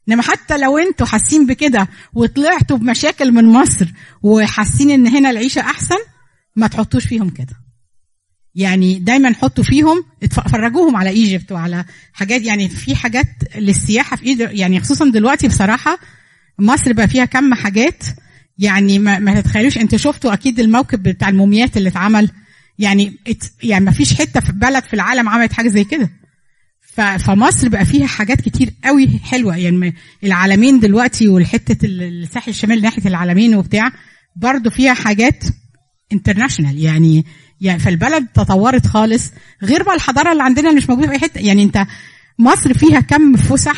إنما 0.10 0.24
حتى 0.24 0.58
لو 0.58 0.78
أنتوا 0.78 1.06
حاسين 1.08 1.46
بكده 1.46 1.88
وطلعتوا 2.14 2.78
بمشاكل 2.78 3.32
من 3.32 3.46
مصر 3.46 3.86
وحاسين 4.24 4.90
إن 4.92 5.08
هنا 5.08 5.30
العيشة 5.30 5.62
أحسن 5.62 5.96
ما 6.56 6.68
تحطوش 6.68 7.06
فيهم 7.06 7.30
كده. 7.30 7.56
يعني 8.56 9.00
دايما 9.00 9.34
حطوا 9.34 9.64
فيهم 9.64 10.04
فرجوهم 10.52 10.96
على 10.96 11.10
إيجيبت 11.10 11.52
وعلى 11.52 11.86
حاجات 12.14 12.42
يعني 12.42 12.70
في 12.70 12.96
حاجات 12.96 13.28
للسياحة 13.56 14.16
في 14.18 14.24
ايجيبت 14.26 14.52
يعني 14.54 14.80
خصوصا 14.80 15.10
دلوقتي 15.12 15.48
بصراحة 15.48 15.98
مصر 16.60 16.94
بقى 16.94 17.08
فيها 17.08 17.26
كم 17.26 17.54
حاجات 17.54 18.04
يعني 18.58 19.00
ما, 19.00 19.20
ما 19.20 19.42
تتخيلوش 19.42 19.78
أنتوا 19.78 19.98
شفتوا 19.98 20.34
أكيد 20.34 20.60
الموكب 20.60 21.04
بتاع 21.04 21.30
الموميات 21.30 21.78
اللي 21.78 21.90
اتعمل 21.90 22.30
يعني 22.80 23.14
يعني 23.64 23.86
ما 23.86 23.92
فيش 23.92 24.14
حتة 24.14 24.40
في 24.40 24.52
بلد 24.52 24.84
في 24.84 24.94
العالم 24.94 25.30
عملت 25.30 25.54
حاجة 25.54 25.68
زي 25.70 25.84
كده. 25.84 26.10
فمصر 27.20 27.70
بقى 27.70 27.86
فيها 27.86 28.08
حاجات 28.08 28.42
كتير 28.42 28.74
قوي 28.86 29.20
حلوة 29.24 29.58
يعني 29.58 29.96
العالمين 30.24 30.80
دلوقتي 30.80 31.28
والحتة 31.28 31.86
ال- 31.86 32.24
الساحل 32.24 32.50
الشمالي 32.50 32.82
ناحية 32.82 33.06
العالمين 33.06 33.56
وبتاع 33.56 33.92
برضو 34.36 34.70
فيها 34.70 34.94
حاجات 34.94 35.44
international 36.14 36.80
يعني 36.80 37.26
يعني 37.62 37.80
فالبلد 37.80 38.28
تطورت 38.28 38.88
خالص 38.88 39.32
غير 39.64 39.84
بقى 39.84 39.96
الحضارة 39.96 40.32
اللي 40.32 40.44
عندنا 40.44 40.70
اللي 40.70 40.82
مش 40.82 40.90
موجودة 40.90 41.08
في 41.08 41.14
أي 41.14 41.20
حتة. 41.20 41.40
يعني 41.40 41.64
انت 41.64 41.86
مصر 42.40 42.74
فيها 42.74 43.00
كم 43.00 43.36
فسح 43.36 43.78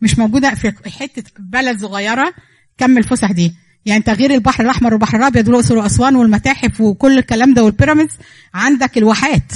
مش 0.00 0.18
موجودة 0.18 0.54
في 0.54 0.90
حتة 0.90 1.22
بلد 1.38 1.80
صغيرة 1.80 2.34
كم 2.78 2.98
الفسح 2.98 3.32
دي؟ 3.32 3.54
يعني 3.86 4.02
تغيير 4.02 4.34
البحر 4.34 4.64
الأحمر 4.64 4.92
والبحر 4.92 5.16
الأبيض 5.18 5.48
والأقصر 5.48 5.76
وأسوان 5.76 6.16
والمتاحف 6.16 6.80
وكل 6.80 7.18
الكلام 7.18 7.54
ده 7.54 7.64
وال 7.64 7.74
pyramids 7.74 8.12
عندك 8.54 8.98
الواحات. 8.98 9.52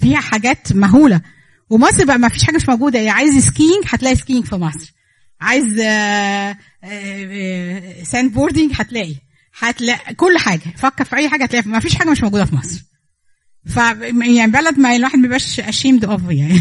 فيها 0.00 0.20
حاجات 0.20 0.72
مهولة. 0.72 1.20
ومصر 1.70 2.04
بقى 2.04 2.18
ما 2.18 2.28
فيش 2.28 2.44
حاجة 2.44 2.56
مش 2.56 2.68
موجودة. 2.68 2.98
يعني 2.98 3.10
عايز 3.10 3.38
skiing 3.46 3.84
هتلاقي 3.88 4.16
skiing 4.16 4.44
في 4.44 4.54
مصر. 4.56 4.92
عايز 5.40 5.76
sand 8.08 8.32
boarding 8.32 8.72
هتلاقي. 8.74 9.14
هتلاقي 9.58 10.14
كل 10.14 10.38
حاجة. 10.38 10.74
فكر 10.76 11.04
في 11.04 11.16
أي 11.16 11.28
حاجة 11.28 11.42
هتلاقي 11.44 11.68
ما 11.68 11.80
فيش 11.80 11.94
حاجة 11.94 12.10
مش 12.10 12.22
موجودة 12.22 12.44
في 12.44 12.54
مصر. 12.56 12.80
ف 13.66 13.76
يعني 13.76 14.52
بلد 14.52 14.78
ما 14.78 14.96
الواحد 14.96 15.16
ما 15.16 15.22
بيبقاش 15.22 15.60
ashamed 15.60 16.04
of 16.04 16.22
يعني. 16.30 16.60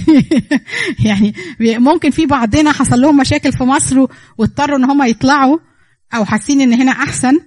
يعني 1.06 1.34
ممكن 1.62 2.10
في 2.10 2.26
بعضنا 2.26 2.72
حصل 2.72 3.02
لهم 3.02 3.18
مشاكل 3.18 3.52
في 3.52 3.64
مصر 3.64 4.06
واضطروا 4.38 4.78
إن 4.78 4.84
هم 4.84 5.04
يطلعوا 5.04 5.60
أو 6.14 6.26
حاسين 6.26 6.62
إن 6.62 6.74
هنا 6.74 6.92
أحسن 6.92 7.40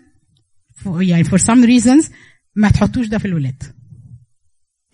يعني 0.87 1.25
for 1.25 1.39
some 1.39 1.67
reasons 1.67 2.11
ما 2.57 2.69
تحطوش 2.69 3.07
ده 3.07 3.19
في 3.19 3.25
الولاد. 3.25 3.63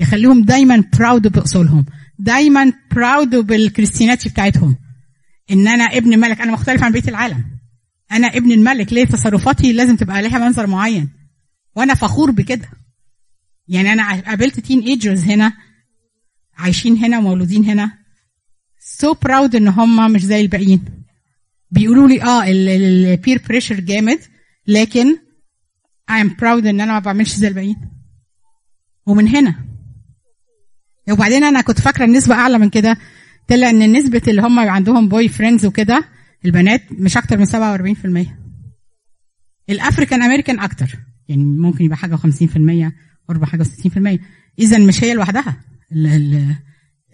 يخليهم 0.01 0.43
دايما 0.43 0.85
proud 0.99 1.29
بأصولهم 1.29 1.87
دايما 2.19 2.73
proud 2.95 3.37
بال 3.37 3.50
Christianity 3.50 4.29
بتاعتهم. 4.29 4.77
إن 5.51 5.69
أنا 5.69 5.85
ابن 5.85 6.19
ملك 6.19 6.41
أنا 6.41 6.53
مختلف 6.53 6.83
عن 6.83 6.93
بقية 6.93 7.09
العالم. 7.09 7.45
أنا 8.13 8.27
ابن 8.27 8.53
الملك 8.53 8.93
ليه 8.93 9.05
تصرفاتي 9.05 9.73
لازم 9.73 9.97
تبقى 9.97 10.23
لها 10.23 10.39
منظر 10.39 10.67
معين؟ 10.67 11.09
وأنا 11.77 11.95
فخور 11.95 12.31
بكده. 12.31 12.69
يعني 13.69 13.93
أنا 13.93 14.21
قابلت 14.21 14.61
teenagers 14.61 15.25
هنا 15.25 15.53
عايشين 16.57 16.97
هنا 16.97 17.19
ومولودين 17.19 17.65
هنا. 17.65 17.99
so 18.81 19.19
so 19.23 19.32
proud 19.32 19.57
إن 19.57 19.69
هم 19.69 20.13
مش 20.13 20.25
زي 20.25 20.41
الباقيين. 20.41 20.85
بيقولوا 21.71 22.09
لي 22.09 22.23
آه 22.23 22.45
ال 22.49 22.67
peer 22.67 23.43
pressure 23.49 23.81
جامد 23.81 24.19
لكن 24.67 25.17
I 26.11 26.25
am 26.25 26.29
proud 26.29 26.67
إن 26.67 26.81
أنا 26.81 26.93
ما 26.93 26.99
بعملش 26.99 27.35
زي 27.35 27.49
الباقيين. 27.49 27.77
ومن 29.07 29.29
هنا. 29.29 29.55
وبعدين 31.11 31.45
أنا 31.45 31.61
كنت 31.61 31.81
فاكرة 31.81 32.05
النسبة 32.05 32.35
أعلى 32.35 32.59
من 32.59 32.71
كده. 32.71 32.97
طلع 33.49 33.71
إن 33.71 33.93
نسبة 33.93 34.23
اللي 34.29 34.43
هم 34.43 34.59
عندهم 34.59 35.09
boyfriends 35.09 35.67
وكده 35.67 36.05
البنات 36.45 36.93
مش 36.93 37.17
أكتر 37.17 37.39
من 37.39 37.47
47% 38.27 38.29
ال 39.71 39.77
African 39.77 40.23
American 40.23 40.61
أكتر. 40.61 40.99
يعني 41.29 41.45
ممكن 41.45 41.85
يبقى 41.85 41.97
حاجة 41.97 42.17
50% 42.17 42.93
قرب 43.29 43.45
حاجة 43.45 43.63
60% 43.63 44.19
إذا 44.59 44.79
مش 44.79 45.05
هي 45.05 45.15
لوحدها. 45.15 45.61
ال 45.93 46.07
ال 46.07 46.57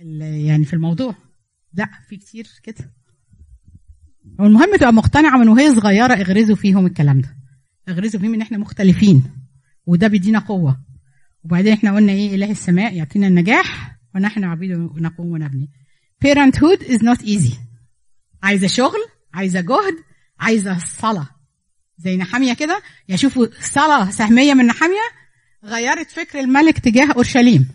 ال 0.01 0.23
يعني 0.23 0.65
في 0.65 0.73
الموضوع. 0.73 1.15
لا 1.75 1.89
في 2.09 2.17
كتير 2.17 2.47
كده. 2.62 2.93
والمهم 4.39 4.77
تبقى 4.77 4.93
مقتنعة 4.93 5.39
من 5.39 5.49
وهي 5.49 5.75
صغيرة 5.75 6.15
اغرزوا 6.15 6.57
فيهم 6.57 6.87
الكلام 6.87 7.21
ده. 7.21 7.37
اغرزوا 7.89 8.21
فيهم 8.21 8.35
إن 8.35 8.43
إحنا 8.43 8.59
مختلفين 8.59 9.23
وده 9.87 10.09
بيدينا 10.09 10.39
قوة. 10.39 10.81
وبعدين 11.45 11.73
إحنا 11.73 11.95
قلنا 11.95 12.12
إيه؟ 12.12 12.35
إله 12.35 12.51
السماء 12.51 12.95
يعطينا 12.97 13.27
النجاح 13.27 13.99
ونحن 14.15 14.45
عبيد 14.45 14.71
نقوم 14.97 15.27
ونبني. 15.27 15.71
Parenthood 16.25 16.81
is 16.83 16.99
not 16.99 17.23
easy. 17.27 17.55
عايزة 18.43 18.67
شغل 18.67 18.99
عايزة 19.35 19.61
جهد 19.61 19.95
عايزة 20.41 20.79
صلاة. 20.79 21.29
زي 21.99 22.17
نحامية 22.17 22.53
كده 22.53 22.83
يشوفوا 23.09 23.47
صلاة 23.61 24.11
سهمية 24.11 24.55
من 24.55 24.67
نحامية 24.67 25.24
غيرت 25.65 26.11
فكر 26.11 26.41
الملك 26.41 26.79
تجاه 26.79 27.12
أورشليم. 27.12 27.69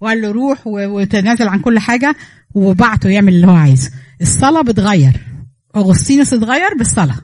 وقال 0.00 0.22
له 0.22 0.30
روح 0.30 0.66
وتنازل 0.66 1.48
عن 1.48 1.60
كل 1.60 1.78
حاجة 1.78 2.16
وبعته 2.54 3.08
يعمل 3.08 3.34
اللي 3.34 3.46
هو 3.46 3.54
عايزه. 3.54 3.90
الصلاة 4.20 4.62
بتغير. 4.62 5.12
أغسطينوس 5.76 6.32
اتغير 6.32 6.74
بالصلاة. 6.78 7.18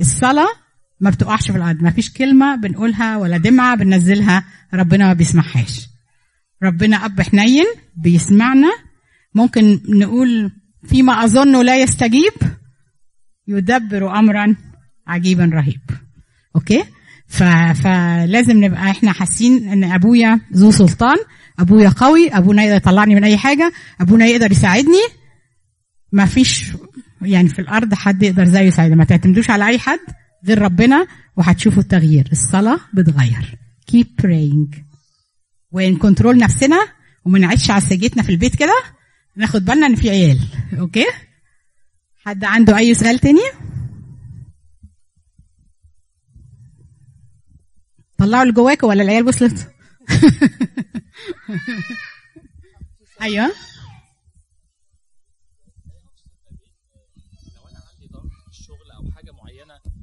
الصلاة 0.00 0.48
ما 1.00 1.10
بتقعش 1.10 1.50
في 1.50 1.56
الأرض. 1.56 1.82
ما 1.82 1.90
فيش 1.90 2.12
كلمة 2.12 2.56
بنقولها 2.56 3.16
ولا 3.16 3.36
دمعة 3.36 3.76
بننزلها. 3.76 4.44
ربنا 4.74 5.06
ما 5.06 5.12
بيسمعهاش 5.12 5.88
ربنا 6.62 7.04
أب 7.04 7.20
حنين 7.20 7.66
بيسمعنا. 7.96 8.70
ممكن 9.34 9.80
نقول 9.88 10.52
فيما 10.88 11.24
أظنه 11.24 11.62
لا 11.62 11.82
يستجيب 11.82 12.32
يدبر 13.48 14.18
امرا 14.18 14.56
عجيبا 15.06 15.50
رهيب. 15.54 15.80
أوكي؟ 16.56 16.84
ف... 17.32 17.42
فلازم 17.82 18.64
نبقى 18.64 18.90
إحنا 18.90 19.12
حاسين 19.12 19.68
ان 19.68 19.84
أبويا 19.84 20.40
ذو 20.54 20.70
سلطان 20.70 21.16
أبويا 21.58 21.88
قوي 21.88 22.28
أبونا 22.28 22.62
يقدر 22.62 22.76
يطلعني 22.76 23.14
من 23.14 23.24
أي 23.24 23.36
حاجة 23.36 23.72
أبونا 24.00 24.26
يقدر 24.26 24.52
يساعدني. 24.52 25.02
ما 26.12 26.26
فيش 26.26 26.72
يعني 27.22 27.48
في 27.48 27.58
الأرض 27.58 27.94
حد 27.94 28.22
يقدر 28.22 28.44
زيه 28.44 28.60
يساعدني. 28.60 28.96
ما 28.96 29.04
تعتمدوش 29.04 29.50
على 29.50 29.66
أي 29.66 29.78
حد 29.78 29.98
غير 30.46 30.62
ربنا 30.62 31.06
وهتشوفوا 31.36 31.82
التغيير. 31.82 32.28
الصلاة 32.32 32.80
بتغير. 32.94 33.58
Keep 33.92 34.22
praying. 34.22 34.76
وإن 35.70 35.96
control 35.96 36.38
نفسنا 36.38 36.86
وما 37.24 37.38
نعيش 37.38 37.70
على 37.70 37.80
سجيتنا 37.80 38.22
في 38.22 38.32
البيت 38.32 38.56
كده 38.56 38.74
ناخد 39.36 39.64
بالنا 39.64 39.86
إن 39.86 39.94
في 39.94 40.10
عيال. 40.10 40.38
okay؟ 40.78 41.06
حد 42.24 42.44
عنده 42.44 42.76
أي 42.76 42.94
سؤال 42.94 43.18
تاني؟ 43.18 43.71
طلعوا 48.22 48.42
اللي 48.42 48.54
جواكوا 48.54 48.88
ولا 48.88 49.02
العيال 49.02 49.28
وصلت؟ 49.28 49.70
أيوه. 53.22 53.50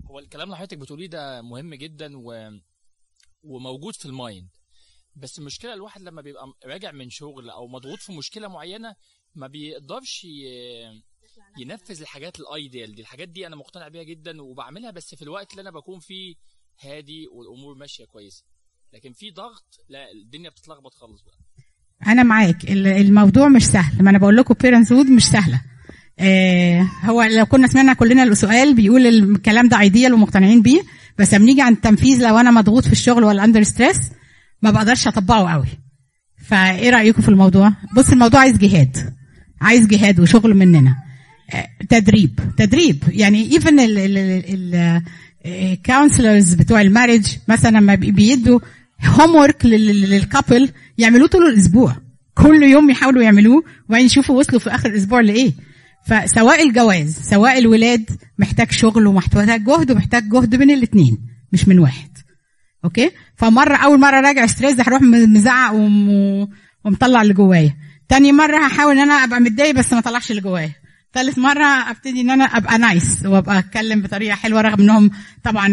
هو 0.06 0.20
الكلام 0.20 0.44
اللي 0.48 0.58
حضرتك 0.58 0.78
بتقوليه 0.78 1.08
ده 1.08 1.42
مهم 1.42 1.74
جدا 1.76 2.18
و... 2.18 2.52
وموجود 3.44 3.96
في 3.96 4.06
ال 4.06 4.13
mind. 4.13 4.50
بس 5.16 5.40
المشكلة 5.40 5.74
الواحد 5.74 6.02
لما 6.02 6.22
بيبقى 6.22 6.54
راجع 6.66 6.92
من 6.92 7.10
شغل 7.10 7.50
أو 7.50 7.68
مضغوط 7.68 8.00
في 8.00 8.12
مشكلة 8.12 8.48
معينة 8.48 8.96
ما 9.36 9.48
بيقدرش 9.48 10.24
ي... 10.24 10.30
ينفذ 11.58 12.02
الحاجات 12.02 12.40
ال 12.40 12.49
ideal 12.49 12.96
دي. 12.96 13.02
الحاجات 13.02 13.30
دي 13.30 13.48
أنا 13.48 13.56
مقتنع 13.56 13.88
بيها 13.88 14.04
جدا 14.04 14.42
وبعملها 14.42 14.92
بس 14.92 15.16
في 15.16 15.22
الوقت 15.22 15.52
اللي 15.52 15.62
أنا 15.62 15.72
بكون 15.72 16.00
فيه 16.00 16.36
هادي 16.86 17.28
والأمور 17.34 17.76
ماشية 17.76 18.06
كويسة. 18.06 18.44
لكن 18.94 19.14
في 19.14 19.32
ضغط 19.32 19.86
لا 19.90 20.12
الدنيا 20.12 20.50
بتتلخبط 20.50 20.94
خالص 20.94 21.22
بقى. 21.22 21.36
أنا 22.12 22.24
معاك. 22.24 22.72
الموضوع 22.72 23.48
مش 23.48 23.66
سهل. 23.66 24.04
ما 24.04 24.10
أنا 24.10 24.18
بقول 24.18 24.38
لكم 24.38 24.54
parenthood 24.62 25.06
مش 25.10 25.26
سهلة. 25.26 25.62
آه 26.20 26.82
هو 27.04 27.24
لو 27.24 27.46
كنا 27.46 27.68
سمعنا 27.68 27.94
كلنا 27.94 28.24
السؤال 28.24 28.76
بيقول 28.76 29.08
الكلام 29.08 29.68
ده 29.68 29.80
ideal 29.80 30.14
ومقتنعين 30.14 30.62
بيه. 30.62 30.82
بس 31.18 31.34
لما 31.34 31.46
نيجي 31.46 31.62
عند 31.62 31.76
التنفيذ 31.76 32.28
لو 32.28 32.38
أنا 32.38 32.52
مضغوط 32.52 32.86
في 32.86 32.92
الشغل 32.92 33.24
ولا 33.24 33.44
under 33.44 33.64
stress 33.64 34.00
ما 34.62 34.72
بقدرش 34.72 35.08
أطبقه 35.08 35.54
قوي. 35.54 35.68
فإيه 36.48 36.90
رأيكم 36.90 37.22
في 37.22 37.30
الموضوع؟ 37.30 37.74
بص 37.96 38.10
الموضوع 38.10 38.40
عايز 38.40 38.58
جهاد. 38.58 39.16
عايز 39.62 39.88
جهاد 39.88 40.20
وشغل 40.20 40.54
مننا. 40.54 40.96
آه 41.54 41.68
تدريب. 41.90 42.40
تدريب. 42.58 43.04
يعني 43.08 43.52
even 43.52 43.80
ال 45.46 45.56
counselors 45.56 46.54
بتوع 46.54 46.82
ال 46.82 46.88
marriage 46.88 47.38
مثلا 47.48 47.78
لما 47.78 47.96
بيدوا 47.96 48.60
homework 49.06 49.66
لل 49.66 49.92
couple 49.92 50.70
يعملوه 50.98 51.28
طول 51.28 51.46
الأسبوع. 51.46 51.96
كل 52.36 52.64
يوم 52.64 52.90
يحاولوا 52.90 53.24
يعملوه 53.24 53.64
وبعدين 53.90 54.06
يشوفوا 54.06 54.40
وصلوا 54.40 54.60
في 54.60 54.70
آخر 54.76 54.90
الأسبوع 54.90 55.22
لإيه. 55.22 55.52
فسواء 56.08 56.64
الجواز 56.68 57.20
سواء 57.30 57.58
الولاد 57.60 58.10
محتاج 58.40 58.72
شغل 58.72 59.08
ومحتاج 59.08 59.64
جهد 59.64 59.92
ومحتاج 59.92 60.30
جهد 60.30 60.56
من 60.56 60.72
الاثنين 60.72 61.18
مش 61.54 61.68
من 61.68 61.80
واحد. 61.80 62.10
okay؟ 62.86 63.12
فمرة 63.36 63.76
أول 63.76 64.00
مرة 64.00 64.22
راجع 64.22 64.46
stressed 64.46 64.80
هروح 64.80 65.02
مزعق 65.02 65.74
ومطلع 66.86 67.22
اللي 67.22 67.34
جوايا. 67.34 67.76
تاني 68.10 68.32
مرة 68.32 68.66
هحاول 68.66 68.92
إن 68.92 69.00
أنا 69.00 69.14
أبقى 69.14 69.40
متضايق 69.40 69.76
بس 69.76 69.94
ما 69.94 70.00
أطلعش 70.00 70.32
اللي 70.32 70.42
جوايا. 70.42 70.72
ثالث 71.14 71.38
مرة 71.38 71.66
أبتدي 71.66 72.22
إن 72.22 72.30
أنا 72.30 72.44
أبقى 72.44 72.78
nice 72.78 73.26
وأبقى 73.26 73.60
أتكلم 73.60 74.02
بطريقة 74.02 74.36
حلوة 74.36 74.62
رغم 74.62 74.82
إنهم 74.82 75.12
طبعا 75.44 75.68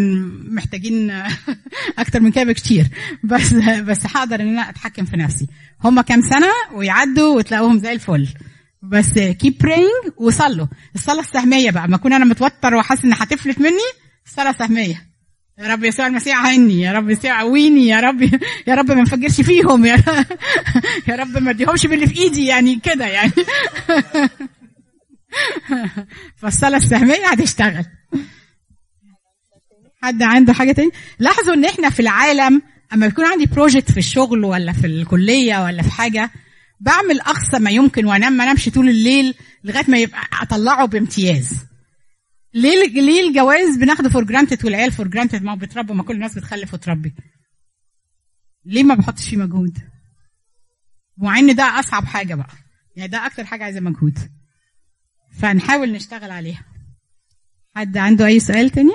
محتاجين 0.50 1.22
أكتر 1.98 2.20
من 2.20 2.30
كده 2.32 2.44
بكتير. 2.44 2.86
بس 3.24 3.54
بس 3.88 3.98
هقدر 4.14 4.40
إن 4.40 4.48
أنا 4.48 4.70
أتحكم 4.70 5.04
في 5.04 5.16
نفسي. 5.16 5.46
هم 5.84 6.00
كام 6.00 6.20
سنة؟ 6.20 6.78
ويعدوا 6.78 7.36
وتلاقوهم 7.36 7.78
زي 7.78 7.92
الفل. 7.92 8.28
بس 8.82 9.12
keep 9.18 9.58
praying 9.58 9.90
وصلوا. 10.16 10.66
الصلاة 10.94 11.20
السهمية 11.20 11.70
بقى. 11.70 11.88
ما 11.88 11.96
أكون 11.96 12.12
أنا 12.12 12.24
متوتر 12.24 12.74
وحاسس 12.74 13.04
إن 13.04 13.12
هتفلت 13.12 13.58
مني 13.58 13.90
الصلاة 14.26 14.52
سهمية 14.58 15.06
يا 15.58 15.72
رب 15.72 15.84
يسوع 15.84 16.06
المسيح 16.06 16.46
عيني 16.46 16.80
يا 16.80 16.92
رب 16.92 17.10
يسوع 17.10 17.40
قويني 17.40 17.86
يا 17.86 18.00
رب 18.00 18.22
يا 18.68 18.74
رب 18.74 18.92
ما 18.92 19.00
انفجرش 19.00 19.40
فيهم 19.40 19.86
يا 19.86 19.94
رب, 19.94 20.26
يا 21.08 21.16
رب 21.16 21.38
ما 21.38 21.50
اديهمش 21.50 21.86
باللي 21.86 22.06
في 22.06 22.18
إيدي 22.18 22.46
يعني 22.46 22.80
كده 22.82 23.06
يعني. 23.06 23.32
فالصلاة 26.40 26.78
السهمية 26.78 27.26
هتشتغل. 27.26 27.84
حد 30.02 30.22
عنده 30.22 30.52
حاجة 30.52 30.72
تاني؟ 30.72 30.90
لاحظوا 31.18 31.54
إن 31.54 31.64
إحنا 31.64 31.90
في 31.90 32.00
العالم 32.00 32.62
أما 32.92 33.06
بيكون 33.06 33.24
عندي 33.24 33.46
project 33.46 33.90
في 33.90 33.98
الشغل 33.98 34.44
ولا 34.44 34.72
في 34.72 34.86
الكلية 34.86 35.64
ولا 35.64 35.82
في 35.82 35.90
حاجة 35.90 36.30
بعمل 36.80 37.20
أقصى 37.20 37.58
ما 37.58 37.70
يمكن 37.70 38.06
وأنام 38.06 38.32
ما 38.32 38.44
أنامش 38.44 38.68
طول 38.68 38.88
الليل 38.88 39.34
لغاية 39.64 39.84
ما 39.88 39.98
يبقى 39.98 40.20
أطلعه 40.42 40.86
بامتياز. 40.86 41.66
ليه 42.54 42.86
ليه 42.86 43.28
الجواز 43.28 43.76
بناخده 43.76 44.08
for 44.08 44.24
granted 44.24 44.64
والعيال 44.64 44.92
for 44.92 45.08
granted 45.08 45.42
ما 45.42 45.52
هو 45.52 45.56
بيتربوا 45.56 45.94
ما 45.94 46.02
كل 46.02 46.14
الناس 46.14 46.34
بتخلف 46.34 46.74
وتربي. 46.74 47.14
ليه 48.64 48.84
ما 48.84 48.94
بحطش 48.94 49.28
فيه 49.28 49.36
مجهود؟ 49.36 49.78
مع 51.18 51.38
إن 51.38 51.54
ده 51.54 51.78
أصعب 51.80 52.04
حاجة 52.04 52.34
بقى. 52.34 52.52
يعني 52.96 53.10
ده 53.10 53.26
أكتر 53.26 53.44
حاجة 53.44 53.64
عايزة 53.64 53.80
مجهود. 53.80 54.18
فنحاول 55.38 55.92
نشتغل 55.92 56.30
عليها. 56.30 56.64
حد 57.76 57.96
عنده 57.96 58.26
أي 58.26 58.40
سؤال 58.40 58.70
تاني؟ 58.70 58.92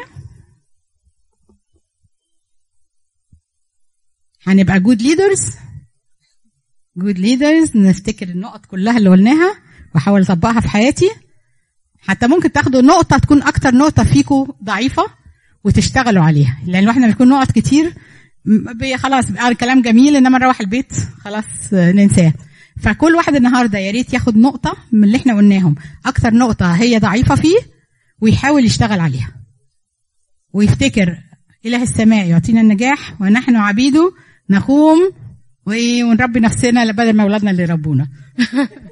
هنبقى 4.48 4.80
good 4.80 5.02
leaders 5.02 5.56
good 6.98 7.20
leaders 7.20 7.78
نفتكر 7.78 8.30
النقط 8.30 8.66
كلها 8.66 8.98
اللي 8.98 9.10
قلناها 9.10 9.56
وأحاول 9.96 10.22
أطبقها 10.22 10.60
في 10.60 10.70
حياتي. 10.70 11.10
حتى 12.00 12.28
ممكن 12.28 12.52
تاخدوا 12.52 12.82
نقطة 12.82 13.18
تكون 13.18 13.44
أكتر 13.44 13.76
نقطة 13.76 14.04
فيكم 14.04 14.54
ضعيفة 14.64 15.06
وتشتغلوا 15.64 16.24
عليها. 16.24 16.60
لأن 16.66 16.90
إحنا 16.90 17.08
بيكون 17.08 17.30
نقط 17.30 17.52
كتير. 17.52 17.94
خلاص 18.98 19.26
الكلام 19.30 19.82
جميل 19.82 20.16
إنما 20.16 20.40
نروح 20.40 20.60
البيت. 20.60 20.94
خلاص 21.20 21.74
ننساه. 21.74 22.34
فكل 22.82 23.16
واحد 23.16 23.36
النهارده 23.36 23.80
يا 23.80 23.92
ريت 23.92 24.14
ياخد 24.14 24.38
نقطة 24.38 24.78
من 24.92 25.04
اللي 25.04 25.18
إحنا 25.18 25.36
قلناهم. 25.36 25.76
أكتر 26.06 26.34
نقطة 26.34 26.72
هي 26.74 27.00
ضعيفة 27.00 27.36
فيه 27.36 27.58
ويحاول 28.22 28.66
يشتغل 28.66 29.00
عليها. 29.00 29.34
ويفتكر 30.54 31.18
إله 31.66 31.84
السماء 31.84 32.28
يعطينا 32.28 32.62
النجاح 32.62 33.22
ونحن 33.22 33.56
عبيده 33.56 34.14
نقوم 34.50 35.12
ونربي 35.66 36.40
نفسنا 36.40 36.92
بدل 36.92 37.14
ما 37.14 37.24
أولادنا 37.24 37.52
اللي 37.52 37.64
يربونا. 37.64 38.08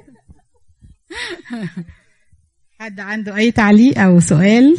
حد 2.80 3.00
عنده 3.00 3.36
أي 3.36 3.52
تعليق 3.52 3.98
أو 3.98 4.20
سؤال؟ 4.20 4.76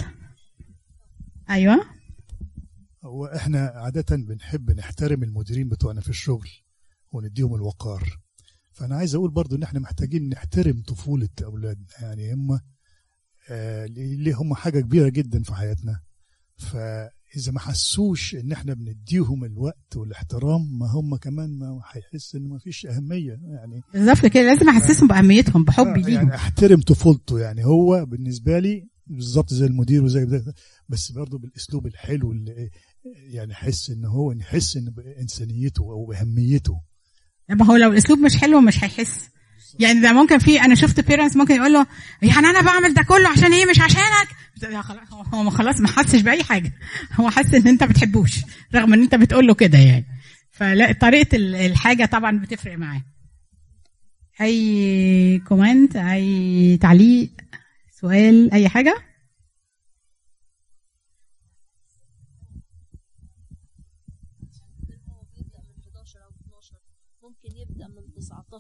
أيوه. 1.50 1.86
هو 3.04 3.26
إحنا 3.26 3.72
عادة 3.76 4.16
بنحب 4.16 4.72
نحترم 4.72 5.24
المديرين 5.24 5.70
بتوعنا 5.70 6.02
في 6.02 6.10
الشغل 6.10 6.50
ونديهم 7.12 7.56
الوقار. 7.56 8.21
فأنا 8.82 8.96
عايز 8.96 9.16
أقول 9.16 9.32
برضو 9.32 9.56
إن 9.56 9.64
إحنا 9.64 9.80
محتاجين 9.80 10.30
نحترم 10.30 10.82
طفولة 10.88 11.30
أولادنا. 11.44 11.86
يعني 12.02 12.34
هم 12.34 12.60
آه 13.50 13.86
ليه 13.86 14.36
هم 14.36 14.54
حاجة 14.54 14.80
كبيرة 14.80 15.10
جدا 15.10 15.44
في 15.44 15.54
حياتنا. 15.54 16.00
فإذا 16.58 17.52
ما 17.52 17.60
حسوش 17.60 18.36
إن 18.36 18.52
إحنا 18.52 18.74
بنديهم 18.74 19.44
الوقت 19.44 19.96
والاحترام 19.96 20.80
ما 20.80 20.88
هم 20.92 21.16
كمان 21.16 21.60
ما 21.60 21.82
هيحس 21.92 22.36
إن 22.36 22.48
ما 22.48 22.58
فيش 22.58 22.86
أهمية. 22.86 23.40
يعني 23.44 23.82
بالظبط 23.94 24.26
كده 24.26 24.44
لازم 24.44 24.70
أحسسهم 24.70 25.08
بأهميتهم 25.08 25.64
بحبي 25.64 25.90
آه، 25.90 26.06
ليهم. 26.06 26.10
يعني 26.14 26.36
أحترم 26.36 26.82
طفولته. 26.82 27.40
يعني 27.40 27.66
هو 27.66 28.06
بالنسبة 28.06 28.60
لي 28.60 28.88
بالظبط 29.08 29.54
زي 29.54 29.66
المدير 29.66 30.04
وزي 30.04 30.26
ده 30.26 30.54
بس 30.90 31.12
برضه 31.12 31.38
بالأسلوب 31.38 31.88
الحلو 31.88 32.32
اللي 32.32 32.70
يعني 33.06 33.52
يحس 33.52 33.90
إن 33.90 34.06
هو 34.06 34.32
يحس 34.32 34.78
إن 34.78 34.86
بإنسانيته 34.86 35.82
أو 35.84 36.06
بأهميته. 36.06 36.91
ما 37.56 37.66
هو 37.66 37.76
لو 37.76 37.92
الأسلوب 37.92 38.20
مش 38.20 38.38
حلو 38.38 38.62
مش 38.62 38.84
هيحس. 38.84 39.30
يعني 39.80 40.00
ده 40.00 40.14
ممكن 40.14 40.38
في 40.40 40.62
أنا 40.62 40.76
شفت 40.76 41.00
بيرنتس 41.00 41.36
ممكن 41.36 41.56
يقول 41.56 41.74
له 41.74 41.86
يعني 42.22 42.48
أنا 42.48 42.62
بعمل 42.62 42.94
ده 42.94 43.02
كله 43.04 43.30
عشان 43.30 43.54
إيه؟ 43.54 43.66
مش 43.66 43.82
عشانك. 43.82 44.28
هو- 45.34 45.50
خلاص 45.50 45.80
ما 45.82 45.88
حسش 45.88 46.22
بأي 46.22 46.44
حاجة. 46.44 46.74
هو 47.20 47.30
حس 47.30 47.54
إن 47.54 47.68
أنت 47.68 47.84
بتحبوش 47.84 48.36
رغم 48.76 48.94
إن 48.94 49.02
أنت 49.02 49.16
بتقول 49.16 49.48
له 49.48 49.54
كده 49.54 49.78
يعني. 49.78 50.06
فلا 50.52 50.92
طريقة 50.92 51.36
ال- 51.36 51.56
الحاجة 51.56 52.06
طبعا 52.06 52.40
بتفرق 52.40 52.78
معاه. 52.78 53.02
أي 54.42 55.40
كومنت 55.48 55.96
أي 55.96 56.78
تعليق 56.82 57.30
سؤال 58.02 58.54
أي 58.54 58.70
حاجة؟ 58.70 58.96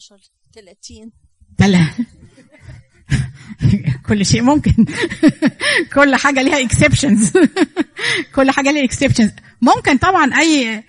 15 0.01 0.31
30 0.53 1.11
بلا 1.59 1.87
كل 4.07 4.25
شيء 4.25 4.41
ممكن. 4.41 4.85
كل 5.93 6.15
حاجة 6.15 6.41
ليها 6.41 6.61
اكسبشنز 6.61 7.33
كل 8.35 8.51
حاجة 8.51 8.71
ليها 8.71 8.83
exceptions 8.83 9.31
ممكن 9.61 9.97
طبعا 9.97 10.39
أي 10.39 10.83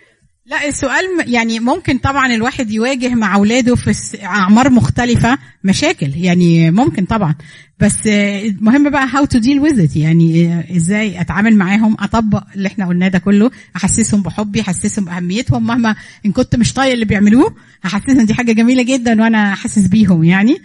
لا 0.47 0.69
السؤال 0.69 1.05
يعني 1.27 1.61
ممكن 1.61 1.99
طبعا 1.99 2.35
الواحد 2.35 2.71
يواجه 2.71 3.09
مع 3.09 3.35
أولاده 3.35 3.75
في 3.75 4.25
أعمار 4.25 4.71
مختلفة. 4.71 5.39
مشاكل 5.65 6.17
يعني 6.17 6.71
ممكن 6.71 7.05
طبعا. 7.05 7.35
بس 7.83 8.07
آه، 8.07 8.43
المهم 8.43 8.91
بقى 8.91 9.07
how 9.13 9.25
to 9.25 9.39
deal 9.39 9.61
with 9.61 9.81
it 9.81 9.97
يعني 9.97 10.47
آه، 10.53 10.77
إزاي 10.77 11.21
أتعامل 11.21 11.57
معاهم 11.57 11.97
أطبق 12.01 12.45
اللي 12.55 12.69
إحنا 12.69 12.87
قلناه 12.87 13.09
ده 13.09 13.19
كله 13.19 13.51
أحسسهم 13.77 14.23
بحبي 14.23 14.61
أحسسهم 14.61 15.05
بأهميتهم. 15.05 15.67
مهما 15.67 15.97
إن 16.27 16.33
كنت 16.33 16.57
مش 16.57 16.73
طايق 16.73 16.93
اللي 16.93 17.05
بيعملوه 17.05 17.57
أحسسهم 17.85 18.27
دي 18.27 18.35
حاجة 18.35 18.53
جميلة 18.53 18.83
جدا 18.83 19.23
وأنا 19.23 19.55
حاسس 19.55 19.87
بيهم 19.87 20.25
يعني. 20.25 20.57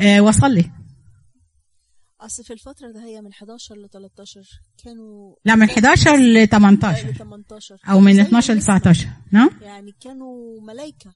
آه، 0.00 0.20
وأصلي. 0.20 0.70
أصل 2.20 2.44
في 2.44 2.52
الفترة 2.52 2.90
ده 2.92 3.04
هي 3.04 3.20
من 3.20 3.30
11 3.30 3.74
ل 3.76 3.88
13 3.92 4.40
كانوا 4.84 5.34
لا 5.44 5.54
من 5.54 5.70
11 5.70 6.16
ل 6.16 6.48
18 6.48 7.08
ل 7.08 7.14
18 7.14 7.76
أو 7.88 8.00
من 8.00 8.14
زي 8.14 8.22
12 8.22 8.54
ل 8.54 8.56
لسه. 8.56 8.78
19 8.78 9.08
نعم؟ 9.32 9.50
يعني 9.62 9.94
كانوا 10.04 10.60
ملايكة. 10.60 11.10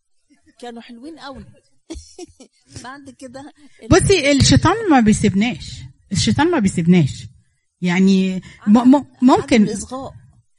كانوا 0.61 0.82
حلوين 0.82 1.18
قوي. 1.18 1.44
بعد 2.84 3.11
كده 3.18 3.53
بصي 3.90 4.32
الشيطان 4.32 4.74
ما 4.90 5.01
بيسيبناش. 5.01 5.80
الشيطان 6.12 6.51
ما 6.51 6.59
بيسيبناش. 6.59 7.26
يعني 7.80 8.43
ممكن 9.22 9.62
الاصغاء 9.62 10.12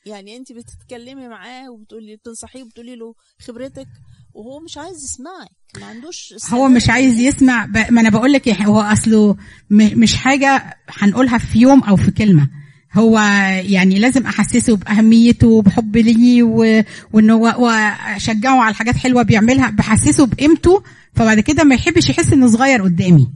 يعني 0.05 0.37
أنت 0.37 0.51
بتتكلمي 0.51 1.27
معاه 1.27 1.71
وبتقولي 1.71 2.15
بتنصحيه 2.15 2.63
وبتقولي 2.63 2.95
له 2.95 3.15
خبرتك 3.47 3.87
وهو 4.33 4.59
مش 4.59 4.77
عايز 4.77 5.03
يسمعك. 5.03 5.49
ما 5.79 5.85
عندوش 5.85 6.33
هو 6.49 6.67
مش 6.67 6.89
عايز 6.89 7.19
يسمع. 7.19 7.65
ب- 7.65 7.91
ما 7.93 8.01
أنا 8.01 8.09
بقول 8.09 8.33
لك 8.33 8.49
هو 8.49 8.79
أصله 8.81 9.37
مش 9.71 10.15
حاجة 10.15 10.77
هنقولها 10.89 11.37
في 11.37 11.59
يوم 11.59 11.83
أو 11.83 11.95
في 11.95 12.11
كلمة. 12.11 12.49
هو 12.95 13.19
يعني 13.65 13.99
لازم 13.99 14.25
أحسسه 14.27 14.75
بأهميته 14.77 15.47
وبحب 15.47 15.97
ليه 15.97 16.43
و- 16.43 16.83
وإنه 17.13 17.35
و- 17.35 17.63
واشجعه 17.65 18.61
على 18.63 18.75
حاجات 18.75 18.95
حلوة 18.97 19.23
بيعملها 19.23 19.69
بحسسه 19.69 20.25
بقيمته 20.25 20.83
فبعد 21.15 21.39
كده 21.39 21.63
ما 21.63 21.75
يحبش 21.75 22.09
يحس 22.09 22.33
إنه 22.33 22.47
صغير 22.47 22.81
قدامي. 22.83 23.27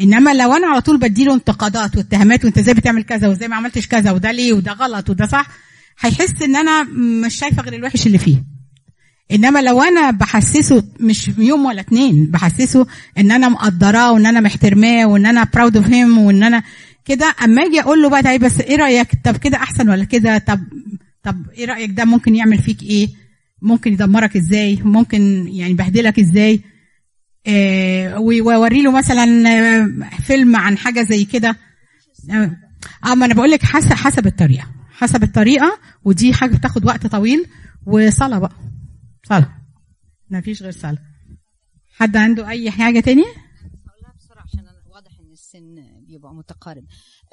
إنما 0.00 0.34
لو 0.34 0.52
أنا 0.52 0.66
على 0.66 0.80
طول 0.80 0.98
بديله 0.98 1.34
انتقادات 1.34 1.96
واتهامات 1.96 2.44
وأنت 2.44 2.58
إزاي 2.58 2.74
بتعمل 2.74 3.02
كذا 3.02 3.28
وإزاي 3.28 3.48
ما 3.48 3.56
عملتش 3.56 3.86
كذا 3.88 4.10
وده 4.10 4.30
ليه 4.32 4.52
وده 4.52 4.72
غلط 4.72 5.10
وده 5.10 5.26
صح 5.26 5.46
هيحس 6.00 6.42
إن 6.42 6.56
أنا 6.56 6.82
مش 7.26 7.34
شايفة 7.34 7.62
غير 7.62 7.74
الوحش 7.74 8.06
اللي 8.06 8.18
فيه. 8.18 8.44
إنما 9.32 9.62
لو 9.62 9.82
أنا 9.82 10.10
بحسسه 10.10 10.84
مش 11.00 11.30
يوم 11.38 11.64
ولا 11.64 11.80
اتنين 11.80 12.26
بحسسه 12.26 12.86
إن 13.18 13.30
أنا 13.30 13.48
مقدراه 13.48 14.12
وإن 14.12 14.26
أنا 14.26 14.40
محترماه 14.40 15.06
وإن 15.06 15.26
أنا 15.26 15.44
براود 15.54 15.76
اوف 15.76 15.86
هيم 15.86 16.18
وإن 16.18 16.42
أنا 16.42 16.62
كده 17.06 17.34
أما 17.44 17.62
أجي 17.62 17.80
أقول 17.80 18.02
له 18.02 18.08
بقى 18.10 18.22
تعالى 18.22 18.38
بس 18.38 18.60
إيه 18.60 18.76
رأيك؟ 18.76 19.08
طب 19.24 19.36
كده 19.36 19.56
أحسن 19.56 19.90
ولا 19.90 20.04
كده؟ 20.04 20.38
طب 20.38 20.60
طب 21.22 21.50
إيه 21.50 21.64
رأيك 21.64 21.90
ده 21.90 22.04
ممكن 22.04 22.34
يعمل 22.36 22.58
فيك 22.58 22.82
إيه؟ 22.82 23.08
ممكن 23.62 23.92
يدمرك 23.92 24.36
إزاي؟ 24.36 24.76
ممكن 24.76 25.48
يعني 25.48 25.70
يبهدلك 25.72 26.18
إزاي؟ 26.18 26.60
آه 27.46 28.18
وأوري 28.20 28.82
له 28.82 28.92
مثلا 28.92 29.48
آه، 29.48 30.10
فيلم 30.22 30.56
عن 30.56 30.78
حاجة 30.78 31.02
زي 31.02 31.24
كده. 31.24 31.56
آه 32.30 32.56
آه، 33.04 33.14
ما 33.14 33.26
أنا 33.26 33.34
بقول 33.34 33.50
لك 33.50 33.62
حسب 33.62 33.92
حسب 33.92 34.26
الطريقة. 34.26 34.70
حسب 34.90 35.22
الطريقة 35.22 35.78
ودي 36.04 36.34
حاجة 36.34 36.56
بتاخد 36.56 36.84
وقت 36.86 37.06
طويل. 37.06 37.46
وصلاة 37.86 38.38
بقى. 38.38 38.52
صلاة. 39.28 39.56
ما 40.30 40.40
فيش 40.40 40.62
غير 40.62 40.72
صلاة. 40.72 40.98
حد 41.96 42.16
عنده 42.16 42.48
أي 42.48 42.70
حاجة 42.70 43.00
تاني 43.00 43.22
هقولها 43.22 44.14
بسرعة 44.18 44.42
عشان 44.42 44.60
أنا 44.60 44.70
واضح 44.94 45.10
ان 45.54 45.78
بيبقى 46.16 46.34
متقارب. 46.34 46.84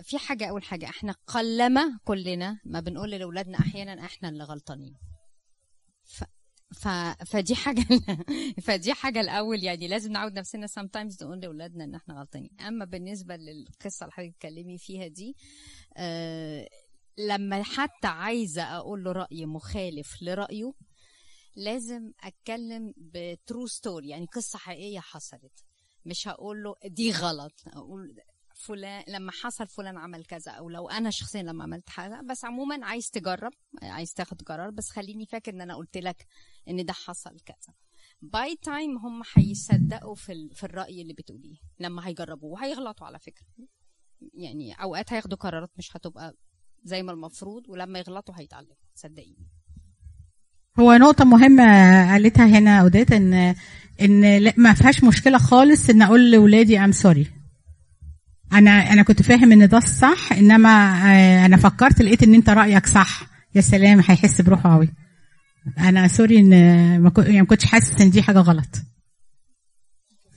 في 0.03 0.17
حاجة 0.17 0.45
أول 0.49 0.63
حاجة 0.63 0.85
إحنا 0.85 1.15
قلما 1.27 1.99
كلنا 2.05 2.59
ما 2.65 2.79
بنقول 2.79 3.11
لأولادنا 3.11 3.59
أحيانا 3.59 4.05
إحنا 4.05 4.29
اللي 4.29 4.43
غلطانين. 4.43 4.93
ف... 6.03 6.23
ف... 6.75 6.87
فدي 7.25 7.55
حاجة 7.55 7.85
فدي 8.65 8.93
حاجة 8.93 9.21
الأول. 9.21 9.63
يعني 9.63 9.87
لازم 9.87 10.11
نعود 10.11 10.33
نفسنا 10.33 10.67
sometimes 10.67 11.23
نقول 11.23 11.39
لأولادنا 11.39 11.83
إن 11.83 11.95
إحنا 11.95 12.19
غلطانين. 12.19 12.49
أما 12.67 12.85
بالنسبة 12.85 13.35
للقصة 13.35 14.03
اللي 14.03 14.11
حضرتك 14.13 14.29
بتتكلمي 14.33 14.77
فيها 14.77 15.07
دي 15.07 15.35
آه... 15.97 16.67
لما 17.17 17.63
حتى 17.63 18.07
عايزة 18.07 18.63
أقول 18.63 19.03
له 19.03 19.11
رأي 19.11 19.45
مخالف 19.45 20.21
لرأيه 20.21 20.71
لازم 21.55 22.11
أتكلم 22.23 22.93
ب 22.97 23.11
true 23.11 23.67
story 23.67 24.09
يعني 24.09 24.25
قصة 24.25 24.59
حقيقية 24.59 24.99
حصلت. 24.99 25.63
مش 26.05 26.27
هقول 26.27 26.63
له 26.63 26.75
دي 26.85 27.11
غلط. 27.11 27.53
أقول 27.67 28.19
فلان 28.67 29.03
لما 29.07 29.31
حصل 29.31 29.67
فلان 29.67 29.97
عمل 29.97 30.25
كذا 30.25 30.51
أو 30.51 30.69
لو 30.69 30.89
أنا 30.89 31.09
شخصيا 31.09 31.43
لما 31.43 31.63
عملت 31.63 31.89
حاجة 31.89 32.21
بس 32.29 32.45
عموما 32.45 32.85
عايز 32.85 33.09
تجرب 33.11 33.51
عايز 33.81 34.13
تاخد 34.13 34.41
قرار 34.41 34.69
بس 34.69 34.89
خليني 34.89 35.25
فاكر 35.25 35.53
إن 35.53 35.61
أنا 35.61 35.75
قلت 35.75 35.97
لك 35.97 36.25
إن 36.69 36.85
ده 36.85 36.93
حصل 36.93 37.39
كذا 37.45 37.73
by 38.21 38.55
time 38.61 38.97
هم 38.97 39.21
هيصدقوا 39.35 40.15
في. 40.15 40.49
في 40.53 40.63
الرأي 40.63 41.01
اللي 41.01 41.13
بتقوليه 41.13 41.55
لما 41.79 42.07
هيجربوه 42.07 42.51
وهيغلطوا 42.51 43.07
على 43.07 43.19
فكرة 43.19 43.45
يعني 44.33 44.73
أوقات 44.73 45.13
هياخدوا 45.13 45.37
قرارات 45.37 45.71
مش 45.77 45.97
هتبقى 45.97 46.35
زي 46.83 47.03
ما 47.03 47.11
المفروض 47.11 47.69
ولما 47.69 47.99
يغلطوا 47.99 48.35
هيتعلموا 48.37 48.75
صدقيني 48.95 49.47
هو 50.79 50.93
نقطة 50.93 51.25
مهمة 51.25 51.63
قالتها 52.11 52.45
هنا 52.59 52.81
أوديت 52.81 53.11
إن 53.11 53.55
إن 54.01 54.51
ما 54.57 54.73
فيهاش 54.73 55.03
مشكلة 55.03 55.37
خالص 55.37 55.89
إن 55.89 56.01
أقول 56.01 56.31
لأولادي 56.31 56.79
I'm 56.79 56.91
sorry. 56.91 57.42
أنا 58.53 58.93
أنا 58.93 59.03
كنت 59.03 59.21
فاهم 59.21 59.51
إن 59.51 59.67
ده 59.67 59.77
الصح 59.77 60.33
إنما 60.33 60.69
آه، 61.13 61.45
أنا 61.45 61.57
فكرت 61.57 62.01
لقيت 62.01 62.23
إن 62.23 62.33
أنت 62.33 62.49
رأيك 62.49 62.85
صح 62.87 63.21
يا 63.55 63.61
سلام 63.61 63.99
هيحس 63.99 64.41
بروحه 64.41 64.73
قوي. 64.73 64.89
أنا 65.79 66.07
sorry 66.07 66.39
إن 66.39 66.49
ما 66.99 67.11
يعني 67.17 67.45
كنتش 67.45 67.65
حاسس 67.65 68.01
إن 68.01 68.09
دي 68.09 68.21
حاجة 68.21 68.39
غلط. 68.39 68.81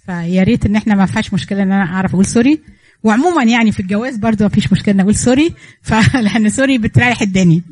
فيا 0.07 0.43
ريت 0.43 0.67
إن 0.67 0.77
إحنا 0.77 0.95
ما 0.95 1.07
فيهاش 1.07 1.35
مشكلة 1.35 1.62
إن 1.62 1.73
أنا 1.73 1.85
أعرف 1.85 2.12
أقول 2.14 2.27
sorry 2.27 2.61
وعموما 3.03 3.45
يعني 3.45 3.73
في 3.73 3.81
الجواز 3.81 4.17
برضو 4.17 4.45
ما 4.45 4.51
فيش 4.51 4.73
مشكلة 4.73 4.95
إن 4.95 5.01
أقول 5.01 5.14
sorry 5.14 5.55
فلأن 5.83 6.49
sorry 6.51 6.79
بتريح 6.79 7.23
الدنيا. 7.23 7.62